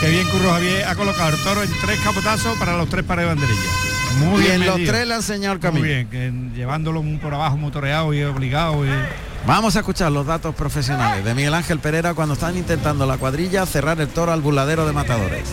Qué 0.00 0.11
bien 0.11 0.28
Curro 0.28 0.50
Javier 0.52 0.85
ha 0.85 0.94
colocado 0.94 1.31
el 1.35 1.42
toro 1.42 1.62
en 1.62 1.70
tres 1.85 1.98
capotazos 2.00 2.57
para 2.59 2.76
los 2.76 2.88
tres 2.88 3.04
pares 3.04 3.24
de 3.24 3.28
banderillas. 3.35 3.88
Muy 4.20 4.42
bien, 4.42 4.64
los 4.64 4.76
tres 4.76 5.07
le 5.07 5.14
han 5.14 5.20
enseñado 5.20 5.54
el 5.54 5.61
camino. 5.61 5.81
Muy 5.81 5.88
bien, 5.88 6.09
que 6.09 6.33
llevándolo 6.54 7.02
por 7.20 7.35
abajo 7.35 7.57
motoreado 7.57 8.14
y 8.14 8.22
obligado. 8.22 8.85
Vamos 9.46 9.76
a 9.76 9.81
escuchar 9.81 10.12
los 10.12 10.26
datos 10.26 10.54
profesionales 10.54 11.24
de 11.24 11.35
Miguel 11.35 11.54
Ángel 11.54 11.78
Pereira 11.78 12.14
cuando 12.14 12.35
están 12.35 12.57
intentando 12.57 13.07
la 13.07 13.18
cuadrilla 13.18 13.66
cerrar 13.66 14.00
el 14.00 14.09
toro 14.09 14.33
al 14.33 14.40
buladero 14.40 14.87
de 14.87 14.92
matadores. 14.92 15.48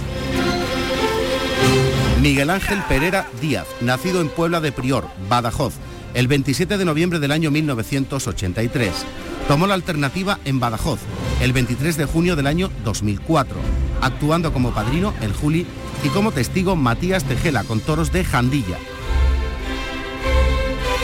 Miguel 2.21 2.49
Ángel 2.49 2.81
Pereira 2.87 3.27
Díaz, 3.41 3.67
nacido 3.81 4.21
en 4.21 4.29
Puebla 4.29 4.59
de 4.59 4.71
Prior, 4.71 5.07
Badajoz, 5.29 5.73
el 6.13 6.27
27 6.27 6.77
de 6.77 6.85
noviembre 6.85 7.19
del 7.19 7.31
año 7.31 7.51
1983 7.51 9.05
Tomó 9.47 9.67
la 9.67 9.75
alternativa 9.75 10.39
en 10.45 10.59
Badajoz 10.59 10.99
el 11.39 11.53
23 11.53 11.97
de 11.97 12.05
junio 12.05 12.35
del 12.35 12.47
año 12.47 12.71
2004, 12.83 13.55
actuando 14.01 14.51
como 14.51 14.73
padrino 14.73 15.13
el 15.21 15.33
Juli 15.33 15.67
y 16.03 16.09
como 16.09 16.31
testigo 16.31 16.75
Matías 16.75 17.23
Tejela 17.25 17.63
con 17.63 17.79
toros 17.79 18.11
de 18.11 18.25
Jandilla. 18.25 18.77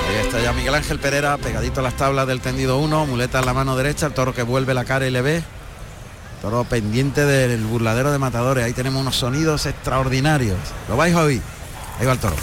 Ahí 0.10 0.16
está 0.24 0.42
ya 0.42 0.54
Miguel 0.54 0.74
Ángel 0.74 1.00
Pereira 1.00 1.38
pegadito 1.38 1.82
a 1.82 1.84
las 1.84 1.96
tablas 1.96 2.26
del 2.26 2.42
tendido 2.42 2.78
1, 2.80 3.06
muleta 3.06 3.40
en 3.40 3.46
la 3.46 3.54
mano 3.54 3.76
derecha, 3.76 4.08
el 4.08 4.14
toro 4.14 4.34
que 4.34 4.44
vuelve 4.44 4.74
la 4.74 4.86
cara 4.86 5.08
y 5.08 5.12
le 5.12 5.22
ve. 5.22 5.44
Toro 6.42 6.64
pendiente 6.64 7.24
del 7.24 7.64
burladero 7.66 8.12
de 8.12 8.18
matadores. 8.18 8.66
Ahí 8.66 8.74
tenemos 8.74 9.00
unos 9.00 9.16
sonidos 9.16 9.68
extraordinarios. 9.68 10.58
Lo 10.90 10.98
vais 10.98 11.16
a 11.16 11.22
oír. 11.22 11.42
Ahí 12.00 12.08
va 12.08 12.14
el 12.14 12.20
toro 12.20 12.36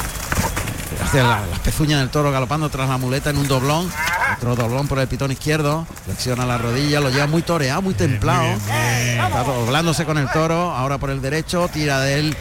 las 1.50 1.60
pezuñas 1.60 2.00
del 2.00 2.10
toro 2.10 2.30
galopando 2.30 2.68
tras 2.68 2.88
la 2.88 2.98
muleta 2.98 3.30
en 3.30 3.38
un 3.38 3.48
doblón. 3.48 3.90
Otro 4.38 4.54
doblón 4.54 4.86
por 4.86 5.00
el 5.00 5.08
pitón 5.08 5.32
izquierdo. 5.32 5.84
Flexiona 6.04 6.46
la 6.46 6.58
rodilla, 6.58 7.00
lo 7.00 7.10
lleva 7.10 7.26
muy 7.26 7.42
toreado, 7.42 7.82
muy 7.82 7.94
templado. 7.94 8.46
Está 8.46 9.42
doblándose 9.42 10.04
con 10.04 10.16
el 10.16 10.30
toro. 10.30 10.70
Ahora 10.70 10.98
por 10.98 11.10
el 11.10 11.20
derecho, 11.20 11.68
tira 11.72 12.00
de 12.00 12.20
él 12.20 12.36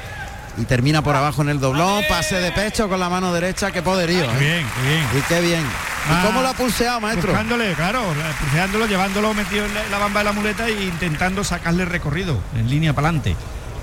y 0.58 0.66
termina 0.66 1.02
por 1.02 1.16
abajo 1.16 1.42
en 1.42 1.50
el 1.50 1.60
doblón. 1.60 2.04
Pase 2.08 2.40
de 2.40 2.52
pecho 2.52 2.88
con 2.88 3.00
la 3.00 3.10
mano 3.10 3.34
derecha. 3.34 3.72
Qué 3.72 3.82
poderío. 3.82 4.28
Qué 4.38 4.38
¿eh? 4.38 4.40
bien, 4.40 4.68
qué 4.76 4.88
bien. 4.88 5.06
Y 5.16 5.22
qué 5.28 5.42
bien. 5.42 5.62
¿Y 5.64 6.12
ah, 6.12 6.22
cómo 6.24 6.44
lo 6.44 6.50
ha 6.50 6.54
pulseado, 6.54 7.02
maestro? 7.02 7.32
Buscándole, 7.32 7.74
claro, 7.74 8.02
pulseándolo, 8.42 8.86
llevándolo 8.86 9.34
metido 9.34 9.66
en 9.66 9.74
la, 9.92 9.98
bamba 9.98 10.20
de 10.20 10.24
la 10.26 10.32
muleta 10.34 10.68
e 10.68 10.84
intentando 10.84 11.44
sacarle 11.44 11.84
recorrido 11.84 12.40
en 12.56 12.70
línea 12.70 12.94
para 12.94 13.10
adelante. 13.10 13.36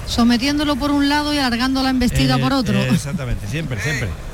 Sometiéndolo 0.07 0.77
por 0.77 0.93
un 0.93 1.09
lado 1.09 1.35
y 1.35 1.39
alargando 1.39 1.83
la 1.83 1.91
embestida 1.91 2.37
eh, 2.37 2.41
por 2.41 2.53
otro. 2.53 2.81
exactamente, 2.81 3.49
siempre, 3.49 3.81
siempre. 3.81 4.09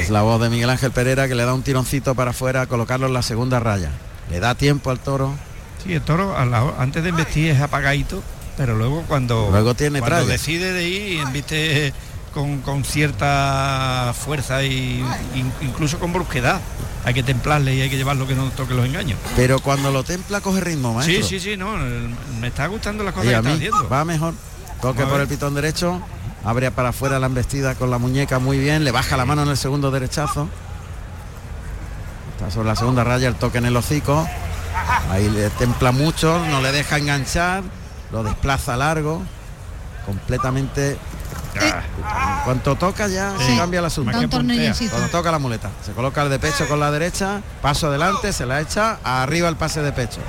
Es 0.00 0.10
la 0.10 0.22
voz 0.22 0.40
de 0.40 0.50
Miguel 0.50 0.70
Ángel 0.70 0.90
Pereira 0.90 1.28
que 1.28 1.34
le 1.34 1.44
da 1.44 1.54
un 1.54 1.62
tironcito 1.62 2.14
para 2.14 2.30
afuera, 2.30 2.62
a 2.62 2.66
colocarlo 2.66 3.06
en 3.06 3.14
la 3.14 3.22
segunda 3.22 3.60
raya. 3.60 3.90
Le 4.30 4.40
da 4.40 4.54
tiempo 4.54 4.90
al 4.90 4.98
toro. 4.98 5.34
Sí, 5.84 5.92
el 5.94 6.02
toro 6.02 6.36
antes 6.36 7.02
de 7.02 7.08
investir 7.08 7.50
es 7.50 7.60
apagadito, 7.60 8.22
pero 8.56 8.76
luego 8.76 9.02
cuando, 9.08 9.48
luego 9.50 9.74
tiene 9.74 10.00
cuando 10.00 10.26
decide 10.26 10.72
de 10.72 10.88
ir, 10.88 11.20
inviste 11.20 11.92
con, 12.32 12.84
cierta 12.84 14.14
fuerza 14.18 14.64
y 14.64 15.04
incluso 15.60 15.98
con 15.98 16.12
brusquedad. 16.12 16.60
Hay 17.04 17.14
que 17.14 17.24
templarle 17.24 17.74
y 17.74 17.80
hay 17.80 17.90
que 17.90 17.96
llevarlo 17.96 18.28
que 18.28 18.34
no 18.34 18.48
toque 18.50 18.74
los 18.74 18.86
engaños. 18.86 19.18
Pero 19.34 19.58
cuando 19.58 19.90
lo 19.90 20.04
templa 20.04 20.40
coge 20.40 20.60
ritmo, 20.60 20.94
maestro. 20.94 21.26
Sí, 21.26 21.40
sí, 21.40 21.50
sí, 21.50 21.56
no, 21.56 21.76
me 22.40 22.46
está 22.46 22.68
gustando 22.68 23.02
las 23.02 23.12
cosas 23.12 23.30
que 23.30 23.36
está 23.36 23.52
haciendo. 23.52 23.88
Va 23.88 24.04
mejor. 24.04 24.34
Toque 24.80 25.04
por 25.04 25.20
el 25.20 25.28
pitón 25.28 25.54
derecho 25.54 26.00
abre 26.44 26.70
para 26.70 26.90
afuera 26.90 27.18
la 27.18 27.26
embestida 27.26 27.74
con 27.74 27.90
la 27.90 27.98
muñeca 27.98 28.38
muy 28.38 28.58
bien, 28.58 28.84
le 28.84 28.90
baja 28.90 29.16
la 29.16 29.24
mano 29.24 29.42
en 29.42 29.48
el 29.48 29.56
segundo 29.56 29.90
derechazo. 29.90 30.48
Está 32.32 32.50
sobre 32.50 32.68
la 32.68 32.76
segunda 32.76 33.04
raya, 33.04 33.28
el 33.28 33.36
toque 33.36 33.58
en 33.58 33.66
el 33.66 33.76
hocico. 33.76 34.26
Ahí 35.10 35.28
le 35.28 35.50
templa 35.50 35.92
mucho, 35.92 36.44
no 36.46 36.60
le 36.60 36.72
deja 36.72 36.98
enganchar, 36.98 37.62
lo 38.10 38.22
desplaza 38.22 38.76
largo, 38.76 39.22
completamente. 40.06 40.98
En 41.54 42.44
cuanto 42.44 42.76
toca 42.76 43.08
ya 43.08 43.34
se 43.38 43.56
cambia 43.56 43.80
el 43.80 43.84
asunto. 43.84 44.10
Cuando 44.12 45.08
toca 45.10 45.30
la 45.30 45.38
muleta. 45.38 45.70
Se 45.84 45.92
coloca 45.92 46.22
el 46.22 46.30
de 46.30 46.38
pecho 46.38 46.66
con 46.66 46.80
la 46.80 46.90
derecha, 46.90 47.42
paso 47.60 47.88
adelante, 47.88 48.32
se 48.32 48.46
la 48.46 48.60
echa, 48.60 48.98
arriba 49.04 49.48
el 49.48 49.56
pase 49.56 49.82
de 49.82 49.92
pecho. 49.92 50.20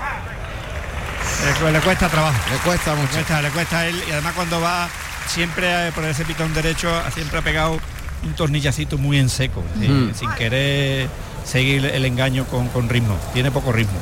Le, 1.72 1.80
cuesta 1.80 2.10
trabajo. 2.10 2.38
Le 2.52 2.58
cuesta 2.58 2.96
mucho. 2.96 3.08
Le 3.08 3.24
cuesta, 3.24 3.42
le 3.42 3.50
cuesta 3.50 3.88
él 3.88 4.04
y 4.08 4.12
además 4.12 4.34
cuando 4.34 4.62
va 4.62 4.88
siempre 5.28 5.92
por 5.94 6.04
ese 6.06 6.26
pitón 6.26 6.54
derecho 6.54 6.90
siempre 7.14 7.40
ha 7.40 7.42
pegado 7.42 7.80
un 8.24 8.34
tornillacito 8.34 8.98
muy 8.98 9.20
en 9.20 9.30
seco, 9.30 9.64
mm. 9.76 10.14
sin 10.14 10.32
querer 10.32 11.10
seguir 11.46 11.86
el 11.86 12.06
engaño 12.06 12.46
con, 12.46 12.90
ritmo. 12.90 13.18
Tiene 13.34 13.52
poco 13.52 13.72
ritmo 13.72 14.00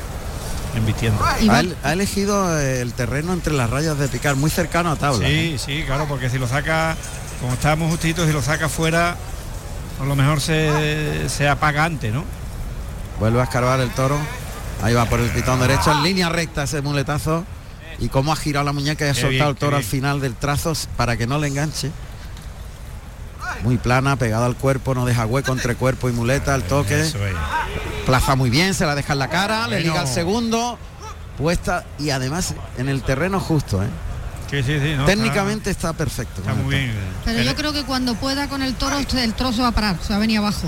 embistiendo. 0.75 1.23
Ha, 1.83 1.93
elegido 1.93 2.57
el 2.59 2.93
terreno 2.93 3.33
entre 3.33 3.53
las 3.53 3.69
rayas 3.69 3.97
de 3.97 4.07
picar, 4.07 4.35
muy 4.35 4.49
cercano 4.49 4.91
a 4.91 4.95
tabla. 4.95 5.27
Sí, 5.27 5.57
sí, 5.57 5.83
claro, 5.85 6.05
porque 6.07 6.29
si 6.29 6.37
lo 6.37 6.47
saca, 6.47 6.95
como 7.41 7.53
estábamos 7.53 7.89
justitos, 7.89 8.27
si 8.27 8.33
lo 8.33 8.41
saca 8.41 8.69
fuera, 8.69 9.17
a 10.01 10.05
lo 10.05 10.15
mejor 10.15 10.39
se, 10.39 11.27
se 11.29 11.49
apaga 11.49 11.83
antes, 11.83 12.13
¿no? 12.13 12.23
Vuelve 13.19 13.41
a 13.41 13.43
escarbar 13.43 13.79
el 13.81 13.89
toro. 13.91 14.17
Ahí 14.81 14.93
va 14.93 15.05
por 15.05 15.19
el 15.19 15.29
pitón 15.29 15.59
derecho, 15.59 15.91
en 15.91 16.03
línea 16.03 16.29
recta 16.29 16.63
ese 16.63 16.81
muletazo. 16.81 17.45
Y 18.01 18.09
cómo 18.09 18.33
ha 18.33 18.35
girado 18.35 18.65
la 18.65 18.73
muñeca 18.73 19.05
y 19.05 19.09
ha 19.09 19.13
Qué 19.13 19.21
soltado 19.21 19.37
bien, 19.37 19.49
el 19.49 19.55
toro 19.55 19.77
al 19.77 19.83
final 19.83 20.19
del 20.19 20.35
trazo 20.35 20.73
para 20.97 21.15
que 21.15 21.27
no 21.27 21.39
le 21.39 21.47
enganche. 21.47 21.91
Muy 23.63 23.77
plana, 23.77 24.15
pegada 24.15 24.47
al 24.47 24.55
cuerpo, 24.55 24.95
no 24.95 25.05
deja 25.05 25.25
hueco 25.25 25.53
entre 25.53 25.75
cuerpo 25.75 26.09
y 26.09 26.11
muleta, 26.11 26.55
el 26.55 26.63
toque. 26.63 26.99
Es. 26.99 27.15
Plaza 28.05 28.35
muy 28.35 28.49
bien, 28.49 28.73
se 28.73 28.85
la 28.85 28.95
deja 28.95 29.13
en 29.13 29.19
la 29.19 29.29
cara, 29.29 29.67
le 29.67 29.79
liga 29.81 30.01
el 30.01 30.07
segundo, 30.07 30.79
puesta 31.37 31.85
y 31.99 32.09
además 32.09 32.55
en 32.77 32.89
el 32.89 33.03
terreno 33.03 33.39
justo, 33.39 33.83
¿eh? 33.83 33.87
Sí, 34.51 34.61
sí, 34.63 34.79
sí. 34.81 34.93
no, 34.97 35.05
Técnicamente 35.05 35.69
está, 35.71 35.93
perfecto. 35.93 36.41
Está, 36.41 36.53
muy 36.53 36.75
bien. 36.75 36.93
Pero 37.25 37.41
yo 37.41 37.55
creo 37.55 37.71
que 37.73 37.83
cuando 37.83 38.15
pueda 38.15 38.47
con 38.49 38.61
el 38.61 38.75
toro, 38.75 38.97
el 38.99 39.33
toro 39.33 39.53
se 39.53 39.61
va 39.61 39.69
a 39.69 39.71
parar, 39.71 39.95
se 40.01 40.09
va 40.09 40.17
a 40.17 40.19
venir 40.19 40.37
abajo. 40.39 40.67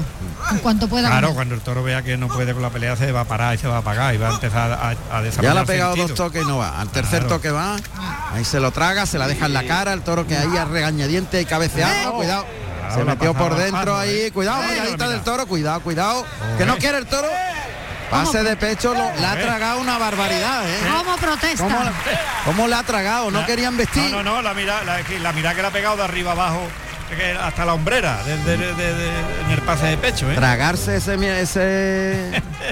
En 0.51 0.57
cuanto 0.59 0.87
pueda. 0.87 1.09
Claro, 1.09 1.33
cuando 1.33 1.53
el 1.55 1.61
toro 1.61 1.83
vea 1.83 2.01
que 2.01 2.17
no 2.17 2.27
puede 2.29 2.53
con 2.53 2.61
la 2.61 2.69
pelea 2.69 2.95
se 2.95 3.11
va 3.11 3.21
a 3.21 3.25
parar 3.25 3.55
y 3.55 3.57
se 3.57 3.67
va 3.67 3.75
a 3.75 3.79
apagar 3.79 4.13
y 4.15 4.17
va 4.17 4.29
a 4.29 4.33
empezar 4.33 4.71
a, 4.71 4.89
a 4.89 4.93
Ya 4.93 5.21
desarrollar 5.21 5.53
le 5.55 5.59
ha 5.61 5.65
pegado 5.65 5.95
sentido. 5.95 6.07
dos 6.07 6.17
toques 6.17 6.43
y 6.43 6.45
no 6.47 6.57
va. 6.57 6.79
Al 6.79 6.89
tercer 6.89 7.19
Claro. 7.19 7.35
toque 7.35 7.51
va. 7.51 7.75
Ahí 8.33 8.43
se 8.45 8.59
lo 8.59 8.71
traga, 8.71 9.05
se 9.05 9.17
la 9.19 9.27
deja 9.27 9.45
en 9.47 9.53
la 9.53 9.63
cara, 9.65 9.93
el 9.93 10.01
toro 10.01 10.25
que 10.25 10.37
ahí 10.37 10.55
a 10.57 10.65
regañadiente 10.65 11.41
y 11.41 11.45
cabeceando, 11.45 12.13
cuidado. 12.13 12.45
Claro, 12.79 12.95
Se 12.95 13.03
metió 13.05 13.33
por 13.33 13.55
dentro 13.55 13.97
ahí, 13.97 14.15
¿eh? 14.27 14.31
cuidado, 14.31 14.61
del 15.09 15.21
toro, 15.21 15.45
cuidado, 15.47 15.81
cuidado. 15.81 16.25
Que 16.57 16.65
no 16.65 16.77
quiere 16.77 16.99
el 16.99 17.05
toro. 17.05 17.27
Pase 18.13 18.43
de 18.43 18.55
pecho, 18.55 18.93
lo- 18.93 19.11
le 19.19 19.25
ha 19.25 19.33
tragado 19.41 19.79
una 19.79 19.97
barbaridad, 19.97 20.67
¿eh? 20.69 20.77
¿Cómo 20.97 21.15
protesta? 21.17 21.63
¿Cómo, 21.63 21.83
la- 21.83 21.93
cómo 22.45 22.67
le 22.67 22.75
ha 22.75 22.83
tragado? 22.83 23.31
No 23.31 23.45
querían 23.45 23.75
vestir. 23.77 24.11
No, 24.11 24.23
no, 24.23 24.35
no, 24.35 24.41
la 24.41 24.53
mirada, 24.53 24.83
la, 24.83 25.03
que- 25.03 25.19
la 25.19 25.31
mirada 25.33 25.55
que 25.55 25.61
le 25.61 25.67
ha 25.67 25.71
pegado 25.71 25.97
de 25.97 26.03
arriba 26.03 26.31
abajo 26.33 26.61
hasta 27.43 27.63
la 27.63 27.73
hombrera 27.75 28.23
de- 28.23 28.37
de- 28.37 28.57
de- 28.57 28.73
de- 28.73 29.09
en 29.45 29.51
el 29.51 29.61
pase 29.61 29.85
de 29.85 29.97
pecho, 29.97 30.31
¿eh? 30.31 30.35
Tragarse 30.35 30.95
ese, 30.97 31.13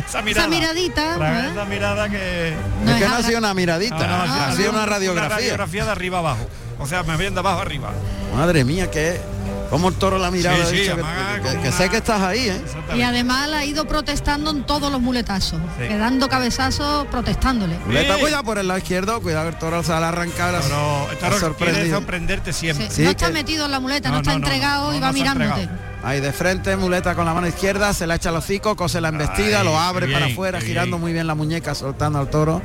esa 0.07 0.21
mirada. 0.23 0.47
Esa 0.47 0.47
miradita. 0.47 1.15
Tragar 1.15 1.45
¿eh? 1.45 1.49
esa 1.51 1.65
mirada 1.65 2.09
que 2.09 2.55
No 2.83 2.91
es 2.91 2.97
que 2.97 3.03
es 3.03 3.09
no 3.09 3.15
ha 3.17 3.23
sido 3.23 3.37
una 3.39 3.53
miradita, 3.53 3.95
No, 3.97 4.25
no, 4.25 4.33
ha 4.43 4.51
sido 4.55 4.71
no, 4.71 4.77
una 4.79 4.85
radiografía. 4.87 5.35
radiografía 5.37 5.85
de 5.85 5.91
arriba 5.91 6.17
abajo. 6.19 6.47
O 6.79 6.87
sea, 6.87 7.03
me 7.03 7.15
ven 7.17 7.33
de 7.35 7.39
abajo 7.39 7.61
arriba. 7.61 7.91
Madre 8.35 8.63
mía, 8.63 8.89
que 8.89 9.21
como 9.71 9.87
el 9.89 9.95
toro 9.95 10.19
la 10.19 10.27
ha 10.27 10.31
mirado, 10.31 10.63
Sí, 10.69 10.83
que- 11.63 11.71
sé 11.71 11.89
que 11.89 11.97
estás 11.97 12.21
ahí, 12.21 12.49
¿eh? 12.49 12.61
Y 12.95 13.01
además 13.01 13.49
la 13.49 13.59
ha 13.59 13.65
ido 13.65 13.85
protestando 13.87 14.51
en 14.51 14.63
todos 14.65 14.91
los 14.91 15.01
muletazos, 15.01 15.59
Sí. 15.79 15.87
que 15.87 15.97
dando 15.97 16.29
cabezazos 16.29 17.07
protestándole. 17.07 17.79
Muleta, 17.87 18.17
cuidado 18.17 18.43
por 18.43 18.57
el 18.59 18.67
lado 18.67 18.77
izquierdo, 18.77 19.19
cuidado 19.21 19.49
el 19.49 19.55
toro 19.57 19.81
se 19.81 19.93
la 19.99 20.11
el 21.07 21.15
ha 21.15 21.19
toro 21.19 21.19
quiere 21.19 21.39
sorprendido. 21.39 21.97
sorprenderte 21.97 22.53
siempre. 22.53 22.87
Sí, 22.89 22.95
Sí, 22.97 23.01
no 23.03 23.09
está 23.11 23.27
que- 23.27 23.33
metido 23.33 23.65
en 23.65 23.71
la 23.71 23.79
muleta, 23.79 24.09
no, 24.09 24.15
No, 24.15 24.21
está 24.21 24.33
no, 24.33 24.39
no, 24.39 24.45
entregado 24.45 24.87
no, 24.91 24.93
y 24.97 24.99
no 24.99 25.05
va 25.05 25.11
mirándote. 25.13 25.69
Ahí 26.03 26.19
de 26.19 26.33
frente, 26.33 26.75
muleta 26.75 27.15
con 27.15 27.25
la 27.25 27.33
mano 27.33 27.47
izquierda, 27.47 27.93
se 27.93 28.05
la 28.07 28.15
echa 28.15 28.29
al 28.29 28.35
hocico, 28.35 28.75
cose 28.75 28.99
la 28.99 29.09
embestida, 29.09 29.59
Ay, 29.59 29.65
lo 29.65 29.79
abre 29.79 30.07
bien, 30.07 30.19
para 30.19 30.31
afuera, 30.31 30.59
girando 30.59 30.97
bien. 30.97 31.01
muy 31.01 31.13
bien 31.13 31.27
la 31.27 31.35
muñeca, 31.35 31.73
soltando 31.75 32.19
al 32.19 32.29
toro. 32.29 32.61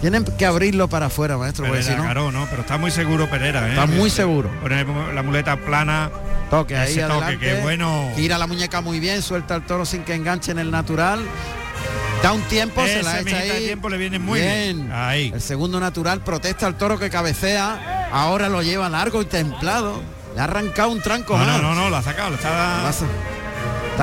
Tienen 0.00 0.24
que 0.24 0.46
abrirlo 0.46 0.88
para 0.88 1.06
afuera, 1.06 1.36
maestro, 1.36 1.66
porque 1.66 1.82
Pereira, 1.82 2.02
si 2.02 2.08
no, 2.32 2.46
pero 2.48 2.62
está 2.62 2.78
muy 2.78 2.90
seguro 2.90 3.28
Pereira, 3.28 3.66
¿eh? 3.66 3.70
Está 3.70 3.86
muy 3.86 4.04
Que- 4.08 4.16
seguro. 4.16 4.50
Pone 4.62 4.84
la 5.14 5.22
muleta 5.22 5.56
plana. 5.56 6.10
toque 6.48 6.76
ahí 6.76 6.92
ese 6.92 7.02
toque, 7.02 7.38
qué 7.38 7.60
bueno. 7.60 8.10
Gira 8.16 8.38
la 8.38 8.46
muñeca 8.46 8.80
muy 8.80 8.98
bien, 8.98 9.20
suelta 9.22 9.54
al 9.54 9.66
toro 9.66 9.84
sin 9.84 10.02
que 10.02 10.14
enganche 10.14 10.50
en 10.52 10.58
el 10.58 10.70
natural. 10.70 11.20
Da 12.22 12.32
un 12.32 12.42
tiempo, 12.42 12.84
se 12.84 13.02
la 13.02 13.20
echa 13.20 13.38
ahí. 13.38 13.64
tiempo 13.66 13.88
le 13.88 13.96
viene 13.98 14.18
muy 14.18 14.40
bien. 14.40 14.90
Ahí. 14.92 15.30
El 15.34 15.40
segundo 15.40 15.80
natural 15.80 16.20
protesta 16.22 16.66
al 16.66 16.76
toro 16.76 16.98
que 16.98 17.08
cabecea. 17.08 18.08
Ahora 18.12 18.48
lo 18.48 18.62
lleva 18.62 18.88
largo 18.88 19.22
y 19.22 19.26
templado. 19.26 20.02
Le 20.34 20.40
ha 20.40 20.44
arrancado 20.44 20.90
un 20.90 21.00
tranco 21.00 21.38
No, 21.38 21.44
más. 21.44 21.62
no, 21.62 21.74
no, 21.74 21.74
no, 21.74 21.90
lo 21.90 21.96
ha 21.96 22.02
sacado, 22.02 22.30
lo 22.30 22.36
está. 22.36 22.82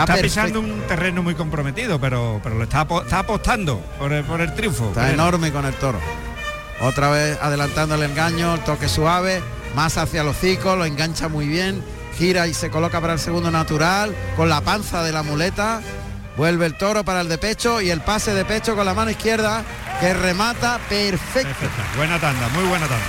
Está, 0.01 0.15
pisando 0.21 0.59
un 0.59 0.81
terreno 0.87 1.23
muy 1.23 1.35
comprometido, 1.35 1.99
pero, 1.99 2.39
pero 2.43 2.55
lo 2.55 2.63
está, 2.63 2.81
apo- 2.87 3.01
está 3.03 3.19
apostando 3.19 3.79
por 3.99 4.11
el, 4.13 4.23
por 4.23 4.41
el 4.41 4.53
triunfo. 4.53 4.89
Está 4.89 5.11
enorme 5.11 5.51
con 5.51 5.65
el 5.65 5.73
toro. 5.75 5.99
Otra 6.81 7.09
vez 7.09 7.37
adelantando 7.41 7.95
el 7.95 8.03
engaño, 8.03 8.53
el 8.55 8.59
toque 8.61 8.87
suave, 8.87 9.41
más 9.75 9.97
hacia 9.97 10.23
los 10.23 10.37
hocico, 10.37 10.75
lo 10.75 10.85
engancha 10.85 11.27
muy 11.27 11.47
bien, 11.47 11.83
gira 12.17 12.47
y 12.47 12.53
se 12.53 12.69
coloca 12.69 13.01
para 13.01 13.13
el 13.13 13.19
segundo 13.19 13.49
natural, 13.51 14.15
con 14.35 14.49
la 14.49 14.61
panza 14.61 15.03
de 15.03 15.11
la 15.11 15.23
muleta. 15.23 15.81
Vuelve 16.35 16.67
el 16.67 16.77
toro 16.77 17.03
para 17.03 17.21
el 17.21 17.29
de 17.29 17.39
pecho 17.39 17.81
y 17.81 17.89
el 17.89 18.01
pase 18.01 18.31
de 18.35 18.45
pecho 18.45 18.75
con 18.75 18.85
la 18.85 18.93
mano 18.93 19.09
izquierda 19.09 19.63
que 19.99 20.13
remata 20.13 20.77
perfecto. 20.87 21.49
Perfecto. 21.49 21.81
Buena 21.95 22.19
tanda, 22.19 22.47
muy 22.49 22.63
buena 22.65 22.85
tanda. 22.87 23.03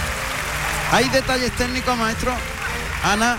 Hay 0.92 1.10
detalles 1.10 1.52
técnicos, 1.52 1.94
maestro. 1.98 2.32
Ana, 3.04 3.36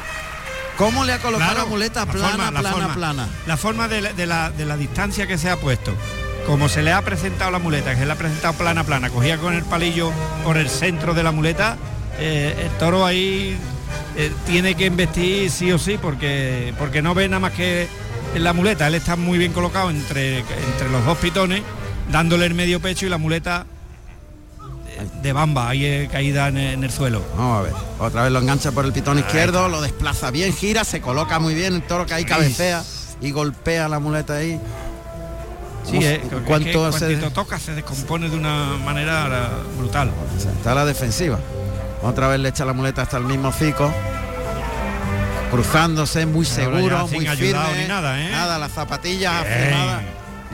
¿cómo 0.79 1.05
le 1.05 1.13
ha 1.13 1.19
colocado 1.19 1.51
Claro, 1.51 1.65
la 1.65 1.69
muleta 1.69 2.05
la 2.05 2.11
plana, 2.11 2.51
la 2.51 2.59
plana, 2.61 2.71
forma. 2.71 2.93
plana? 2.95 3.27
La 3.45 3.57
forma 3.57 3.87
de 3.87 4.01
la, 4.01 4.13
de 4.13 4.25
la- 4.25 4.49
de 4.49 4.65
la 4.65 4.75
distancia 4.77 5.27
que 5.27 5.37
se 5.37 5.49
ha 5.51 5.57
puesto. 5.57 5.93
Como 6.47 6.67
se 6.69 6.81
le 6.81 6.91
ha 6.91 7.01
presentado 7.03 7.51
la 7.51 7.59
muleta, 7.59 7.91
que 7.91 7.99
se 7.99 8.05
le 8.07 8.11
ha 8.11 8.15
presentado 8.15 8.55
plana, 8.55 8.83
plana, 8.83 9.11
cogía 9.11 9.37
con 9.37 9.53
el 9.53 9.63
palillo 9.63 10.11
por 10.43 10.57
el 10.57 10.67
centro 10.69 11.13
de 11.13 11.21
la 11.21 11.31
muleta, 11.31 11.77
eh, 12.17 12.55
el 12.65 12.69
toro 12.79 13.05
ahí 13.05 13.55
eh, 14.17 14.31
tiene 14.47 14.73
que 14.73 14.87
investir 14.87 15.51
sí 15.51 15.71
o 15.71 15.77
sí, 15.77 15.99
porque, 16.01 16.73
porque 16.79 17.01
no 17.03 17.13
ve 17.13 17.27
nada 17.29 17.39
más 17.41 17.51
que 17.53 17.87
en 18.33 18.43
la 18.43 18.53
muleta. 18.53 18.87
Él 18.87 18.95
está 18.95 19.15
muy 19.15 19.37
bien 19.37 19.53
colocado 19.53 19.91
entre, 19.91 20.39
entre 20.39 20.89
los 20.91 21.05
dos 21.05 21.17
pitones, 21.19 21.61
dándole 22.11 22.47
el 22.47 22.55
medio 22.55 22.79
pecho 22.79 23.05
y 23.05 23.09
la 23.09 23.17
muleta 23.19 23.65
de 25.21 25.33
bamba, 25.33 25.69
ahí 25.69 26.07
caída 26.11 26.47
en, 26.49 26.57
en 26.57 26.83
el 26.83 26.91
suelo. 26.91 27.21
Vamos 27.37 27.59
a 27.59 27.61
ver. 27.63 27.73
Otra 27.99 28.23
vez 28.23 28.31
lo 28.31 28.39
engancha 28.39 28.71
por 28.71 28.85
el 28.85 28.93
pitón 28.93 29.19
izquierdo, 29.19 29.67
lo 29.69 29.81
desplaza 29.81 30.31
bien, 30.31 30.53
gira, 30.53 30.83
se 30.83 31.01
coloca 31.01 31.39
muy 31.39 31.53
bien 31.55 31.75
el 31.75 31.81
toro 31.83 32.05
que 32.05 32.13
ahí 32.13 32.25
cabecea 32.25 32.83
y 33.21 33.31
golpea 33.31 33.87
la 33.89 33.99
muleta 33.99 34.35
ahí. 34.35 34.59
Sí, 35.89 35.97
Uf, 35.97 36.03
eh, 36.03 36.15
¿en 36.15 36.21
que- 36.29 36.35
que 36.35 36.41
cuanto 36.43 36.91
se- 36.91 37.15
toca 37.31 37.57
se 37.59 37.73
descompone 37.73 38.29
de 38.29 38.35
una 38.37 38.75
manera 38.83 39.49
brutal. 39.77 40.11
O 40.37 40.39
sea, 40.39 40.51
está 40.51 40.73
a 40.73 40.75
la 40.75 40.85
defensiva. 40.85 41.39
Otra 42.03 42.27
vez 42.27 42.39
le 42.39 42.49
echa 42.49 42.63
la 42.65 42.73
muleta 42.73 43.01
hasta 43.01 43.17
el 43.17 43.23
mismo 43.23 43.49
hocico. 43.49 43.91
Cruzándose 45.51 46.25
muy 46.27 46.45
seguro, 46.45 47.07
ya 47.07 47.15
muy 47.15 47.25
firme. 47.27 47.81
ni 47.81 47.87
nada, 47.87 48.21
¿eh? 48.23 48.29
Nada, 48.29 48.59
las 48.59 48.71
zapatillas. 48.71 49.43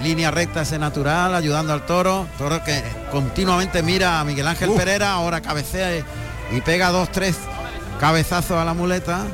Línea 0.04 0.30
recta 0.30 0.62
ese 0.62 0.78
natural, 0.78 1.34
ayudando 1.36 1.72
al 1.74 1.86
toro. 1.86 2.28
Toro 2.38 2.64
que 2.64 2.84
continuamente 3.12 3.82
mira 3.82 4.20
a 4.20 4.24
Miguel 4.26 4.48
Ángel. 4.48 4.72
Pereira, 4.72 5.12
ahora 5.14 5.42
cabecea 5.42 5.98
y, 6.52 6.62
pega 6.62 6.90
dos, 6.90 7.12
tres 7.12 7.36
cabezazos 8.00 8.58
a 8.58 8.66
la 8.66 8.74
muleta. 8.74 9.26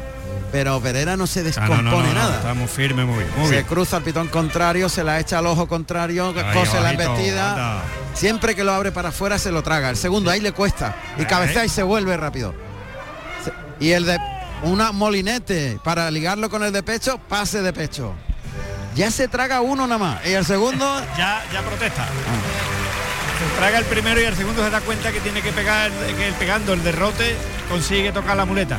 Pero 0.51 0.81
Pereira 0.81 1.15
no 1.15 1.27
se 1.27 1.39
Ah, 1.39 1.43
descompone 1.43 1.81
no, 1.83 1.91
no, 1.91 2.01
no, 2.01 2.07
no, 2.07 2.13
nada. 2.13 2.35
Estamos 2.37 2.69
firmes, 2.69 3.05
muy 3.05 3.19
bien. 3.19 3.29
Muy 3.37 3.45
se 3.47 3.51
bien. 3.53 3.65
cruza 3.65 3.97
el 3.97 4.03
pitón 4.03 4.27
contrario, 4.27 4.89
se 4.89 5.01
la 5.03 5.17
echa 5.19 5.39
al 5.39 5.47
ojo 5.47 5.65
contrario, 5.67 6.33
Ahí, 6.35 6.53
cose 6.53 6.79
la 6.81 6.91
embestida. 6.91 7.51
anda. 7.51 7.83
Siempre 8.13 8.53
que 8.53 8.65
lo 8.65 8.73
abre 8.73 8.91
para 8.91 9.09
afuera 9.09 9.39
se 9.39 9.49
lo 9.49 9.63
traga. 9.63 9.89
El 9.89 9.95
segundo 9.95 10.29
ahí 10.29 10.41
le 10.41 10.51
cuesta. 10.51 10.93
Y 11.17 11.21
Eh. 11.21 11.25
cabecea 11.27 11.63
y 11.63 11.69
se 11.69 11.83
vuelve 11.83 12.17
rápido. 12.17 12.53
Se- 13.45 13.53
Y 13.85 13.91
el 13.93 14.05
de 14.05 14.17
una 14.63 14.91
molinete 14.91 15.79
para 15.85 16.11
ligarlo 16.11 16.49
con 16.49 16.63
el 16.63 16.73
de 16.73 16.83
pecho, 16.83 17.17
pase 17.29 17.61
de 17.61 17.71
pecho. 17.71 18.13
Ya 18.95 19.09
se 19.11 19.27
traga 19.27 19.61
uno 19.61 19.87
nada 19.87 19.97
más. 19.97 20.25
Y 20.25 20.31
el 20.33 20.45
segundo, 20.45 21.01
Ya, 21.17 21.43
ya 21.53 21.61
protesta. 21.61 22.05
Se 22.05 23.57
traga 23.59 23.79
el 23.79 23.85
primero 23.85 24.19
y 24.21 24.23
el 24.25 24.35
segundo 24.35 24.63
se 24.63 24.69
da 24.69 24.81
cuenta 24.81 25.11
que 25.11 25.19
tiene 25.19 25.41
que 25.41 25.51
pegar, 25.51 25.89
que 25.91 26.27
el 26.27 26.33
pegando 26.35 26.73
el 26.73 26.83
derrote 26.83 27.35
consigue 27.69 28.11
tocar 28.11 28.37
la 28.37 28.45
muleta. 28.45 28.77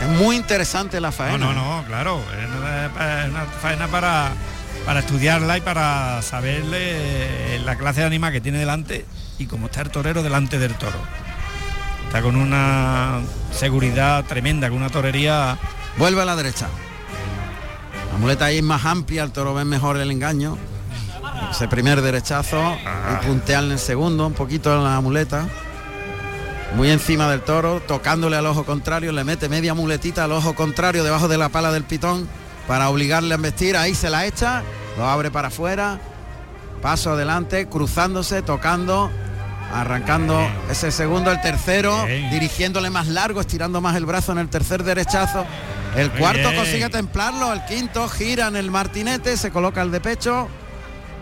es 0.00 0.08
muy 0.08 0.36
interesante 0.36 1.00
la 1.00 1.08
No, 1.08 1.12
faena. 1.12 1.38
no, 1.38 1.52
no, 1.52 1.84
claro. 1.86 2.22
Es 2.32 2.48
una, 2.48 3.22
es 3.24 3.28
una 3.28 3.44
faena 3.60 3.88
para, 3.88 4.30
para 4.86 5.00
estudiarla 5.00 5.58
y 5.58 5.60
para 5.60 6.22
saberle 6.22 7.58
la 7.58 7.76
clase 7.76 8.00
de 8.00 8.06
animal 8.06 8.32
que 8.32 8.40
tiene 8.40 8.58
delante 8.58 9.04
y 9.38 9.46
cómo 9.46 9.66
está 9.66 9.82
el 9.82 9.90
torero 9.90 10.22
delante 10.22 10.58
del 10.58 10.74
toro. 10.76 10.98
Está 12.06 12.22
con 12.22 12.36
una 12.36 13.20
seguridad 13.52 14.24
tremenda, 14.24 14.68
con 14.68 14.78
una 14.78 14.88
torería. 14.90 15.58
Vuelve 15.98 16.22
a 16.22 16.24
la 16.24 16.36
derecha. 16.36 16.68
La 18.12 18.18
muleta 18.18 18.46
ahí 18.46 18.58
es 18.58 18.62
más 18.62 18.84
amplia, 18.84 19.22
el 19.22 19.32
toro 19.32 19.54
ve 19.54 19.64
mejor 19.64 19.96
el 19.96 20.10
engaño. 20.10 20.56
Ese 21.50 21.68
primer 21.68 22.00
derechazo 22.02 22.60
y 22.74 23.26
puntear 23.26 23.64
en 23.64 23.72
el 23.72 23.78
segundo, 23.78 24.26
un 24.26 24.34
poquito 24.34 24.74
en 24.76 24.84
la 24.84 25.00
muleta. 25.00 25.46
Muy 26.76 26.90
encima 26.90 27.28
del 27.28 27.40
toro, 27.40 27.80
tocándole 27.80 28.36
al 28.36 28.46
ojo 28.46 28.64
contrario, 28.64 29.10
le 29.10 29.24
mete 29.24 29.48
media 29.48 29.74
muletita 29.74 30.24
al 30.24 30.32
ojo 30.32 30.54
contrario 30.54 31.02
debajo 31.02 31.26
de 31.26 31.36
la 31.36 31.48
pala 31.48 31.72
del 31.72 31.82
pitón 31.84 32.28
para 32.68 32.88
obligarle 32.88 33.34
a 33.34 33.36
embestir. 33.36 33.76
Ahí 33.76 33.94
se 33.94 34.10
la 34.10 34.26
echa, 34.26 34.62
lo 34.96 35.06
abre 35.08 35.32
para 35.32 35.48
afuera, 35.48 35.98
paso 36.80 37.10
adelante, 37.10 37.66
cruzándose, 37.68 38.42
tocando, 38.42 39.10
arrancando 39.74 40.38
ese 40.70 40.92
segundo, 40.92 41.32
el 41.32 41.40
tercero, 41.40 42.06
Bien. 42.06 42.30
dirigiéndole 42.30 42.90
más 42.90 43.08
largo, 43.08 43.40
estirando 43.40 43.80
más 43.80 43.96
el 43.96 44.06
brazo 44.06 44.30
en 44.32 44.38
el 44.38 44.48
tercer 44.48 44.84
derechazo. 44.84 45.44
El 45.96 46.10
cuarto 46.12 46.54
consigue 46.54 46.88
templarlo, 46.88 47.52
el 47.52 47.64
quinto 47.64 48.08
gira 48.08 48.48
en 48.48 48.56
el 48.56 48.70
martinete, 48.70 49.36
se 49.36 49.50
coloca 49.50 49.82
el 49.82 49.90
de 49.90 50.00
pecho, 50.00 50.48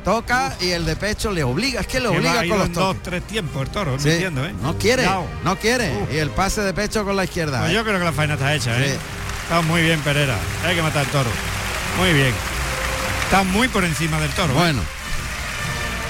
toca 0.05 0.57
y 0.61 0.71
el 0.71 0.85
de 0.85 0.97
pecho 0.97 1.33
le 1.33 1.43
obliga, 1.43 1.81
es 1.81 1.87
que 1.87 2.01
le 2.01 2.09
obliga 2.09 2.47
con 2.47 2.59
los 2.59 2.73
dos, 2.73 2.97
tres 3.03 3.23
tiempos 3.27 3.63
el 3.63 3.69
toro, 3.71 3.93
no 3.93 3.99
Sí, 3.99 4.11
entiendo, 4.11 4.45
¿eh? 4.45 4.55
No 4.63 4.77
quiere, 4.77 5.09
no 5.45 5.57
quiere. 5.57 5.93
Y 6.13 6.17
el 6.17 6.31
pase 6.31 6.61
de 6.63 6.73
pecho 6.75 7.05
con 7.05 7.17
la 7.17 7.25
izquierda. 7.25 7.61
Pues 7.61 7.73
¿eh? 7.73 7.75
yo 7.75 7.85
creo 7.85 7.99
que 7.99 8.05
la 8.05 8.13
faena 8.13 8.35
está 8.35 8.55
hecha, 8.55 8.79
¿eh? 8.79 8.97
Está 9.45 9.63
muy 9.63 9.83
bien 9.83 10.01
Pereira. 10.01 10.37
Hay 10.67 10.77
que 10.77 10.83
matar 10.83 11.05
el 11.05 11.11
toro. 11.11 11.31
Muy 11.99 12.13
bien. 12.13 12.35
está 13.25 13.43
muy 13.45 13.69
por 13.69 13.85
encima 13.85 14.21
del 14.21 14.31
toro. 14.31 14.53
¿eh? 14.53 14.57
Bueno. 14.57 14.83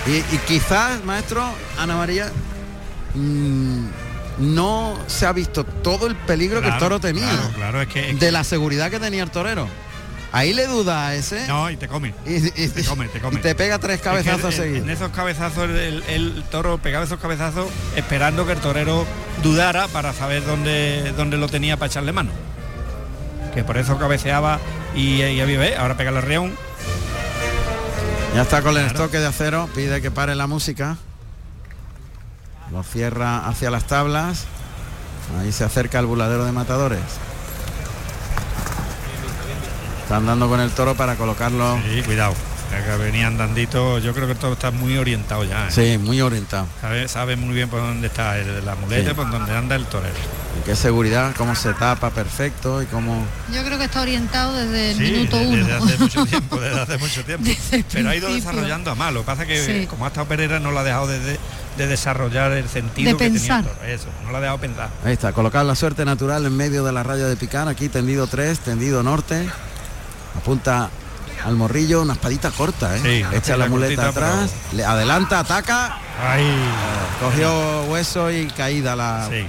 Y, 0.07 0.17
y 0.35 0.39
quizás, 0.47 1.05
maestro 1.05 1.45
Ana 1.79 1.97
María, 1.97 2.33
mm, 3.15 3.87
no 4.39 4.97
se 5.07 5.27
ha 5.27 5.33
visto 5.33 5.65
todo 5.65 6.07
el 6.07 6.15
peligro 6.17 6.61
que 6.63 6.69
el 6.69 6.79
toro 6.79 7.01
tenía. 7.01 7.25
Claro, 7.29 7.51
claro, 7.55 7.83
es 7.83 7.89
que, 7.89 8.11
es 8.11 8.21
De 8.21 8.31
la 8.33 8.45
seguridad 8.45 8.91
que 8.91 9.01
tenía 9.01 9.23
el 9.23 9.31
torero. 9.31 9.67
Ahí 10.31 10.53
le 10.53 10.67
duda 10.67 11.07
a 11.09 11.15
ese. 11.15 11.47
No, 11.49 11.71
y 11.71 11.77
te 11.79 11.89
come. 11.89 12.13
Y, 12.27 12.35
y- 12.37 12.69
Te 12.69 12.85
come, 12.85 13.09
te 13.09 13.19
come. 13.19 13.39
y 13.39 13.43
te 13.43 13.55
pega 13.55 13.79
tres 13.79 13.97
Es 13.97 14.01
que 14.03 14.09
cabezazos 14.11 14.55
seguidos. 14.55 14.83
En 14.85 14.91
esos 14.91 15.11
cabezazos 15.11 15.71
el, 15.71 16.45
toro 16.51 16.77
pegaba 16.79 17.05
esos 17.07 17.19
cabezazos 17.19 17.67
esperando 17.97 18.45
que 18.47 18.53
el 18.53 18.59
torero 18.59 19.07
dudara 19.43 19.89
para 19.89 20.13
saber 20.13 20.45
dónde, 20.45 21.15
dónde 21.17 21.39
lo 21.39 21.49
tenía 21.49 21.79
para 21.79 21.91
echarle 21.91 22.13
mano. 22.13 22.31
Que 23.55 23.65
por 23.65 23.79
eso 23.79 23.99
cabeceaba 23.99 24.61
y, 24.95 25.15
y 25.17 25.41
ahí 25.41 25.57
ve, 25.57 25.77
ahora 25.77 25.97
pega 25.97 26.11
el 26.11 26.21
reón. 26.21 26.53
Ya 28.35 28.43
está 28.43 28.61
con 28.61 28.77
el 28.77 28.83
Claro. 28.85 28.89
estoque 28.99 29.19
de 29.19 29.27
acero, 29.27 29.69
pide 29.75 30.03
que 30.03 30.11
pare 30.11 30.35
la 30.35 30.47
música. 30.47 30.99
Lo 32.73 32.83
cierra 32.83 33.47
hacia 33.49 33.71
las 33.71 33.85
tablas. 33.85 34.45
Ahí 35.41 35.53
se 35.53 35.65
acerca 35.65 35.99
el 35.99 36.07
buladero 36.07 36.45
de 36.45 36.53
matadores. 36.53 37.01
Están 40.03 40.27
dando 40.27 40.49
con 40.49 40.61
el 40.61 40.71
toro 40.71 40.95
para 40.95 41.17
colocarlo. 41.17 41.79
Sí, 41.85 42.03
cuidado. 42.03 42.35
que 42.71 42.97
venía 42.97 43.27
andandito, 43.27 43.99
yo 43.99 44.13
creo 44.15 44.27
que 44.27 44.33
el 44.33 44.39
toro 44.39 44.53
está 44.55 44.71
muy 44.71 44.97
orientado 44.99 45.45
ya. 45.45 45.69
¿eh? 45.69 45.71
Sí, 45.71 45.99
muy 45.99 46.21
orientado. 46.21 46.67
Sabe, 46.81 47.09
sabe 47.09 47.37
muy 47.37 47.55
bien 47.55 47.69
por 47.69 47.81
dónde 47.81 48.07
está 48.09 48.39
el, 48.39 48.65
la 48.65 48.75
muleta, 48.75 49.11
Sí. 49.11 49.15
por 49.17 49.31
dónde 49.31 49.55
anda 49.57 49.75
el 49.77 49.85
torero. 49.87 50.15
Y 50.61 50.65
qué 50.65 50.77
seguridad, 50.77 51.33
cómo 51.37 51.55
se 51.55 51.73
tapa 51.75 52.11
perfecto 52.11 52.83
y 52.83 52.87
cómo. 52.87 53.25
Yo 53.53 53.63
creo 53.65 53.79
que 53.79 53.85
está 53.85 54.01
orientado 54.03 54.53
desde 54.55 54.93
el 54.93 54.97
Sí, 54.97 55.03
minuto 55.13 55.37
uno. 55.39 55.57
desde 55.57 55.73
hace 55.75 55.99
mucho 56.03 56.27
tiempo, 56.27 56.61
desde 56.61 56.81
hace 56.81 56.99
mucho 56.99 57.25
tiempo. 57.25 57.45
Desde 57.45 57.85
Pero 57.93 58.09
ha 58.11 58.17
ido 58.17 58.33
desarrollando 58.35 58.91
a 58.91 58.95
más. 58.95 59.13
Lo 59.13 59.21
que 59.21 59.27
pasa 59.27 59.43
es 59.43 59.49
que 59.49 59.81
Sí. 59.83 59.87
como 59.87 60.05
ha 60.05 60.09
estado 60.09 60.27
Pereira 60.27 60.59
no 60.61 60.71
lo 60.71 60.79
ha 60.79 60.85
dejado 60.85 61.07
de, 61.07 61.39
de- 61.79 61.85
de 61.85 61.91
desarrollar 61.91 62.53
el 62.53 62.69
sentido 62.69 63.11
De 63.13 63.17
que 63.17 63.31
pensar. 63.31 63.63
tenía 63.65 63.73
el 63.73 63.79
toro. 63.79 63.87
Eso, 63.89 64.09
no 64.25 64.31
lo 64.33 64.37
ha 64.37 64.41
dejado 64.41 64.59
pensar. 64.59 64.89
Ahí 65.05 65.13
está, 65.13 65.33
colocar 65.33 65.65
la 65.65 65.75
suerte 65.75 66.05
natural 66.05 66.45
en 66.45 66.57
medio 66.57 66.85
de 66.85 66.93
la 66.93 67.03
raya 67.03 67.27
de 67.27 67.37
picar. 67.37 67.69
Aquí 67.69 67.89
tendido 67.89 68.27
3, 68.27 68.59
tendido 68.61 69.03
norte. 69.03 69.49
Apunta 70.37 70.91
al 71.45 71.55
morrillo, 71.57 72.03
una 72.03 72.15
espadita 72.15 72.51
corta, 72.51 72.97
¿eh? 72.97 73.01
Sí, 73.31 73.37
Echa 73.37 73.57
la 73.57 73.67
muleta 73.69 74.03
cortita, 74.03 74.27
atrás, 74.27 74.51
le 74.73 74.85
adelanta, 74.85 75.41
ataca. 75.41 75.99
Ahí. 76.21 76.53
Cogió 77.21 77.85
hueso 77.85 78.31
y 78.31 78.47
caída 78.49 78.95
la. 78.97 79.29
Sí. 79.31 79.47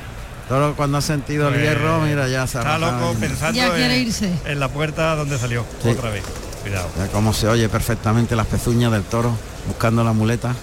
Toro 0.47 0.73
cuando 0.75 0.97
ha 0.97 1.01
sentido 1.01 1.47
el 1.49 1.53
Pues, 1.55 1.63
hierro, 1.65 1.99
mira, 2.01 2.27
ya 2.27 2.47
se 2.47 2.57
ha 2.57 2.61
Está 2.61 2.77
loco 2.79 3.13
pensando 3.19 3.53
Ya 3.55 3.69
quiere 3.73 3.97
en, 3.97 4.07
irse. 4.07 4.31
en 4.45 4.59
la 4.59 4.67
puerta 4.69 5.15
donde 5.15 5.37
salió. 5.37 5.63
Sí. 5.83 5.89
Otra 5.89 6.09
vez. 6.09 6.23
Cuidado. 6.63 6.89
Ya 6.97 7.07
cómo 7.07 7.33
se 7.33 7.47
oye 7.47 7.69
perfectamente 7.69 8.35
las 8.35 8.47
pezuñas 8.47 8.91
del 8.91 9.03
toro 9.03 9.35
buscando 9.67 10.03
la 10.03 10.11
muleta. 10.13 10.55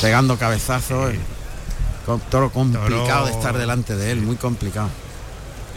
Pegando 0.00 0.38
cabezazos. 0.38 1.14
Con, 2.06 2.20
toro 2.20 2.50
complicado 2.50 2.88
Toro- 3.06 3.26
de 3.26 3.32
estar 3.32 3.56
delante 3.58 3.94
de 3.96 4.10
él, 4.12 4.20
muy 4.22 4.36
complicado. 4.36 4.88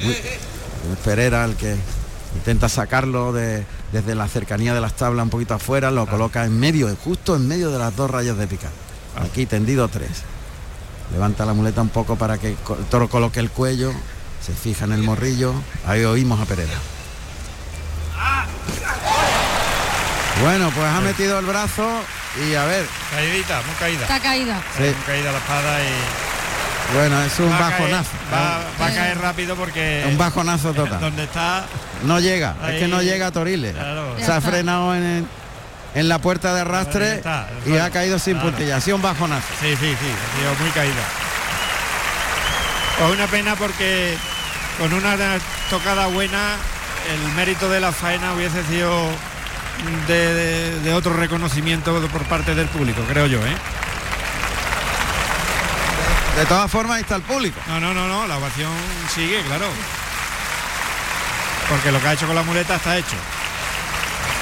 Muy- 0.02 0.14
es 0.14 0.98
Pereira 1.04 1.44
el 1.46 1.56
que 1.56 1.76
intenta 2.36 2.70
sacarlo 2.70 3.34
de- 3.34 3.66
desde 3.92 4.16
la 4.16 4.28
cercanía 4.28 4.74
de 4.74 4.82
las 4.82 4.94
tablas 4.96 5.24
un 5.24 5.30
poquito 5.30 5.54
afuera, 5.54 5.92
lo 5.92 6.08
coloca 6.08 6.46
en 6.46 6.60
medio, 6.60 6.96
justo 7.04 7.36
en 7.36 7.48
medio 7.48 7.70
de 7.72 7.78
las 7.80 7.96
dos 7.96 8.10
rayas 8.10 8.38
de 8.38 8.48
picar. 8.48 8.72
Aquí 9.24 9.46
tendido 9.46 9.88
tres. 9.90 10.10
Levanta 11.12 11.46
la 11.46 11.54
muleta 11.54 11.82
un 11.82 11.90
poco 11.90 12.16
para 12.16 12.38
que 12.40 12.50
el 12.50 12.58
toro 12.90 13.08
coloque 13.10 13.40
el 13.40 13.52
cuello, 13.52 13.92
se 14.44 14.54
fija 14.54 14.86
en 14.86 14.94
el 14.94 15.04
morrillo. 15.04 15.54
Ahí 15.86 16.04
oímos 16.06 16.40
a 16.40 16.46
Pereira. 16.46 16.74
Bueno, 20.42 20.72
pues 20.76 20.88
ha 20.88 21.02
metido 21.02 21.38
el 21.40 21.46
brazo 21.46 21.88
y 22.42 22.56
a 22.56 22.66
ver, 22.66 22.86
Caídita, 23.12 23.62
muy 23.66 23.76
caída. 23.76 24.02
Está 24.04 24.20
caída. 24.20 24.62
Sí. 24.78 24.84
Muy 24.84 24.94
caída 25.06 25.32
la 25.32 25.38
espada 25.38 25.80
y 25.82 26.96
bueno, 26.96 27.22
es 27.24 27.40
un 27.40 27.50
va 27.52 27.58
caer- 27.60 27.72
bajonazo. 27.72 28.10
va, 28.34 28.60
va 28.82 28.86
a 28.88 28.94
caer 28.94 29.18
rápido 29.20 29.56
porque 29.56 30.06
Un 30.08 30.18
bajonazo 30.18 30.74
total. 30.74 31.00
donde 31.00 31.24
está 31.24 31.66
No 32.04 32.20
llega, 32.20 32.56
es 32.70 32.80
que 32.80 32.88
no 32.88 33.02
llega 33.02 33.28
a 33.28 33.32
Toriles. 33.32 33.74
Claro. 33.74 34.16
Se 34.20 34.32
ha 34.32 34.42
frenado 34.42 34.94
en, 34.96 35.04
el- 35.04 35.26
en 35.96 36.10
la 36.10 36.20
puerta 36.20 36.54
de 36.54 36.62
arrastre 36.62 37.16
está, 37.16 37.48
y 37.66 37.78
ha 37.78 37.90
caído 37.92 38.18
sin 38.20 38.34
Claro. 38.34 38.50
puntilla. 38.50 38.78
Ha 38.78 38.82
sido 38.82 38.96
un 38.98 39.02
bajonazo. 39.04 39.48
Sí, 39.62 39.70
sí, 39.80 39.96
sí, 40.00 40.08
ha 40.12 40.40
sido 40.40 40.56
muy 40.60 40.70
caída. 40.72 41.04
Pues 43.00 43.12
una 43.12 43.28
pena 43.28 43.56
porque 43.56 44.16
con 44.80 44.92
una 44.94 45.16
tocada 45.70 46.08
buena 46.08 46.56
el 47.12 47.34
mérito 47.34 47.70
de 47.70 47.80
la 47.80 47.92
faena 47.92 48.34
hubiese 48.34 48.64
sido 48.66 48.92
de, 50.08 50.34
de- 50.34 50.80
de 50.82 50.94
otro 50.94 51.14
reconocimiento 51.14 51.94
por 52.10 52.24
parte 52.24 52.56
del 52.56 52.68
público, 52.68 53.02
creo 53.08 53.26
yo, 53.28 53.40
¿eh? 53.46 53.56
De 56.38 56.46
todas 56.48 56.70
formas, 56.72 56.96
ahí 56.98 57.02
está 57.04 57.16
el 57.16 57.22
público. 57.22 57.60
No, 57.68 57.80
no, 57.80 57.94
no, 57.94 58.08
no, 58.08 58.26
la 58.28 58.38
ovación 58.38 58.72
sigue, 59.14 59.42
claro. 59.44 59.66
Porque 61.70 61.92
lo 61.92 62.02
que 62.02 62.08
ha 62.08 62.14
hecho 62.14 62.26
con 62.26 62.36
la 62.36 62.42
muleta 62.44 62.76
está 62.76 62.98
hecho. 62.98 63.16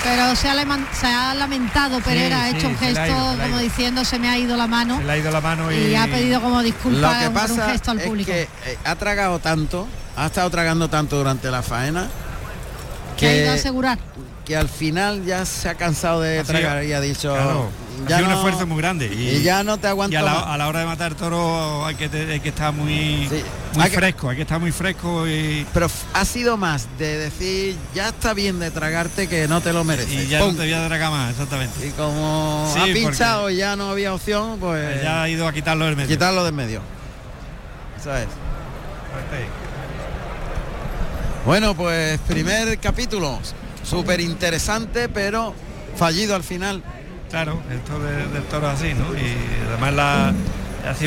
Pero 0.04 0.36
se 0.36 0.50
ha, 0.50 0.56
se 0.94 1.06
ha 1.08 1.34
lamentado 1.36 2.00
Pereira, 2.00 2.44
ha 2.46 2.50
sí, 2.50 2.56
hecho 2.58 2.70
un 2.70 2.76
ha 2.76 2.78
gesto 2.80 3.06
ido, 3.06 3.30
ha 3.30 3.34
como 3.36 3.48
ido. 3.50 3.60
diciendo 3.60 4.04
se 4.06 4.18
me 4.18 4.30
ha 4.30 4.38
ido 4.38 4.58
la 4.58 4.66
mano 4.66 4.98
Se 4.98 5.04
le 5.04 5.12
ha 5.12 5.18
ido 5.18 5.30
la 5.32 5.42
mano 5.42 5.72
y, 5.72 5.76
y 5.76 5.96
ha 5.96 6.06
pedido 6.08 6.42
como 6.42 6.56
Lo 6.58 6.64
disculpas 6.64 7.18
que 7.24 7.30
por 7.30 7.52
un 7.52 7.58
pasa 7.58 7.72
gesto 7.72 7.92
al 7.92 8.00
es 8.00 8.08
público. 8.08 8.32
que 8.32 8.42
eh, 8.66 8.78
ha 8.84 8.96
tragado 8.96 9.38
tanto, 9.40 9.88
ha 10.18 10.26
estado 10.26 10.50
tragando 10.50 10.90
tanto 10.90 11.18
durante 11.18 11.52
la 11.52 11.62
faena 11.62 12.08
que 13.22 13.28
ha 13.28 13.36
ido 13.38 13.50
a 13.52 13.54
que, 13.54 13.60
asegurar. 13.60 14.00
que 14.46 14.56
al 14.58 14.68
final 14.70 15.24
ya 15.26 15.46
se 15.46 15.70
ha 15.70 15.76
cansado 15.76 16.22
de 16.22 16.40
Ha 16.40 16.46
sido- 16.46 16.60
tragar 16.60 16.84
y 16.84 16.92
ha 16.94 17.00
dicho 17.02 17.32
Claro, 17.34 17.70
ha 18.06 18.10
ya 18.10 18.18
un 18.26 18.32
esfuerzo 18.32 18.66
muy 18.68 18.78
grande. 18.82 19.06
y, 19.08 19.42
ya 19.44 19.64
no 19.64 19.78
te 19.78 19.88
aguanto 19.88 20.14
Y 20.14 20.18
a 20.18 20.22
la, 20.24 20.34
más. 20.34 20.44
a 20.48 20.58
la 20.58 20.68
hora 20.68 20.80
de 20.80 20.86
matar 20.88 21.14
toro 21.16 21.86
hay 21.86 21.96
que, 21.96 22.06
hay 22.06 22.40
que 22.40 22.50
estar 22.50 22.74
muy, 22.74 23.28
Sí. 23.30 23.44
muy 23.76 23.84
Hay 23.84 23.92
que- 23.92 23.98
fresco, 23.98 24.30
hay 24.30 24.36
que 24.36 24.42
estar 24.42 24.60
muy 24.60 24.72
fresco 24.72 25.28
y, 25.28 25.66
Pero 25.74 25.88
ha 26.14 26.26
sido 26.26 26.58
más 26.58 26.88
de 26.98 27.18
decir 27.20 27.78
ya 27.94 28.10
está 28.10 28.34
bien 28.34 28.60
de 28.60 28.72
tragarte 28.72 29.28
que 29.28 29.48
no 29.48 29.62
te 29.62 29.72
lo 29.72 29.84
mereces. 29.84 30.26
y 30.26 30.28
ya 30.28 30.40
Pum. 30.40 30.50
no 30.50 30.54
te 30.58 30.64
voy 30.64 30.74
a 30.74 30.82
dragar 30.84 31.12
más, 31.12 31.32
exactamente. 31.32 31.88
Y 31.88 31.92
como 31.92 32.70
Sí, 32.74 32.80
ha 32.80 32.94
pinchado 32.94 33.50
y 33.50 33.58
ya 33.58 33.76
no 33.76 33.92
había 33.92 34.14
opción, 34.14 34.58
pues 34.60 35.02
Ya 35.04 35.22
ha 35.24 35.30
ido 35.30 35.48
a 35.48 35.54
quitarlo 35.54 35.86
del 35.86 35.96
medio. 35.96 36.10
quitarlo 36.10 36.44
de 36.44 36.50
en 36.50 36.56
medio. 36.56 36.82
Eso 38.00 38.16
es. 38.18 38.26
Bueno, 41.46 41.76
pues 41.76 42.20
primer 42.28 42.78
capítulo, 42.80 43.40
súper 43.84 44.22
interesante, 44.22 45.10
pero 45.10 45.54
fallido 45.96 46.36
al 46.36 46.44
final. 46.44 46.84
Claro, 47.30 47.62
esto 47.74 48.00
de- 48.00 48.28
del 48.28 48.44
toro 48.44 48.68
así, 48.68 48.94
¿no? 48.94 49.14
Y 49.18 49.36
además 49.70 49.94
la 49.94 50.34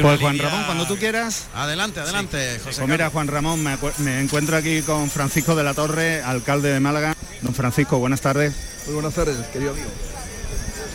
Pues 0.00 0.20
Juan 0.20 0.38
Ramón, 0.38 0.62
cuando 0.66 0.86
tú 0.86 0.96
quieras. 0.96 1.46
Adelante, 1.54 1.98
adelante, 2.00 2.58
José. 2.64 2.76
Pues 2.80 2.88
mira, 2.88 3.10
Juan 3.10 3.26
Ramón, 3.28 3.62
me, 3.62 3.76
me 3.98 4.20
encuentro 4.20 4.56
aquí 4.56 4.82
con 4.82 5.10
Francisco 5.10 5.54
de 5.56 5.64
la 5.64 5.74
Torre, 5.74 6.22
alcalde 6.22 6.72
de 6.72 6.78
Málaga. 6.80 7.14
Don 7.42 7.54
Francisco, 7.54 7.98
buenas 7.98 8.20
tardes. 8.20 8.54
Muy 8.86 8.94
buenas 8.94 9.14
tardes, 9.14 9.36
querido 9.52 9.72
amigo. 9.72 9.88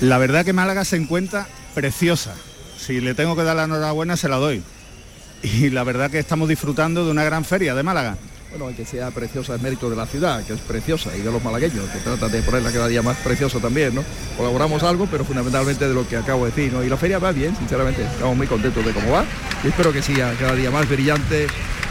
La 0.01 0.17
verdad 0.17 0.45
que 0.45 0.53
Málaga 0.53 0.85
se 0.85 0.95
encuentra 0.95 1.45
preciosa. 1.75 2.33
Si 2.77 3.01
le 3.01 3.13
tengo 3.15 3.35
que 3.35 3.43
dar 3.43 3.57
la 3.57 3.65
enhorabuena, 3.65 4.15
se 4.15 4.29
la 4.29 4.37
doy. 4.37 4.63
Y 5.43 5.69
la 5.69 5.83
verdad 5.83 6.09
que 6.09 6.19
estamos 6.19 6.47
disfrutando 6.49 7.03
de 7.05 7.11
una 7.11 7.23
gran 7.25 7.43
feria 7.45 7.75
de 7.75 7.83
Málaga. 7.83 8.15
Bueno, 8.49 8.75
que 8.75 8.83
sea 8.83 9.11
preciosa 9.11 9.55
es 9.55 9.61
mérito 9.61 9.89
de 9.91 9.95
la 9.95 10.07
ciudad, 10.07 10.43
que 10.43 10.53
es 10.53 10.59
preciosa, 10.61 11.15
y 11.15 11.21
de 11.21 11.31
los 11.31 11.43
malagueños, 11.43 11.87
que 11.91 11.99
tratan 11.99 12.31
de 12.31 12.41
ponerla 12.41 12.71
cada 12.71 12.87
día 12.87 13.01
más 13.03 13.15
preciosa 13.17 13.59
también, 13.59 13.93
¿no? 13.93 14.03
Colaboramos 14.37 14.81
algo, 14.81 15.05
pero 15.05 15.23
fundamentalmente 15.23 15.87
de 15.87 15.93
lo 15.93 16.07
que 16.07 16.17
acabo 16.17 16.45
de 16.45 16.51
decir, 16.51 16.73
¿no? 16.73 16.83
Y 16.83 16.89
la 16.89 16.97
feria 16.97 17.19
va 17.19 17.31
bien, 17.31 17.55
sinceramente, 17.55 18.01
estamos 18.03 18.35
muy 18.35 18.47
contentos 18.47 18.83
de 18.83 18.91
cómo 18.91 19.11
va, 19.11 19.23
y 19.63 19.67
espero 19.67 19.93
que 19.93 20.01
siga 20.01 20.33
cada 20.39 20.55
día 20.55 20.71
más 20.71 20.89
brillante 20.89 21.45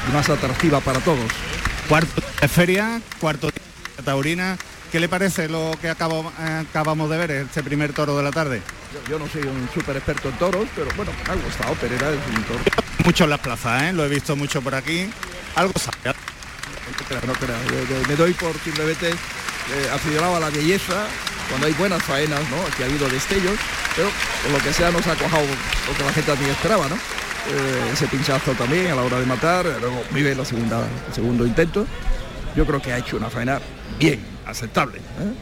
y 0.08 0.12
más 0.12 0.28
atractiva 0.28 0.80
para 0.80 0.98
todos. 0.98 1.30
Cuarto 1.88 2.20
de 2.40 2.48
feria, 2.48 3.00
cuarto 3.20 3.46
de 3.46 4.02
taurina. 4.04 4.56
¿Qué 4.90 4.98
le 4.98 5.08
parece 5.08 5.48
lo 5.48 5.70
que 5.80 5.90
acabo- 5.90 6.32
eh, 6.40 6.64
acabamos 6.68 7.08
de 7.10 7.18
ver, 7.18 7.30
este 7.30 7.62
primer 7.62 7.92
toro 7.92 8.16
de 8.16 8.22
la 8.24 8.30
tarde? 8.30 8.62
Yo, 8.92 9.10
yo 9.12 9.18
no 9.18 9.28
soy 9.30 9.42
un 9.42 9.68
súper 9.72 9.96
experto 9.96 10.28
en 10.30 10.38
toros, 10.38 10.66
pero 10.74 10.88
bueno, 10.96 11.12
ha 11.28 11.34
gustado, 11.34 11.74
Pereira 11.74 12.08
es 12.10 12.36
un 12.36 12.42
toro. 12.44 12.60
Mucho 13.04 13.24
en 13.24 13.30
las 13.30 13.38
plazas, 13.40 13.82
¿eh? 13.84 13.92
lo 13.92 14.04
he 14.04 14.08
visto 14.08 14.34
mucho 14.34 14.60
por 14.60 14.74
aquí. 14.74 15.08
Algo 15.54 15.72
sabe. 15.78 16.17
No. 17.10 17.32
Yo- 17.32 17.84
yo 18.02 18.08
me 18.08 18.16
doy 18.16 18.32
por 18.34 18.52
simplemente 18.60 19.10
eh, 19.10 19.90
aficionado 19.92 20.36
a 20.36 20.40
la 20.40 20.50
belleza, 20.50 21.06
cuando 21.48 21.66
hay 21.66 21.72
buenas 21.74 22.02
faenas, 22.02 22.40
¿no? 22.50 22.56
Aquí 22.70 22.82
ha 22.82 22.86
habido 22.86 23.08
destellos, 23.08 23.56
pero 23.96 24.08
por 24.42 24.52
lo 24.52 24.58
que 24.64 24.72
sea 24.72 24.90
nos 24.90 25.06
ha 25.06 25.14
cojado 25.14 25.44
lo 25.44 25.96
que 25.96 26.04
la 26.04 26.12
gente 26.12 26.30
también 26.30 26.50
esperaba, 26.50 26.88
¿no? 26.88 26.94
Eh, 26.96 27.90
ese 27.92 28.06
pinchazo 28.08 28.52
también 28.52 28.88
a 28.90 28.94
la 28.94 29.02
hora 29.02 29.18
de 29.20 29.26
matar, 29.26 29.64
luego 29.80 30.02
vive 30.12 30.34
la 30.34 30.44
segunda, 30.44 30.86
el 31.08 31.14
segundo 31.14 31.46
intento. 31.46 31.86
Yo 32.56 32.66
creo 32.66 32.80
que 32.82 32.92
ha 32.92 32.98
hecho 32.98 33.16
una 33.16 33.30
faena 33.30 33.60
bien, 33.98 34.20
aceptable. 34.46 34.98
¿eh? 34.98 35.32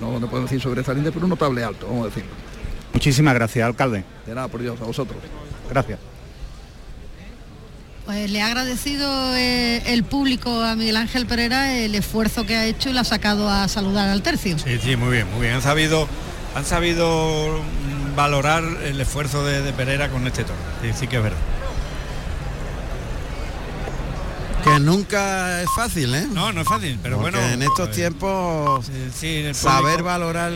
No, 0.00 0.18
no 0.18 0.28
podemos 0.28 0.50
decir 0.50 0.62
sobresaliente, 0.62 1.12
pero 1.12 1.24
un 1.26 1.30
notable 1.30 1.62
alto, 1.62 1.86
vamos 1.86 2.04
a 2.04 2.08
decirlo. 2.08 2.30
Muchísimas 2.92 3.34
gracias, 3.34 3.64
alcalde. 3.66 4.04
De 4.26 4.34
nada, 4.34 4.48
por 4.48 4.60
Dios, 4.60 4.80
a 4.80 4.84
vosotros. 4.84 5.18
Gracias. 5.70 5.98
Pues 8.04 8.28
le 8.30 8.42
ha 8.42 8.46
agradecido 8.46 9.08
eh, 9.36 9.80
el 9.86 10.02
público 10.02 10.60
a 10.62 10.74
Miguel 10.74 10.96
Ángel 10.96 11.24
Pereira 11.26 11.72
el 11.78 11.94
esfuerzo 11.94 12.44
que 12.44 12.56
ha 12.56 12.64
hecho 12.66 12.90
y 12.90 12.92
lo 12.92 13.00
ha 13.00 13.04
sacado 13.04 13.48
a 13.48 13.68
saludar 13.68 14.08
al 14.08 14.22
tercio. 14.22 14.58
Sí, 14.58 14.78
sí, 14.82 14.96
muy 14.96 15.10
bien, 15.12 15.30
muy 15.30 15.42
bien. 15.42 15.54
Han 15.54 15.62
sabido, 15.62 16.08
han 16.56 16.64
sabido 16.64 17.60
valorar 18.16 18.64
el 18.84 19.00
esfuerzo 19.00 19.44
de, 19.44 19.62
de 19.62 19.72
Pereira 19.72 20.08
con 20.08 20.26
este 20.26 20.42
toro. 20.42 20.58
Sí, 20.82 20.90
sí 20.98 21.06
que 21.06 21.18
es 21.18 21.22
verdad. 21.22 21.38
Que 24.64 24.78
nunca 24.80 25.60
es 25.62 25.68
fácil, 25.74 26.14
¿eh? 26.14 26.26
No, 26.32 26.52
no 26.52 26.60
es 26.62 26.68
fácil, 26.68 26.98
pero 27.02 27.18
Porque 27.20 27.36
bueno. 27.36 27.52
en 27.52 27.62
estos 27.62 27.90
tiempos 27.92 28.86
sí, 29.16 29.36
el 29.38 29.54
saber 29.54 30.02
valorar 30.02 30.50